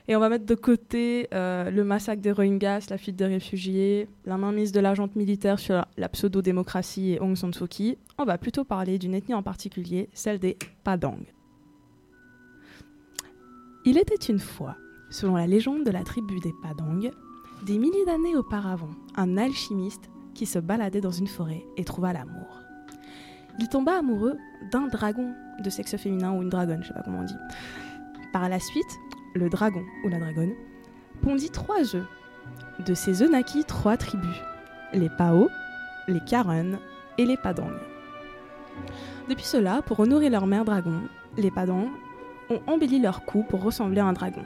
et 0.09 0.17
on 0.17 0.21
va 0.21 0.29
mettre 0.29 0.47
de 0.47 0.55
côté 0.55 1.29
euh, 1.33 1.71
le 1.71 1.85
massacre 1.85 2.21
des 2.21 2.33
Rohingyas, 2.33 2.87
la 2.91 2.99
fuite 2.99 3.17
des 3.17 3.27
réfugiés, 3.27 4.09
la 4.25 4.37
mainmise 4.37 4.73
de 4.73 4.81
la 4.81 4.95
junte 4.95 5.15
militaire 5.15 5.59
sur 5.59 5.85
la 5.97 6.09
pseudo-démocratie 6.09 7.13
et 7.13 7.21
Aung 7.21 7.37
San 7.37 7.55
Suu 7.55 7.69
Kyi. 7.69 7.99
On 8.19 8.25
va 8.25 8.37
plutôt 8.37 8.65
parler 8.65 8.99
d'une 8.99 9.15
ethnie 9.15 9.35
en 9.35 9.43
particulier, 9.43 10.09
celle 10.13 10.39
des 10.39 10.57
Padang. 10.83 11.21
Il 13.85 13.99
était 13.99 14.15
une 14.15 14.41
fois, 14.41 14.77
selon 15.11 15.37
la 15.37 15.47
légende 15.47 15.85
de 15.85 15.91
la 15.91 16.03
tribu 16.03 16.41
des 16.41 16.53
Padang, 16.63 17.11
des 17.65 17.79
milliers 17.79 18.05
d'années 18.05 18.37
auparavant, 18.37 18.91
un 19.17 19.37
alchimiste 19.37 20.11
qui 20.35 20.47
se 20.47 20.59
baladait 20.59 21.01
dans 21.01 21.11
une 21.11 21.29
forêt 21.29 21.63
et 21.77 21.85
trouva 21.85 22.13
l'amour. 22.13 22.61
Il 23.61 23.69
tomba 23.69 23.99
amoureux 23.99 24.37
d'un 24.73 24.89
dragon 24.89 25.33
de 25.63 25.71
sexe 25.71 25.97
féminin 25.97 26.33
ou 26.33 26.43
une 26.43 26.49
dragonne, 26.49 26.83
je 26.83 26.89
sais 26.89 26.95
pas 26.95 27.03
comment 27.03 27.21
on 27.21 27.25
dit. 27.25 27.37
Par 28.33 28.49
la 28.49 28.59
suite, 28.59 28.99
le 29.35 29.49
dragon 29.49 29.85
ou 30.05 30.09
la 30.09 30.19
dragonne 30.19 30.55
pondit 31.23 31.51
trois 31.51 31.95
œufs. 31.95 32.07
De 32.81 32.95
ces 32.95 33.23
œufs 33.23 33.31
naquit 33.31 33.65
trois 33.65 33.97
tribus 33.97 34.37
les 34.93 35.09
Pao, 35.09 35.49
les 36.09 36.21
Karen 36.21 36.79
et 37.19 37.25
les 37.25 37.37
Padang. 37.37 37.73
Depuis 39.29 39.45
cela, 39.45 39.83
pour 39.83 40.01
honorer 40.01 40.31
leur 40.31 40.47
mère 40.47 40.65
dragon, 40.65 41.03
les 41.37 41.51
Padang 41.51 41.89
ont 42.51 42.61
embelli 42.67 43.01
leur 43.01 43.25
cou 43.25 43.45
pour 43.49 43.63
ressembler 43.63 44.01
à 44.01 44.07
un 44.07 44.13
dragon. 44.13 44.45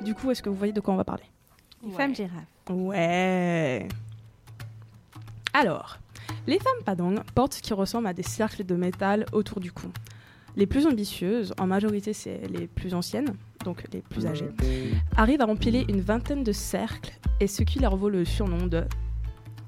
Du 0.00 0.14
coup, 0.14 0.30
est-ce 0.30 0.42
que 0.42 0.48
vous 0.48 0.54
voyez 0.54 0.72
de 0.72 0.80
quoi 0.80 0.94
on 0.94 0.96
va 0.96 1.04
parler? 1.04 1.24
Les 1.82 1.92
femmes 1.92 2.14
girafes. 2.14 2.44
Ouais. 2.70 3.88
Alors, 5.52 5.98
les 6.46 6.58
femmes 6.58 6.82
padang 6.84 7.14
portent 7.34 7.54
ce 7.54 7.62
qui 7.62 7.74
ressemble 7.74 8.06
à 8.06 8.12
des 8.12 8.22
cercles 8.22 8.64
de 8.64 8.74
métal 8.74 9.26
autour 9.32 9.60
du 9.60 9.72
cou. 9.72 9.88
Les 10.56 10.66
plus 10.66 10.86
ambitieuses, 10.86 11.52
en 11.58 11.66
majorité 11.66 12.12
c'est 12.12 12.40
les 12.48 12.66
plus 12.68 12.94
anciennes, 12.94 13.34
donc 13.64 13.82
les 13.92 14.00
plus 14.02 14.26
âgées, 14.26 14.48
arrivent 15.16 15.40
à 15.40 15.48
empiler 15.48 15.84
une 15.88 16.00
vingtaine 16.00 16.44
de 16.44 16.52
cercles 16.52 17.12
et 17.40 17.46
ce 17.48 17.62
qui 17.64 17.80
leur 17.80 17.96
vaut 17.96 18.08
le 18.08 18.24
surnom 18.24 18.66
de 18.66 18.84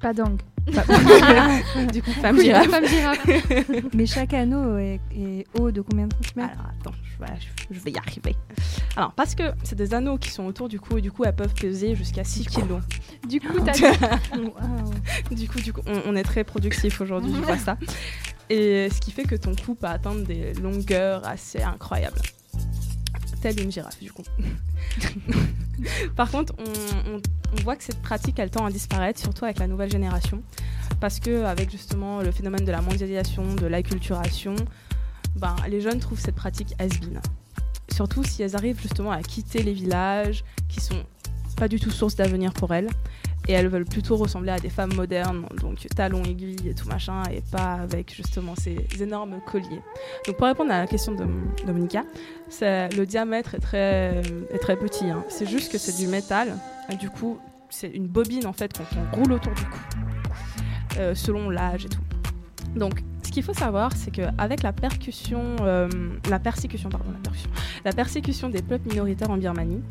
Padang. 0.00 0.36
du 1.92 2.02
coup 2.02 2.10
femme 2.10 2.36
Oui, 2.36 2.44
girafe. 2.44 2.68
femme 2.68 2.86
girafe. 2.86 3.26
Mais 3.94 4.06
chaque 4.06 4.34
anneau 4.34 4.78
est, 4.78 5.00
est 5.16 5.44
haut 5.58 5.70
de 5.70 5.80
combien 5.80 6.06
de 6.06 6.12
centimètres 6.14 6.52
Alors 6.54 6.70
attends, 6.80 6.96
je 7.04 7.24
vais, 7.24 7.32
je 7.70 7.80
vais 7.80 7.90
y 7.92 7.98
arriver. 7.98 8.36
Alors 8.96 9.12
parce 9.12 9.34
que 9.34 9.44
c'est 9.64 9.76
des 9.76 9.94
anneaux 9.94 10.18
qui 10.18 10.30
sont 10.30 10.44
autour 10.44 10.68
du 10.68 10.78
cou 10.80 10.98
et 10.98 11.00
du 11.00 11.10
coup 11.12 11.24
elles 11.24 11.34
peuvent 11.36 11.54
peser 11.54 11.94
jusqu'à 11.94 12.24
6 12.24 12.46
kilos. 12.46 12.80
Du 13.28 13.40
coup, 13.40 13.58
du 15.30 15.48
coup, 15.48 15.60
du 15.60 15.72
coup 15.72 15.80
on, 15.86 16.00
on 16.12 16.16
est 16.16 16.22
très 16.24 16.44
productif 16.44 17.00
aujourd'hui, 17.00 17.32
je 17.34 17.40
vois 17.42 17.58
ça. 17.58 17.76
Et 18.50 18.88
ce 18.90 19.00
qui 19.00 19.10
fait 19.10 19.24
que 19.24 19.34
ton 19.34 19.54
cou 19.56 19.74
peut 19.74 19.86
atteindre 19.86 20.24
des 20.24 20.54
longueurs 20.54 21.26
assez 21.26 21.62
incroyables. 21.62 22.20
Telle 23.42 23.60
une 23.60 23.70
girafe, 23.72 23.98
du 24.00 24.10
coup. 24.12 24.22
Par 26.16 26.30
contre, 26.30 26.54
on, 26.58 27.14
on- 27.16 27.20
on 27.58 27.62
voit 27.62 27.76
que 27.76 27.84
cette 27.84 28.02
pratique, 28.02 28.38
elle 28.38 28.50
tend 28.50 28.64
à 28.66 28.70
disparaître, 28.70 29.20
surtout 29.20 29.44
avec 29.44 29.58
la 29.58 29.66
nouvelle 29.68 29.90
génération. 29.90 30.42
Parce 31.00 31.20
que 31.20 31.44
avec 31.44 31.70
justement 31.70 32.20
le 32.20 32.32
phénomène 32.32 32.64
de 32.64 32.72
la 32.72 32.80
mondialisation, 32.82 33.54
de 33.54 33.66
l'acculturation, 33.66 34.56
ben, 35.36 35.54
les 35.68 35.80
jeunes 35.80 36.00
trouvent 36.00 36.18
cette 36.18 36.34
pratique 36.34 36.74
has-been. 36.78 37.20
Surtout 37.92 38.24
si 38.24 38.42
elles 38.42 38.56
arrivent 38.56 38.80
justement 38.80 39.12
à 39.12 39.22
quitter 39.22 39.62
les 39.62 39.72
villages, 39.74 40.44
qui 40.68 40.80
sont 40.80 41.02
pas 41.56 41.68
du 41.68 41.78
tout 41.78 41.90
source 41.90 42.16
d'avenir 42.16 42.52
pour 42.52 42.74
elles. 42.74 42.88
Et 43.48 43.52
elles 43.52 43.68
veulent 43.68 43.84
plutôt 43.84 44.16
ressembler 44.16 44.50
à 44.50 44.58
des 44.58 44.70
femmes 44.70 44.92
modernes, 44.94 45.46
donc 45.60 45.78
talons 45.94 46.24
aiguilles 46.24 46.68
et 46.68 46.74
tout 46.74 46.88
machin, 46.88 47.22
et 47.30 47.42
pas 47.52 47.74
avec 47.74 48.12
justement 48.14 48.54
ces 48.56 48.86
énormes 49.00 49.40
colliers. 49.46 49.82
Donc 50.26 50.36
pour 50.36 50.46
répondre 50.48 50.72
à 50.72 50.80
la 50.80 50.86
question 50.86 51.12
de 51.14 51.24
Dominica, 51.64 52.04
le 52.60 53.04
diamètre 53.04 53.54
est 53.54 53.60
très, 53.60 54.76
petit. 54.76 55.10
hein. 55.10 55.24
C'est 55.28 55.46
juste 55.46 55.70
que 55.70 55.78
c'est 55.78 55.96
du 55.96 56.08
métal. 56.08 56.58
Et 56.90 56.96
du 56.96 57.08
coup, 57.10 57.38
c'est 57.70 57.88
une 57.88 58.06
bobine 58.06 58.46
en 58.46 58.52
fait 58.52 58.72
qu'on 58.76 59.16
roule 59.16 59.32
autour 59.32 59.52
du 59.54 59.62
cou, 59.62 59.78
euh, 60.98 61.14
selon 61.14 61.50
l'âge 61.50 61.86
et 61.86 61.88
tout. 61.88 62.02
Qu'il 63.36 63.44
faut 63.44 63.52
savoir, 63.52 63.92
c'est 63.94 64.10
qu'avec 64.10 64.62
la 64.62 64.72
euh, 64.72 65.88
la 66.30 66.38
persécution, 66.38 66.88
pardon, 66.88 67.04
la 67.22 67.30
la 67.84 67.92
persécution 67.92 68.48
des 68.48 68.62
peuples 68.62 68.88
minoritaires 68.88 69.28
en 69.30 69.36
Birmanie, 69.36 69.82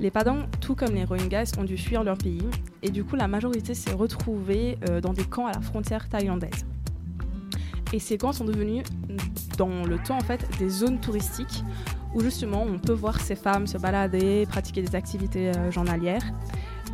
les 0.00 0.10
Padans, 0.10 0.46
tout 0.60 0.74
comme 0.74 0.96
les 0.96 1.04
Rohingyas, 1.04 1.52
ont 1.58 1.62
dû 1.62 1.76
fuir 1.76 2.02
leur 2.02 2.18
pays, 2.18 2.42
et 2.82 2.90
du 2.90 3.04
coup, 3.04 3.14
la 3.14 3.28
majorité 3.28 3.74
s'est 3.74 3.92
retrouvée 3.92 4.78
euh, 4.88 5.00
dans 5.00 5.12
des 5.12 5.22
camps 5.22 5.46
à 5.46 5.52
la 5.52 5.60
frontière 5.60 6.08
thaïlandaise. 6.08 6.66
Et 7.92 8.00
ces 8.00 8.18
camps 8.18 8.32
sont 8.32 8.44
devenus, 8.44 8.82
dans 9.56 9.84
le 9.84 9.98
temps 9.98 10.16
en 10.16 10.24
fait, 10.24 10.44
des 10.58 10.68
zones 10.68 10.98
touristiques 10.98 11.62
où 12.16 12.20
justement 12.20 12.64
on 12.68 12.80
peut 12.80 12.92
voir 12.94 13.20
ces 13.20 13.36
femmes 13.36 13.68
se 13.68 13.78
balader, 13.78 14.44
pratiquer 14.46 14.82
des 14.82 14.96
activités 14.96 15.52
euh, 15.54 15.70
journalières. 15.70 16.24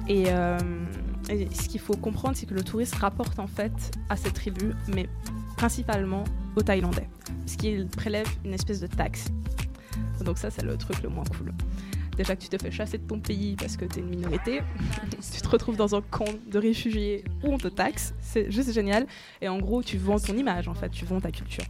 Et, 0.06 0.26
et 1.30 1.48
ce 1.54 1.68
qu'il 1.68 1.80
faut 1.80 1.96
comprendre, 1.96 2.36
c'est 2.36 2.46
que 2.46 2.54
le 2.54 2.62
touriste 2.62 2.94
rapporte 2.96 3.38
en 3.38 3.46
fait 3.46 3.72
à 4.08 4.16
cette 4.16 4.34
tribu, 4.34 4.72
mais 4.88 5.08
principalement 5.56 6.24
aux 6.56 6.62
Thaïlandais, 6.62 7.08
puisqu'ils 7.46 7.86
prélèvent 7.86 8.30
une 8.44 8.54
espèce 8.54 8.80
de 8.80 8.86
taxe. 8.86 9.28
Donc 10.24 10.38
ça, 10.38 10.50
c'est 10.50 10.64
le 10.64 10.76
truc 10.76 11.02
le 11.02 11.08
moins 11.08 11.24
cool. 11.24 11.52
Déjà 12.16 12.36
que 12.36 12.42
tu 12.42 12.48
te 12.48 12.62
fais 12.62 12.70
chasser 12.70 12.98
de 12.98 13.06
ton 13.06 13.18
pays 13.18 13.56
parce 13.56 13.76
que 13.76 13.84
tu 13.84 13.98
es 13.98 14.02
une 14.02 14.08
minorité, 14.08 14.60
tu 15.34 15.40
te 15.40 15.48
retrouves 15.48 15.76
dans 15.76 15.94
un 15.94 16.00
camp 16.00 16.32
de 16.46 16.58
réfugiés 16.58 17.24
où 17.42 17.52
on 17.52 17.58
te 17.58 17.68
taxe, 17.68 18.14
c'est 18.20 18.50
juste 18.50 18.72
génial. 18.72 19.06
Et 19.40 19.48
en 19.48 19.58
gros, 19.58 19.82
tu 19.82 19.98
vends 19.98 20.18
ton 20.18 20.36
image, 20.36 20.68
en 20.68 20.74
fait, 20.74 20.90
tu 20.90 21.04
vends 21.04 21.20
ta 21.20 21.32
culture. 21.32 21.64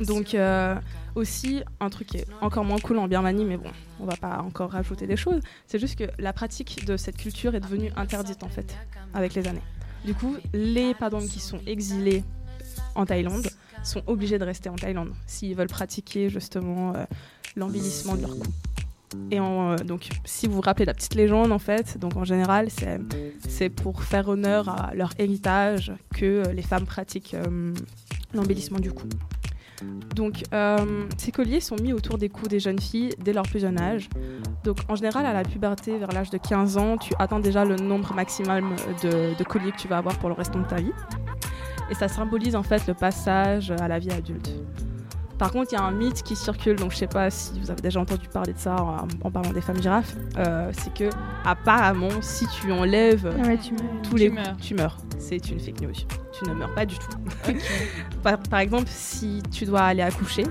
Donc 0.00 0.34
euh, 0.34 0.74
aussi, 1.14 1.62
un 1.80 1.90
truc 1.90 2.08
qui 2.08 2.18
est 2.18 2.26
encore 2.40 2.64
moins 2.64 2.78
cool 2.78 2.98
en 2.98 3.08
Birmanie, 3.08 3.44
mais 3.44 3.56
bon, 3.56 3.70
on 4.00 4.06
va 4.06 4.16
pas 4.16 4.38
encore 4.38 4.70
rajouter 4.70 5.06
des 5.06 5.16
choses, 5.16 5.40
c'est 5.66 5.78
juste 5.78 5.98
que 5.98 6.04
la 6.18 6.32
pratique 6.32 6.84
de 6.86 6.96
cette 6.96 7.16
culture 7.16 7.54
est 7.54 7.60
devenue 7.60 7.90
interdite 7.96 8.42
en 8.42 8.48
fait, 8.48 8.76
avec 9.14 9.34
les 9.34 9.46
années. 9.46 9.62
Du 10.04 10.14
coup, 10.14 10.36
les 10.52 10.94
Padang 10.94 11.20
qui 11.20 11.40
sont 11.40 11.60
exilés 11.66 12.24
en 12.94 13.06
Thaïlande 13.06 13.48
sont 13.84 14.02
obligés 14.06 14.38
de 14.38 14.44
rester 14.44 14.68
en 14.68 14.76
Thaïlande 14.76 15.12
s'ils 15.26 15.54
veulent 15.54 15.68
pratiquer 15.68 16.28
justement 16.28 16.94
euh, 16.94 17.04
l'embellissement 17.56 18.16
de 18.16 18.22
leur 18.22 18.30
cou. 18.30 18.48
Et 19.30 19.38
euh, 19.38 19.76
donc, 19.76 20.08
si 20.24 20.46
vous 20.46 20.54
vous 20.54 20.60
rappelez 20.62 20.86
la 20.86 20.94
petite 20.94 21.14
légende, 21.14 21.52
en 21.52 21.58
fait, 21.58 21.98
donc 21.98 22.16
en 22.16 22.24
général, 22.24 22.68
c'est 23.46 23.68
pour 23.68 24.02
faire 24.02 24.28
honneur 24.28 24.70
à 24.70 24.94
leur 24.94 25.12
héritage 25.18 25.92
que 26.14 26.42
les 26.54 26.62
femmes 26.62 26.86
pratiquent 26.86 27.36
l'embellissement 28.32 28.78
du 28.78 28.90
cou. 28.90 29.06
Donc, 30.14 30.44
euh, 30.52 31.04
ces 31.16 31.32
colliers 31.32 31.60
sont 31.60 31.76
mis 31.76 31.92
autour 31.92 32.18
des 32.18 32.28
cous 32.28 32.48
des 32.48 32.60
jeunes 32.60 32.78
filles 32.78 33.14
dès 33.18 33.32
leur 33.32 33.44
plus 33.44 33.60
jeune 33.60 33.78
âge. 33.80 34.08
Donc, 34.64 34.78
en 34.88 34.94
général, 34.94 35.26
à 35.26 35.32
la 35.32 35.42
puberté, 35.42 35.98
vers 35.98 36.12
l'âge 36.12 36.30
de 36.30 36.38
15 36.38 36.76
ans, 36.76 36.98
tu 36.98 37.14
atteins 37.18 37.40
déjà 37.40 37.64
le 37.64 37.76
nombre 37.76 38.12
maximal 38.14 38.62
de, 39.02 39.36
de 39.36 39.44
colliers 39.44 39.72
que 39.72 39.78
tu 39.78 39.88
vas 39.88 39.98
avoir 39.98 40.18
pour 40.18 40.28
le 40.28 40.34
restant 40.34 40.60
de 40.60 40.66
ta 40.66 40.76
vie. 40.76 40.92
Et 41.90 41.94
ça 41.94 42.08
symbolise 42.08 42.56
en 42.56 42.62
fait 42.62 42.86
le 42.86 42.94
passage 42.94 43.70
à 43.70 43.88
la 43.88 43.98
vie 43.98 44.10
adulte. 44.10 44.54
Par 45.42 45.52
contre, 45.52 45.72
il 45.72 45.74
y 45.76 45.78
a 45.78 45.82
un 45.84 45.90
mythe 45.90 46.22
qui 46.22 46.36
circule, 46.36 46.76
donc 46.76 46.92
je 46.92 46.96
sais 46.98 47.06
pas 47.08 47.28
si 47.30 47.58
vous 47.58 47.70
avez 47.70 47.80
déjà 47.82 47.98
entendu 48.00 48.28
parler 48.28 48.52
de 48.52 48.58
ça 48.58 48.76
en, 48.76 49.08
en 49.26 49.30
parlant 49.30 49.52
des 49.52 49.60
femmes 49.60 49.82
girafes. 49.82 50.14
euh, 50.38 50.70
c'est 50.72 50.94
que 50.94 51.10
apparemment, 51.44 52.10
si 52.20 52.46
tu 52.46 52.70
enlèves 52.70 53.28
Ah 53.42 53.46
ouais, 53.48 53.58
tu 53.58 53.74
tous 54.02 54.10
Tu 54.12 54.16
les 54.18 54.28
meurs. 54.30 54.56
tu 54.60 54.74
meurs. 54.74 54.96
C'est 55.18 55.50
une 55.50 55.58
fake 55.58 55.80
news. 55.80 55.92
Tu 56.32 56.48
ne 56.48 56.54
meurs 56.54 56.72
pas 56.74 56.86
du 56.86 56.96
tout. 56.96 57.52
par, 58.22 58.38
par 58.38 58.60
exemple, 58.60 58.86
si 58.88 59.42
tu 59.50 59.64
dois 59.64 59.80
aller 59.82 60.02
accoucher, 60.02 60.44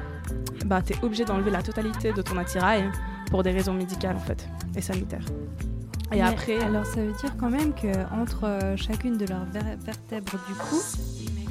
bah 0.65 0.81
tu 0.81 0.93
es 0.93 1.03
obligé 1.03 1.23
d'enlever 1.25 1.51
la 1.51 1.61
totalité 1.63 2.11
de 2.13 2.21
ton 2.21 2.37
attirail 2.37 2.83
pour 3.29 3.43
des 3.43 3.51
raisons 3.51 3.73
médicales 3.73 4.15
en 4.15 4.19
fait 4.19 4.47
et 4.75 4.81
sanitaires. 4.81 5.25
Et 6.11 6.15
Mais 6.17 6.21
après, 6.21 6.59
Alors 6.61 6.85
ça 6.85 6.97
veut 7.01 7.13
dire 7.13 7.35
quand 7.39 7.49
même 7.49 7.73
que 7.73 7.87
entre 8.13 8.43
euh, 8.43 8.75
chacune 8.75 9.17
de 9.17 9.25
leurs 9.25 9.45
ver- 9.45 9.77
vertèbres 9.85 10.33
du 10.47 10.53
cou, 10.55 10.75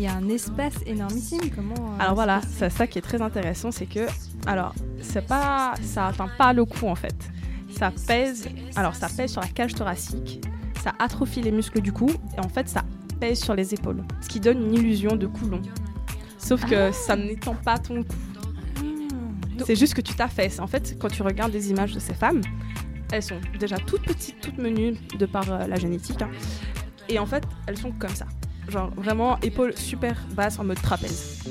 il 0.01 0.05
y 0.05 0.07
a 0.07 0.15
un 0.15 0.31
espace 0.31 0.77
énormissime. 0.87 1.51
Comment 1.55 1.75
euh, 1.75 1.99
Alors 2.03 2.15
voilà, 2.15 2.41
c'est 2.57 2.71
ça 2.71 2.87
qui 2.87 2.99
est 2.99 3.03
très 3.03 3.21
intéressant, 3.21 3.71
c'est 3.71 3.85
que, 3.85 4.07
alors, 4.47 4.75
c'est 5.03 5.27
pas, 5.27 5.75
ça 5.83 6.07
atteint 6.07 6.31
pas 6.39 6.55
le 6.55 6.65
cou 6.65 6.89
en 6.89 6.95
fait. 6.95 7.15
Ça 7.71 7.93
pèse, 8.07 8.49
alors 8.77 8.95
ça 8.95 9.09
pèse 9.15 9.33
sur 9.33 9.43
la 9.43 9.49
cage 9.49 9.75
thoracique, 9.75 10.41
ça 10.83 10.95
atrophie 10.99 11.43
les 11.43 11.53
muscles 11.53 11.83
du 11.83 11.93
cou 11.93 12.11
et 12.37 12.41
en 12.41 12.49
fait 12.49 12.67
ça 12.69 12.83
pèse 13.21 13.41
sur 13.41 13.55
les 13.55 13.75
épaules, 13.75 14.03
ce 14.23 14.29
qui 14.29 14.41
donne 14.41 14.63
une 14.63 14.75
illusion 14.75 15.17
de 15.17 15.27
cou 15.27 15.47
long. 15.47 15.63
Sauf 16.39 16.65
que 16.65 16.91
ça 16.93 17.15
n'étend 17.15 17.55
pas 17.55 17.77
ton 17.77 18.03
cou. 18.03 18.85
C'est 19.67 19.77
juste 19.77 19.93
que 19.93 20.01
tu 20.01 20.15
t'affaisses. 20.15 20.59
En 20.59 20.67
fait, 20.67 20.97
quand 20.99 21.09
tu 21.09 21.23
regardes 21.23 21.53
des 21.53 21.71
images 21.71 21.93
de 21.93 22.01
ces 22.01 22.15
femmes, 22.15 22.41
elles 23.13 23.23
sont 23.23 23.39
déjà 23.59 23.77
toutes 23.77 24.03
petites, 24.03 24.41
toutes 24.41 24.57
menues 24.57 24.95
de 25.19 25.27
par 25.27 25.53
euh, 25.53 25.67
la 25.67 25.77
génétique. 25.77 26.23
hein. 26.23 26.31
Et 27.11 27.19
en 27.19 27.27
fait, 27.27 27.45
elles 27.67 27.77
sont 27.77 27.93
comme 27.93 28.15
ça. 28.15 28.27
Genre 28.71 28.91
vraiment 28.97 29.39
épaules 29.41 29.77
super 29.77 30.17
basses 30.35 30.59
en 30.59 30.65
mode 30.65 30.81
trapèze. 30.81 31.43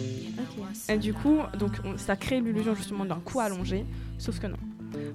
Et 0.90 0.98
du 0.98 1.14
coup, 1.14 1.38
donc, 1.60 1.72
on- 1.86 1.98
ça 1.98 2.16
crée 2.16 2.40
l'illusion 2.40 2.74
justement 2.76 3.04
d'un 3.06 3.20
cou 3.20 3.40
allongé, 3.42 3.86
sauf 4.18 4.40
que 4.40 4.48
non. 4.48 4.58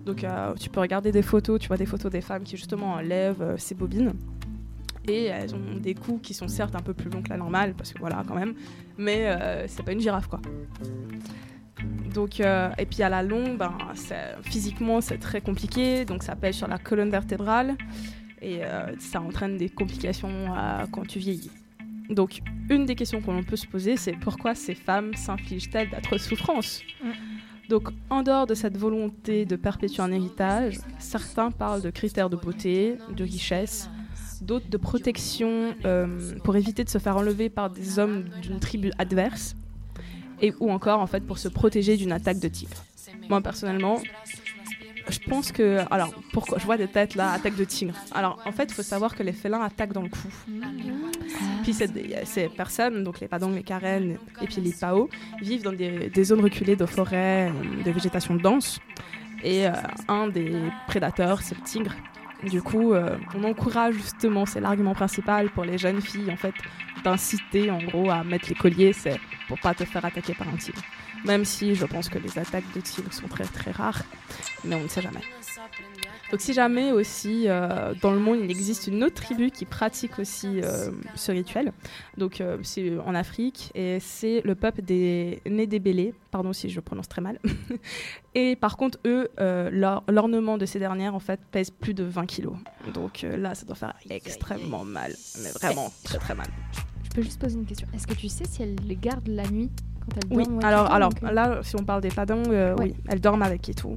Donc 0.07 0.23
euh, 0.23 0.55
tu 0.55 0.69
peux 0.69 0.81
regarder 0.81 1.11
des 1.13 1.23
photos, 1.23 1.59
tu 1.59 1.69
vois 1.69 1.77
des 1.77 1.87
photos 1.87 2.13
des 2.13 2.21
femmes 2.21 2.43
qui 2.45 2.57
justement 2.57 2.93
enlèvent 2.93 3.43
euh, 3.43 3.55
ces 3.57 3.75
bobines. 3.75 4.13
Et 5.09 5.25
elles 5.25 5.55
ont 5.55 5.77
des 5.81 5.95
coups 5.95 6.21
qui 6.23 6.33
sont 6.35 6.47
certes 6.49 6.75
un 6.77 6.81
peu 6.81 6.95
plus 6.95 7.11
longs 7.11 7.23
que 7.23 7.29
la 7.31 7.37
normale, 7.37 7.75
parce 7.75 7.93
que 7.93 7.99
voilà 7.99 8.23
quand 8.27 8.35
même, 8.35 8.55
mais 8.97 9.27
euh, 9.27 9.67
c'est 9.67 9.83
pas 9.83 9.93
une 9.93 10.01
girafe 10.01 10.29
quoi. 10.29 10.41
Donc, 12.15 12.41
et 12.41 12.87
puis 12.87 13.03
à 13.03 13.09
la 13.09 13.23
longue, 13.23 13.59
ben, 13.59 13.77
physiquement 14.43 15.01
c'est 15.01 15.19
très 15.19 15.41
compliqué, 15.41 16.05
donc 16.05 16.23
ça 16.23 16.37
pèse 16.37 16.55
sur 16.55 16.69
la 16.69 16.79
colonne 16.79 17.11
vertébrale 17.11 17.77
et 18.41 18.61
ça 19.01 19.21
entraîne 19.21 19.59
des 19.59 19.69
complications 19.69 20.47
quand 20.93 21.07
tu 21.07 21.19
vieillis. 21.19 21.51
Donc, 22.11 22.41
une 22.69 22.85
des 22.85 22.95
questions 22.95 23.21
qu'on 23.21 23.43
peut 23.43 23.57
se 23.57 23.67
poser, 23.67 23.97
c'est 23.97 24.13
pourquoi 24.13 24.55
ces 24.55 24.75
femmes 24.75 25.15
s'infligent-elles 25.15 25.91
d'atroces 25.91 26.27
souffrances 26.27 26.83
Donc, 27.69 27.89
en 28.11 28.23
dehors 28.23 28.47
de 28.47 28.55
cette 28.55 28.77
volonté 28.77 29.47
de 29.47 29.57
perpétuer 29.57 30.03
un 30.03 30.13
héritage, 30.13 30.79
certains 30.99 31.51
parlent 31.51 31.83
de 31.83 31.91
critères 31.91 32.29
de 32.29 32.37
beauté, 32.37 32.99
de 33.15 33.25
richesse, 33.25 33.89
d'autres 34.43 34.69
de 34.69 34.77
protection 34.77 35.75
euh, 35.85 36.35
pour 36.45 36.57
éviter 36.57 36.85
de 36.85 36.91
se 36.91 36.99
faire 36.99 37.17
enlever 37.17 37.49
par 37.49 37.71
des 37.71 37.99
hommes 37.99 38.25
d'une 38.43 38.61
tribu 38.61 38.91
adverse, 38.99 39.57
et 40.43 40.53
ou 40.61 40.71
encore 40.71 41.01
en 41.01 41.07
fait 41.07 41.25
pour 41.25 41.39
se 41.39 41.49
protéger 41.49 41.97
d'une 41.97 42.13
attaque 42.13 42.39
de 42.39 42.49
tigre. 42.49 42.85
Moi 43.31 43.41
personnellement, 43.41 44.01
je 45.09 45.19
pense 45.29 45.53
que 45.53 45.81
alors 45.91 46.13
pourquoi 46.33 46.59
je 46.59 46.65
vois 46.65 46.77
des 46.77 46.89
têtes 46.89 47.15
là 47.15 47.33
attaque 47.33 47.57
de 47.57 47.65
tigre. 47.65 47.95
Alors 48.13 48.41
en 48.45 48.53
fait, 48.53 48.65
il 48.65 48.75
faut 48.75 48.83
savoir 48.83 49.15
que 49.15 49.23
les 49.23 49.33
félins 49.33 49.63
attaquent 49.63 49.93
dans 49.93 50.03
le 50.03 50.09
cou. 50.09 50.29
Puis 51.63 51.75
ces 51.75 52.49
personnes, 52.49 53.05
donc 53.05 53.21
les 53.21 53.29
Padang, 53.29 53.51
les 53.55 53.63
Karen 53.63 54.17
et 54.41 54.47
puis 54.47 54.61
les 54.61 54.73
Pao, 54.73 55.09
vivent 55.41 55.63
dans 55.63 55.73
des, 55.73 56.25
zones 56.25 56.41
reculées 56.41 56.77
de 56.77 56.87
forêts, 56.87 57.53
de 57.85 57.91
végétation 57.91 58.35
dense. 58.35 58.81
Et 59.43 59.67
euh, 59.67 59.73
un 60.09 60.29
des 60.29 60.55
prédateurs, 60.87 61.43
c'est 61.43 61.55
le 61.55 61.63
tigre. 61.65 61.95
Du 62.51 62.63
coup, 62.63 62.93
euh, 62.93 63.17
on 63.35 63.45
encourage 63.45 63.95
justement, 63.95 64.47
c'est 64.47 64.61
l'argument 64.61 64.95
principal 64.95 65.51
pour 65.51 65.65
les 65.65 65.79
jeunes 65.79 66.01
filles, 66.01 66.31
en 66.31 66.37
fait, 66.37 66.55
d'inciter 67.05 67.71
en 67.71 67.79
gros 67.79 68.11
à 68.11 68.25
mettre 68.25 68.49
les 68.49 68.55
colliers, 68.55 68.93
c'est 68.93 69.19
pour 69.49 69.59
pas 69.59 69.75
te 69.75 69.85
faire 69.85 70.05
attaquer 70.05 70.35
par 70.35 70.49
un 70.49 70.57
tigre. 70.57 70.83
Même 71.25 71.45
si 71.45 71.75
je 71.75 71.87
pense 71.87 72.09
que 72.09 72.19
les 72.19 72.39
attaques 72.39 72.71
de 72.75 72.81
tigres 72.81 73.13
sont 73.13 73.29
très 73.29 73.45
très 73.45 73.71
rares, 73.71 74.03
mais 74.65 74.75
on 74.75 74.83
ne 74.83 74.89
sait 74.89 75.01
jamais. 75.03 75.21
Donc 76.31 76.41
si 76.41 76.53
jamais 76.53 76.91
aussi 76.93 77.45
euh, 77.49 77.95
dans 78.03 78.11
le 78.11 78.19
monde 78.19 78.41
il 78.43 78.51
existe 78.51 78.89
une 78.89 79.05
autre 79.05 79.15
tribu 79.23 79.51
qui 79.51 79.65
pratique 79.65 80.19
aussi 80.19 80.61
euh, 80.63 80.91
ce 81.15 81.33
rituel, 81.33 81.73
donc 82.19 82.41
euh, 82.41 82.59
c'est 82.63 82.99
en 82.99 83.15
Afrique 83.15 83.71
et 83.75 83.99
c'est 84.01 84.43
le 84.45 84.55
peuple 84.55 84.83
des 84.83 85.41
Nédébélés, 85.47 86.13
pardon 86.31 86.53
si 86.53 86.69
je 86.71 86.81
prononce 86.81 87.09
très 87.09 87.23
mal. 87.23 87.39
et 88.35 88.57
par 88.57 88.77
contre 88.77 88.99
eux, 89.07 89.29
l'or- 89.39 90.03
l'ornement 90.09 90.59
de 90.59 90.67
ces 90.67 90.79
dernières 90.79 91.15
en 91.15 91.21
fait 91.21 91.41
pèse 91.53 91.71
plus 91.71 91.95
de 91.95 92.05
20 92.05 92.27
kilos. 92.27 92.57
Donc 92.93 93.23
là 93.23 93.55
ça 93.55 93.65
doit 93.65 93.77
faire 93.77 93.95
extrêmement 94.11 94.85
mal, 94.85 95.15
mais 95.43 95.51
vraiment 95.51 95.93
très 96.03 96.19
très 96.19 96.35
mal. 96.35 96.49
Je 97.05 97.11
peux 97.11 97.23
juste 97.23 97.41
poser 97.41 97.55
une 97.57 97.67
question. 97.67 97.87
Est-ce 97.95 98.07
que 98.09 98.15
tu 98.15 98.29
sais 98.29 98.45
si 98.45 98.63
elles 98.63 98.77
les 98.85 98.97
gardent 98.97 99.29
la 99.29 99.49
nuit? 99.49 99.71
Quand 100.13 100.21
elles 100.31 100.37
Oui, 100.37 100.45
dorment 100.45 100.59
ouais, 100.59 100.65
alors, 100.65 100.93
alors 100.93 101.09
donc, 101.11 101.23
euh, 101.23 101.33
là, 101.33 101.59
si 101.63 101.77
on 101.77 101.85
parle 101.85 102.01
des 102.01 102.09
padans, 102.11 102.43
euh, 102.49 102.75
Ouais. 102.77 102.87
oui, 102.87 102.95
elles 103.09 103.21
dorment 103.21 103.43
avec 103.43 103.69
et 103.69 103.75
tout. 103.75 103.97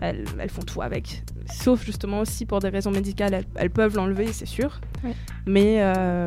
Elles, 0.00 0.24
elles 0.38 0.50
font 0.50 0.62
tout 0.62 0.82
avec. 0.82 1.22
Sauf 1.52 1.84
justement 1.84 2.20
aussi 2.20 2.46
pour 2.46 2.60
des 2.60 2.68
raisons 2.68 2.90
médicales, 2.90 3.34
elles, 3.34 3.46
elles 3.56 3.70
peuvent 3.70 3.96
l'enlever, 3.96 4.32
c'est 4.32 4.46
sûr. 4.46 4.80
Ouais. 5.02 5.14
Mais 5.46 5.76
euh, 5.80 6.26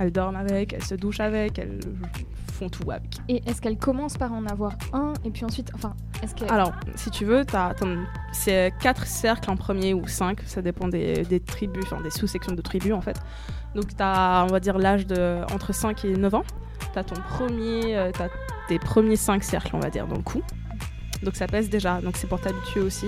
elles 0.00 0.12
dorment 0.12 0.36
avec, 0.36 0.72
elles 0.72 0.84
se 0.84 0.94
douchent 0.94 1.20
avec, 1.20 1.58
elles 1.58 1.80
font 2.52 2.68
tout 2.68 2.90
avec. 2.90 3.16
Et 3.28 3.42
est-ce 3.46 3.60
qu'elle 3.60 3.78
commence 3.78 4.16
par 4.16 4.32
en 4.32 4.44
avoir 4.46 4.72
un 4.92 5.12
et 5.24 5.30
puis 5.30 5.44
ensuite, 5.44 5.70
enfin, 5.74 5.94
est-ce 6.22 6.34
que 6.34 6.50
Alors, 6.52 6.72
si 6.96 7.10
tu 7.10 7.24
veux, 7.24 7.44
c'est 8.32 8.72
quatre 8.80 9.06
cercles 9.06 9.50
en 9.50 9.56
premier 9.56 9.94
ou 9.94 10.06
cinq, 10.08 10.40
ça 10.46 10.60
dépend 10.62 10.88
des, 10.88 11.22
des 11.22 11.38
tribus, 11.40 11.84
enfin 11.84 12.00
des 12.02 12.10
sous-sections 12.10 12.54
de 12.54 12.60
tribus 12.62 12.92
en 12.92 13.00
fait. 13.00 13.20
Donc 13.74 13.88
tu 13.88 13.94
as, 14.02 14.44
on 14.48 14.52
va 14.52 14.60
dire, 14.60 14.78
l'âge 14.78 15.06
de 15.06 15.40
entre 15.52 15.72
5 15.72 16.04
et 16.04 16.16
9 16.16 16.34
ans. 16.34 16.44
Tu 16.92 16.98
as 16.98 17.04
ton 17.04 17.20
premier, 17.20 17.96
euh, 17.96 18.10
t'as 18.12 18.28
tes 18.68 18.78
premiers 18.78 19.16
cinq 19.16 19.44
cercles, 19.44 19.70
on 19.74 19.80
va 19.80 19.90
dire, 19.90 20.06
dans 20.06 20.16
le 20.16 20.22
coup. 20.22 20.42
Donc 21.22 21.34
ça 21.34 21.46
pèse 21.46 21.68
déjà, 21.68 22.00
donc 22.00 22.16
c'est 22.16 22.28
pour 22.28 22.40
t'habituer 22.40 22.80
aussi. 22.80 23.06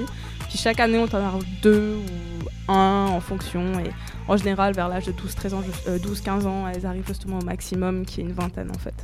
Puis 0.49 0.59
chaque 0.59 0.81
année, 0.81 0.99
on 0.99 1.07
t'en 1.07 1.19
a 1.19 1.33
deux 1.63 1.97
ou 1.97 2.73
un 2.73 3.07
en 3.07 3.21
fonction. 3.21 3.79
Et 3.81 3.91
en 4.27 4.37
général, 4.37 4.75
vers 4.75 4.89
l'âge 4.89 5.07
de 5.07 5.13
12-13 5.13 5.55
ans, 5.55 5.63
euh, 5.89 5.99
12-15 5.99 6.47
ans, 6.47 6.69
elles 6.69 6.87
arrivent 6.87 7.07
justement 7.07 7.39
au 7.39 7.45
maximum, 7.45 8.05
qui 8.05 8.21
est 8.21 8.25
une 8.25 8.33
vingtaine 8.33 8.71
en 8.71 8.79
fait. 8.79 8.95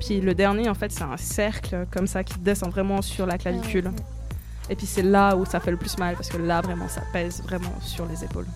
Puis 0.00 0.20
le 0.20 0.34
dernier, 0.34 0.68
en 0.68 0.74
fait, 0.74 0.90
c'est 0.90 1.02
un 1.02 1.18
cercle 1.18 1.86
comme 1.90 2.06
ça 2.06 2.24
qui 2.24 2.38
descend 2.38 2.70
vraiment 2.70 3.02
sur 3.02 3.26
la 3.26 3.36
clavicule. 3.36 3.88
ouais. 3.88 3.94
Et 4.70 4.76
puis 4.76 4.86
c'est 4.86 5.02
là 5.02 5.36
où 5.36 5.44
ça 5.44 5.58
fait 5.58 5.72
le 5.72 5.76
plus 5.76 5.98
mal 5.98 6.14
parce 6.14 6.28
que 6.28 6.38
là 6.38 6.60
vraiment 6.60 6.86
ça 6.88 7.02
pèse 7.12 7.42
vraiment 7.42 7.74
sur 7.80 8.06
les 8.06 8.24
épaules. 8.24 8.46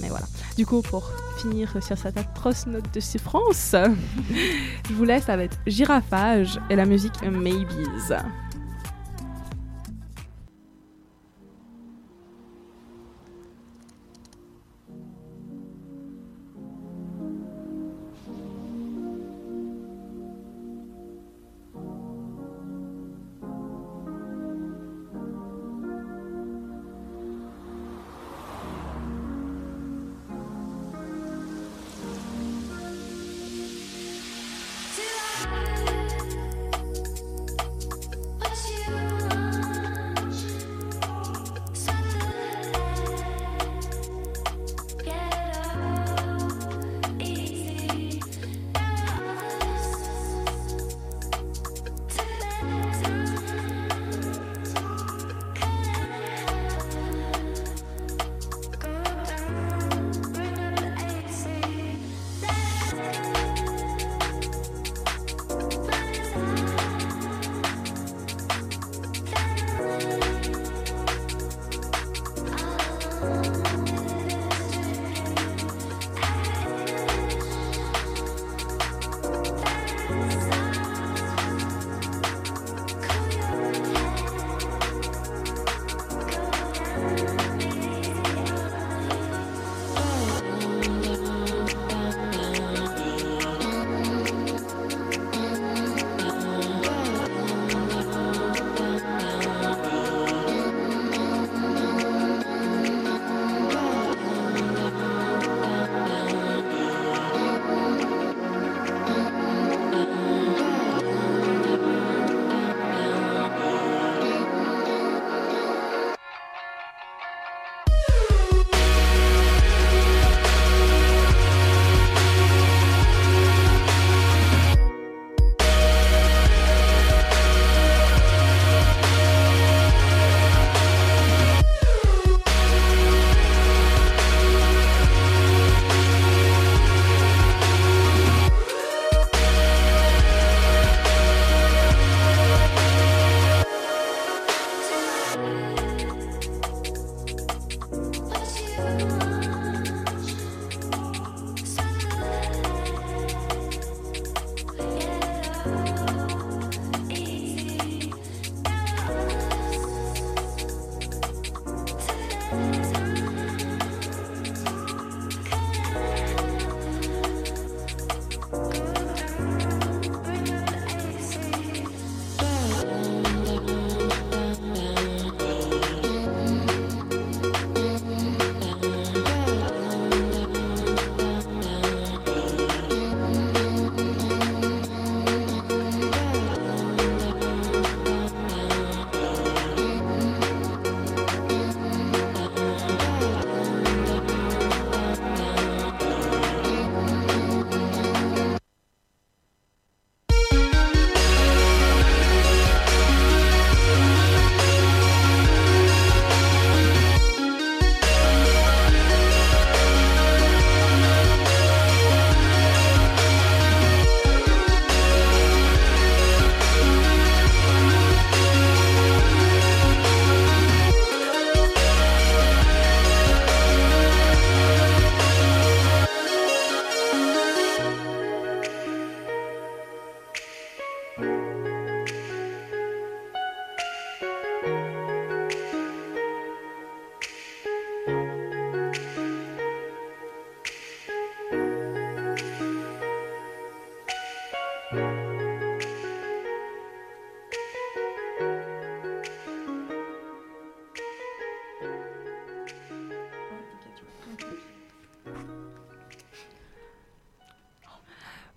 Mais 0.00 0.08
voilà. 0.08 0.26
Du 0.56 0.66
coup, 0.66 0.82
pour 0.82 1.10
finir 1.38 1.70
sur 1.82 1.96
cette 1.98 2.16
atroce 2.16 2.66
note 2.66 2.92
de 2.92 3.00
souffrance, 3.00 3.74
je 4.88 4.94
vous 4.94 5.04
laisse 5.04 5.28
avec 5.28 5.52
Girafage 5.66 6.60
et 6.70 6.76
la 6.76 6.86
musique 6.86 7.22
Maybes. 7.22 8.12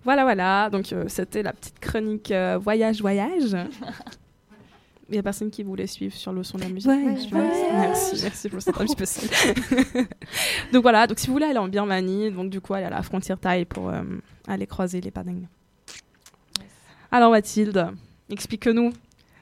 Voilà, 0.08 0.22
voilà. 0.22 0.70
Donc, 0.70 0.90
euh, 0.90 1.04
c'était 1.08 1.42
la 1.42 1.52
petite 1.52 1.78
chronique 1.80 2.30
euh, 2.30 2.56
voyage, 2.56 3.02
voyage. 3.02 3.54
Il 5.10 5.12
n'y 5.12 5.18
a 5.18 5.22
personne 5.22 5.50
qui 5.50 5.62
voulait 5.62 5.86
suivre 5.86 6.14
sur 6.14 6.32
le 6.32 6.42
son 6.42 6.56
de 6.56 6.62
la 6.62 6.70
musique. 6.70 6.90
Voyage, 6.90 7.28
Merci, 7.30 7.66
merci, 7.74 8.20
merci 8.22 8.48
pour 8.48 8.62
cette 8.62 8.80
un 8.80 9.04
seule. 9.04 10.06
donc 10.72 10.80
voilà, 10.80 11.06
donc 11.06 11.18
si 11.18 11.26
vous 11.26 11.34
voulez 11.34 11.44
aller 11.44 11.58
en 11.58 11.68
Birmanie, 11.68 12.30
donc 12.30 12.48
du 12.48 12.58
coup 12.58 12.72
aller 12.72 12.86
à 12.86 12.90
la 12.90 13.02
frontière 13.02 13.38
thaï 13.38 13.66
pour 13.66 13.90
euh, 13.90 14.00
aller 14.46 14.66
croiser 14.66 15.02
les 15.02 15.10
Padang. 15.10 15.42
Alors 17.12 17.30
Mathilde, 17.30 17.88
explique-nous, 18.30 18.94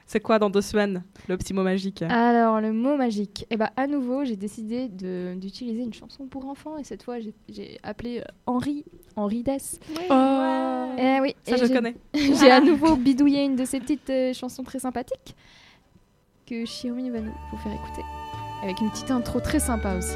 c'est 0.09 0.21
quoi 0.21 0.39
dans 0.39 0.49
deux 0.49 0.61
semaines 0.61 1.03
le 1.27 1.37
petit 1.37 1.53
mot 1.53 1.63
magique 1.63 2.01
Alors, 2.01 2.61
le 2.61 2.71
mot 2.71 2.95
magique. 2.95 3.45
Eh 3.49 3.57
ben, 3.57 3.69
à 3.75 3.87
nouveau, 3.87 4.23
j'ai 4.23 4.37
décidé 4.37 4.87
de- 4.87 5.35
d'utiliser 5.35 5.83
une 5.83 5.93
chanson 5.93 6.25
pour 6.27 6.45
enfants 6.47 6.77
et 6.77 6.83
cette 6.85 7.03
fois, 7.03 7.19
j'ai- 7.19 7.33
j'ai 7.49 7.77
appelé 7.83 8.19
euh, 8.19 8.23
Henri, 8.45 8.85
Henri 9.17 9.43
Dess. 9.43 9.79
Oh, 10.09 10.85
Eh 10.97 11.19
oui, 11.21 11.35
ça 11.43 11.55
et 11.55 11.57
je 11.59 11.65
j'ai- 11.65 11.73
connais. 11.73 11.95
J'ai 12.13 12.49
à 12.49 12.61
nouveau 12.61 12.95
bidouillé 12.95 13.43
une 13.43 13.55
de 13.57 13.65
ces 13.65 13.79
petites 13.81 14.09
euh, 14.09 14.33
chansons 14.33 14.63
très 14.63 14.79
sympathiques 14.79 15.35
que 16.45 16.63
Shirumi 16.65 17.09
va 17.09 17.19
nous 17.19 17.33
vous 17.51 17.57
faire 17.57 17.73
écouter. 17.73 18.01
Avec 18.63 18.79
une 18.79 18.89
petite 18.89 19.11
intro 19.11 19.39
très 19.41 19.59
sympa 19.59 19.95
aussi. 19.97 20.15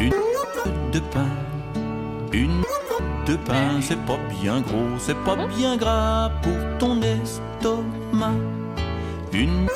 Une 0.00 0.12
de 0.92 1.00
pain, 1.12 1.28
une 2.32 2.62
de 3.30 3.36
pain, 3.36 3.80
c'est 3.80 3.98
pas 4.06 4.18
bien 4.42 4.60
gros, 4.60 4.98
c'est 4.98 5.16
pas 5.24 5.36
bien 5.46 5.76
gras 5.76 6.32
pour 6.42 6.56
ton 6.80 7.00
estomac. 7.00 8.34
Une 9.32 9.66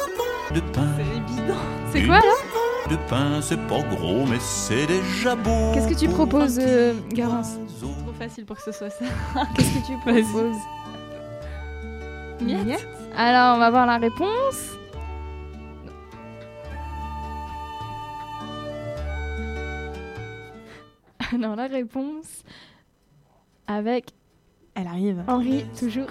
de 0.52 0.60
pain, 0.72 0.88
C'est 0.96 1.02
évident. 1.16 1.54
C'est 1.92 2.02
quoi 2.02 2.16
là? 2.16 2.90
de 2.90 2.96
pain, 3.08 3.40
c'est 3.40 3.60
pas 3.68 3.80
gros, 3.94 4.26
mais 4.26 4.40
c'est 4.40 4.86
déjà 4.88 5.36
beau. 5.36 5.70
Qu'est-ce 5.72 5.88
que 5.88 5.98
tu 5.98 6.08
proposes, 6.08 6.58
euh, 6.60 6.94
Garance 7.12 7.56
oiseau. 7.62 7.94
Trop 8.02 8.12
facile 8.18 8.44
pour 8.44 8.56
que 8.56 8.62
ce 8.62 8.72
soit 8.72 8.90
ça. 8.90 9.04
Qu'est-ce 9.56 9.78
que 9.78 9.86
tu 9.86 9.96
proposes? 9.98 10.62
Miette. 12.40 12.88
Alors, 13.16 13.54
on 13.54 13.60
va 13.60 13.70
voir 13.70 13.86
la 13.86 13.98
réponse. 13.98 14.72
Alors, 21.32 21.54
la 21.54 21.68
réponse 21.68 22.42
avec 23.66 24.10
Elle 24.74 24.86
arrive. 24.86 25.22
Henri, 25.28 25.64
toujours. 25.78 26.08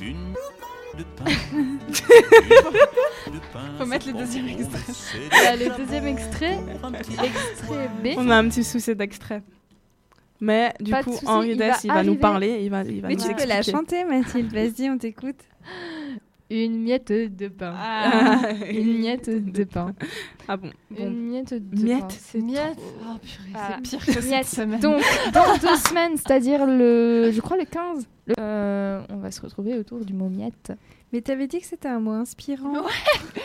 Une 0.00 0.34
de 0.98 1.04
pain. 1.16 1.24
Une 1.54 1.78
de 1.78 3.38
pain, 3.52 3.60
Faut 3.78 3.86
mettre 3.86 4.06
le 4.08 4.12
deuxième 4.14 4.48
extrait. 4.48 4.92
déjà 5.30 5.56
le 5.70 5.76
deuxième 5.76 6.06
extrait, 6.06 6.58
extrait 7.24 7.88
B. 8.02 8.08
On 8.18 8.28
a 8.30 8.36
un 8.36 8.48
petit 8.48 8.64
souci 8.64 8.94
d'extrait. 8.94 9.42
Mais 10.40 10.74
du 10.80 10.90
Pas 10.90 11.04
coup, 11.04 11.16
Henri 11.24 11.50
il 11.52 11.56
Dess, 11.56 11.68
va 11.68 11.78
il 11.84 11.92
va 11.92 12.02
nous 12.02 12.16
parler, 12.16 12.62
il 12.64 12.68
va, 12.70 12.82
il 12.82 13.00
va 13.00 13.08
Mais 13.08 13.14
nous 13.14 13.22
tu 13.22 13.32
peux 13.34 13.46
la 13.46 13.62
chanter, 13.62 14.04
Mathilde. 14.04 14.52
Vas-y, 14.52 14.90
on 14.90 14.98
t'écoute. 14.98 15.38
Une 16.54 16.82
miette 16.82 17.10
de 17.12 17.48
pain. 17.48 17.74
Ah, 17.76 18.42
Une 18.70 18.98
miette 18.98 19.30
de 19.30 19.64
pain. 19.64 19.94
Ah 20.48 20.56
bon. 20.56 20.70
bon. 20.90 21.06
Une 21.06 21.30
miette 21.30 21.54
de 21.54 21.82
Miette. 21.82 22.00
pain. 22.00 22.08
c'est 22.10 22.40
miette. 22.40 22.78
Oh 23.00 23.16
purée, 23.22 23.50
Ah, 23.54 23.76
c'est 23.82 23.82
pire 23.98 24.04
que 24.06 24.12
cette 24.12 24.24
Miette. 24.30 24.46
semaine. 24.46 24.80
Donc, 24.80 25.02
dans 25.32 25.56
deux 25.60 25.76
semaines, 25.76 26.16
c'est-à-dire 26.16 26.66
le, 26.66 27.30
je 27.32 27.40
crois 27.40 27.56
le 27.56 27.64
15, 27.64 28.06
le- 28.26 28.34
euh, 28.38 29.00
on 29.08 29.16
va 29.16 29.30
se 29.30 29.40
retrouver 29.40 29.78
autour 29.78 30.04
du 30.04 30.12
mot 30.12 30.28
miette. 30.28 30.72
Mais 31.12 31.20
t'avais 31.20 31.46
dit 31.46 31.60
que 31.60 31.66
c'était 31.66 31.88
un 31.88 32.00
mot 32.00 32.12
inspirant. 32.12 32.72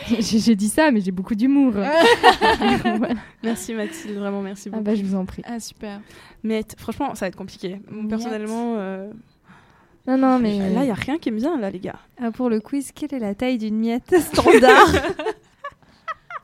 j'ai 0.08 0.38
j'ai 0.38 0.56
dit 0.56 0.68
ça, 0.68 0.90
mais 0.90 1.00
j'ai 1.02 1.10
beaucoup 1.12 1.34
d'humour. 1.34 1.72
Voilà. 1.72 3.14
Merci 3.42 3.74
Mathilde, 3.74 4.16
vraiment 4.16 4.40
merci 4.42 4.68
Ah 4.68 4.70
beaucoup. 4.72 4.84
bah, 4.84 4.94
je 4.94 5.02
vous 5.04 5.14
en 5.14 5.24
prie. 5.26 5.42
Ah 5.46 5.60
super. 5.60 6.00
T- 6.42 6.62
franchement, 6.78 7.14
ça 7.14 7.26
va 7.26 7.28
être 7.28 7.36
compliqué. 7.36 7.80
Miette. 7.90 8.08
Personnellement, 8.08 8.74
euh, 8.78 9.10
Non, 10.08 10.16
non, 10.16 10.38
mais 10.38 10.58
là, 10.70 10.80
il 10.80 10.86
n'y 10.86 10.90
a 10.90 10.94
rien 10.94 11.18
qui 11.18 11.30
me 11.30 11.38
vient, 11.38 11.58
là, 11.60 11.70
les 11.70 11.78
gars. 11.80 11.98
Ah, 12.20 12.30
pour 12.30 12.48
le 12.48 12.60
quiz, 12.60 12.92
quelle 12.92 13.12
est 13.14 13.18
la 13.18 13.34
taille 13.34 13.58
d'une 13.58 13.76
miette 13.78 14.14
standard 14.32 14.88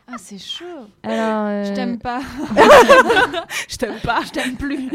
Ah 0.06 0.16
c'est 0.18 0.38
chaud. 0.38 0.64
alors, 1.02 1.46
euh, 1.48 1.64
Je 1.64 1.72
t'aime 1.72 1.98
pas. 1.98 2.20
Je 3.68 3.76
t'aime 3.76 3.98
pas. 4.02 4.20
Je 4.26 4.30
t'aime 4.32 4.56
plus. 4.56 4.90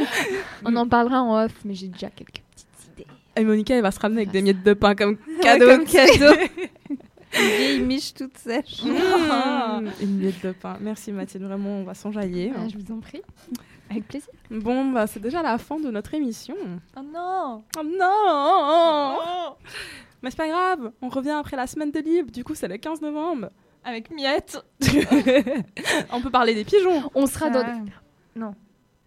on 0.63 0.75
en 0.75 0.87
parlera 0.87 1.23
en 1.23 1.43
off, 1.45 1.51
mais 1.65 1.73
j'ai 1.73 1.87
déjà 1.87 2.09
quelques 2.11 2.43
petites 2.53 2.93
idées. 2.93 3.07
Et 3.35 3.43
Monica, 3.43 3.75
elle 3.75 3.81
va 3.81 3.89
se 3.91 3.99
ramener 3.99 4.21
avec 4.21 4.31
des 4.31 4.43
miettes 4.43 4.63
de 4.63 4.73
pain 4.73 4.93
comme 4.93 5.17
cadeau. 5.41 5.65
Comme 5.65 5.85
cadeau. 5.85 6.33
Une 7.39 7.45
vieille 7.57 7.81
miche 7.81 8.13
toute 8.13 8.37
sèche. 8.37 8.83
Mmh, 8.83 9.87
Une 10.01 10.17
miette 10.19 10.43
de 10.43 10.51
pain. 10.51 10.77
Merci 10.81 11.11
Mathilde, 11.11 11.43
vraiment, 11.43 11.69
on 11.79 11.83
va 11.83 11.93
s'enjailler. 11.95 12.51
Ah, 12.55 12.61
je 12.71 12.77
vous 12.77 12.91
en 12.93 12.99
prie. 12.99 13.21
Avec 13.89 14.07
plaisir. 14.07 14.29
Bon, 14.51 14.91
bah, 14.91 15.07
c'est 15.07 15.19
déjà 15.19 15.41
la 15.41 15.57
fin 15.57 15.79
de 15.79 15.89
notre 15.89 16.13
émission. 16.13 16.55
Oh 16.97 17.01
non. 17.01 17.63
Oh 17.77 17.83
non 17.83 19.55
Mais 20.21 20.29
c'est 20.29 20.37
pas 20.37 20.47
grave, 20.47 20.91
on 21.01 21.09
revient 21.09 21.31
après 21.31 21.57
la 21.57 21.65
semaine 21.67 21.91
de 21.91 21.99
libre, 21.99 22.31
du 22.31 22.43
coup 22.43 22.53
c'est 22.55 22.67
le 22.67 22.77
15 22.77 23.01
novembre. 23.01 23.49
Avec 23.83 24.11
miette. 24.11 24.61
on 26.11 26.21
peut 26.21 26.29
parler 26.29 26.53
des 26.53 26.65
pigeons. 26.65 27.09
On 27.15 27.25
sera 27.25 27.49
dans... 27.49 27.63
Ah. 27.65 27.77
Non. 28.35 28.53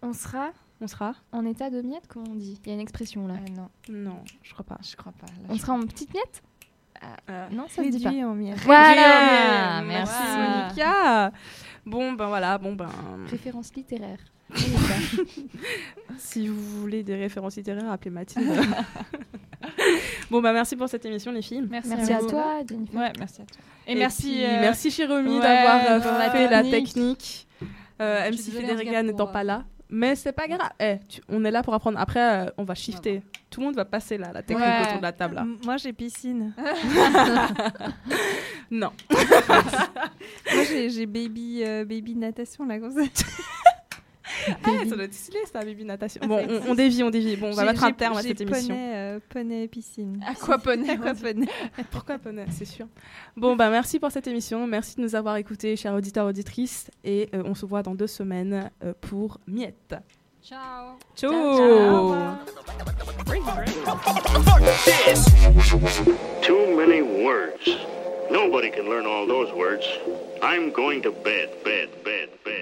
On 0.01 0.11
sera 0.13 0.49
On 0.81 0.87
sera 0.87 1.13
en 1.31 1.45
état 1.45 1.69
de 1.69 1.81
miette, 1.81 2.07
comment 2.07 2.25
on 2.31 2.35
dit 2.35 2.59
Il 2.65 2.67
y 2.67 2.71
a 2.71 2.73
une 2.73 2.81
expression 2.81 3.27
là. 3.27 3.35
Ah, 3.37 3.49
non, 3.51 3.69
Non, 3.89 4.19
je 4.41 4.51
crois 4.53 4.65
pas. 4.65 4.77
je 4.83 4.95
crois 4.95 5.13
pas. 5.13 5.27
Là, 5.27 5.47
On 5.49 5.57
sera 5.57 5.73
en 5.73 5.81
petite 5.81 6.13
miette 6.13 6.41
Euh, 7.29 7.47
Non, 7.51 7.67
ça 7.69 7.83
se 7.83 7.89
dit 7.89 8.03
pas. 8.03 8.09
En 8.09 8.33
miette. 8.33 8.57
Voilà. 8.61 9.81
Merci 9.85 10.23
Monica. 10.37 11.31
Bon 11.85 12.13
ben 12.13 12.27
voilà, 12.27 12.57
bon 12.57 12.73
ben 12.73 12.89
Référence 13.29 13.73
littéraire. 13.75 14.19
si 16.17 16.47
vous 16.47 16.61
voulez 16.81 17.03
des 17.03 17.15
références 17.15 17.55
littéraires, 17.55 17.91
appelez 17.91 18.11
Mathilde. 18.11 18.47
bon 20.31 20.41
ben 20.41 20.53
merci 20.53 20.75
pour 20.75 20.87
cette 20.89 21.05
émission 21.05 21.31
les 21.31 21.41
filles. 21.41 21.65
Merci, 21.69 21.89
Merci 21.89 22.13
à 22.13 22.19
toi, 22.19 22.61
Jennifer. 22.67 22.99
Ouais, 22.99 23.11
merci 23.17 23.41
à 23.41 23.45
toi. 23.45 23.61
Et, 23.87 23.91
Et 23.93 23.95
merci. 23.95 24.21
puis, 24.23 24.43
euh, 24.45 24.59
merci 24.61 24.89
Chiromi 24.89 25.29
ouais, 25.37 25.39
d'avoir 25.41 25.91
euh, 25.91 26.29
fait 26.31 26.49
la 26.49 26.63
technique. 26.63 27.47
Euh, 28.01 28.29
MC 28.31 28.51
Federica 28.51 29.03
n'étant 29.03 29.27
pas 29.27 29.41
euh, 29.41 29.43
là. 29.43 29.63
Mais 29.89 30.15
c'est 30.15 30.31
pas 30.31 30.47
grave. 30.47 30.71
Eh, 30.79 30.95
tu- 31.07 31.21
on 31.29 31.45
est 31.45 31.51
là 31.51 31.61
pour 31.61 31.73
apprendre. 31.75 31.99
Après, 31.99 32.47
euh, 32.47 32.49
on 32.57 32.63
va 32.63 32.73
shifter. 32.73 33.21
Tout 33.51 33.59
le 33.59 33.67
monde 33.67 33.75
va 33.75 33.85
passer 33.85 34.17
là, 34.17 34.31
la 34.33 34.41
technique 34.41 34.65
Ouais. 34.65 34.81
autour 34.87 34.97
de 34.97 35.01
la 35.03 35.11
table. 35.11 35.35
Là. 35.35 35.45
Moi, 35.63 35.77
j'ai 35.77 35.93
piscine. 35.93 36.53
Non. 38.71 38.89
Moi, 39.11 40.63
j'ai 40.67 40.89
j'ai 40.89 41.05
baby, 41.05 41.61
euh, 41.63 41.85
baby 41.85 42.15
natation, 42.15 42.65
là, 42.65 42.79
comme 42.79 42.91
ça. 42.91 43.01
Eh, 44.47 44.89
ça 44.89 44.95
doit 44.95 45.05
être 45.05 45.13
stylé, 45.13 45.39
ça, 45.51 45.59
baby 45.63 45.85
natation. 45.85 46.19
Ah, 46.23 46.27
Bon, 46.27 46.45
on, 46.49 46.71
on 46.71 46.75
dévie, 46.75 47.03
on 47.03 47.09
dévie. 47.09 47.35
Bon, 47.35 47.47
on 47.47 47.53
va 47.53 47.65
mettre 47.65 47.83
un 47.83 47.91
terme 47.91 48.17
à 48.17 48.21
cette 48.21 48.41
émission. 48.41 48.73
Poney, 48.75 48.93
euh, 48.95 49.19
poney 49.29 49.67
piscine. 49.67 50.23
Aquaponais. 50.27 50.91
Aquaponey. 50.91 51.47
Pourquoi 51.91 52.17
pas, 52.17 52.29
c'est 52.51 52.65
sûr. 52.65 52.87
Bon, 53.37 53.55
bah 53.55 53.69
merci 53.69 53.99
pour 53.99 54.11
cette 54.11 54.27
émission. 54.27 54.65
Merci 54.67 54.95
de 54.97 55.01
nous 55.01 55.15
avoir 55.15 55.37
écoutés, 55.37 55.75
chers 55.75 55.93
auditeurs, 55.93 56.27
auditrices. 56.27 56.89
Et 57.03 57.29
euh, 57.33 57.43
on 57.45 57.55
se 57.55 57.65
voit 57.65 57.83
dans 57.83 57.95
deux 57.95 58.07
semaines 58.07 58.69
euh, 58.83 58.93
pour 59.01 59.39
Miette. 59.47 59.95
Ciao. 60.41 60.97
Ciao. 61.15 62.15
Too 66.41 66.75
many 66.75 67.01
words. 67.01 67.69
Nobody 68.29 68.69
can 68.71 68.89
learn 68.89 69.05
all 69.05 69.25
those 69.27 69.53
words. 69.53 69.85
I'm 70.41 70.71
going 70.71 71.01
to 71.03 71.11
bed, 71.11 71.63
bed, 71.63 71.89
bed, 72.03 72.29
bed. 72.43 72.53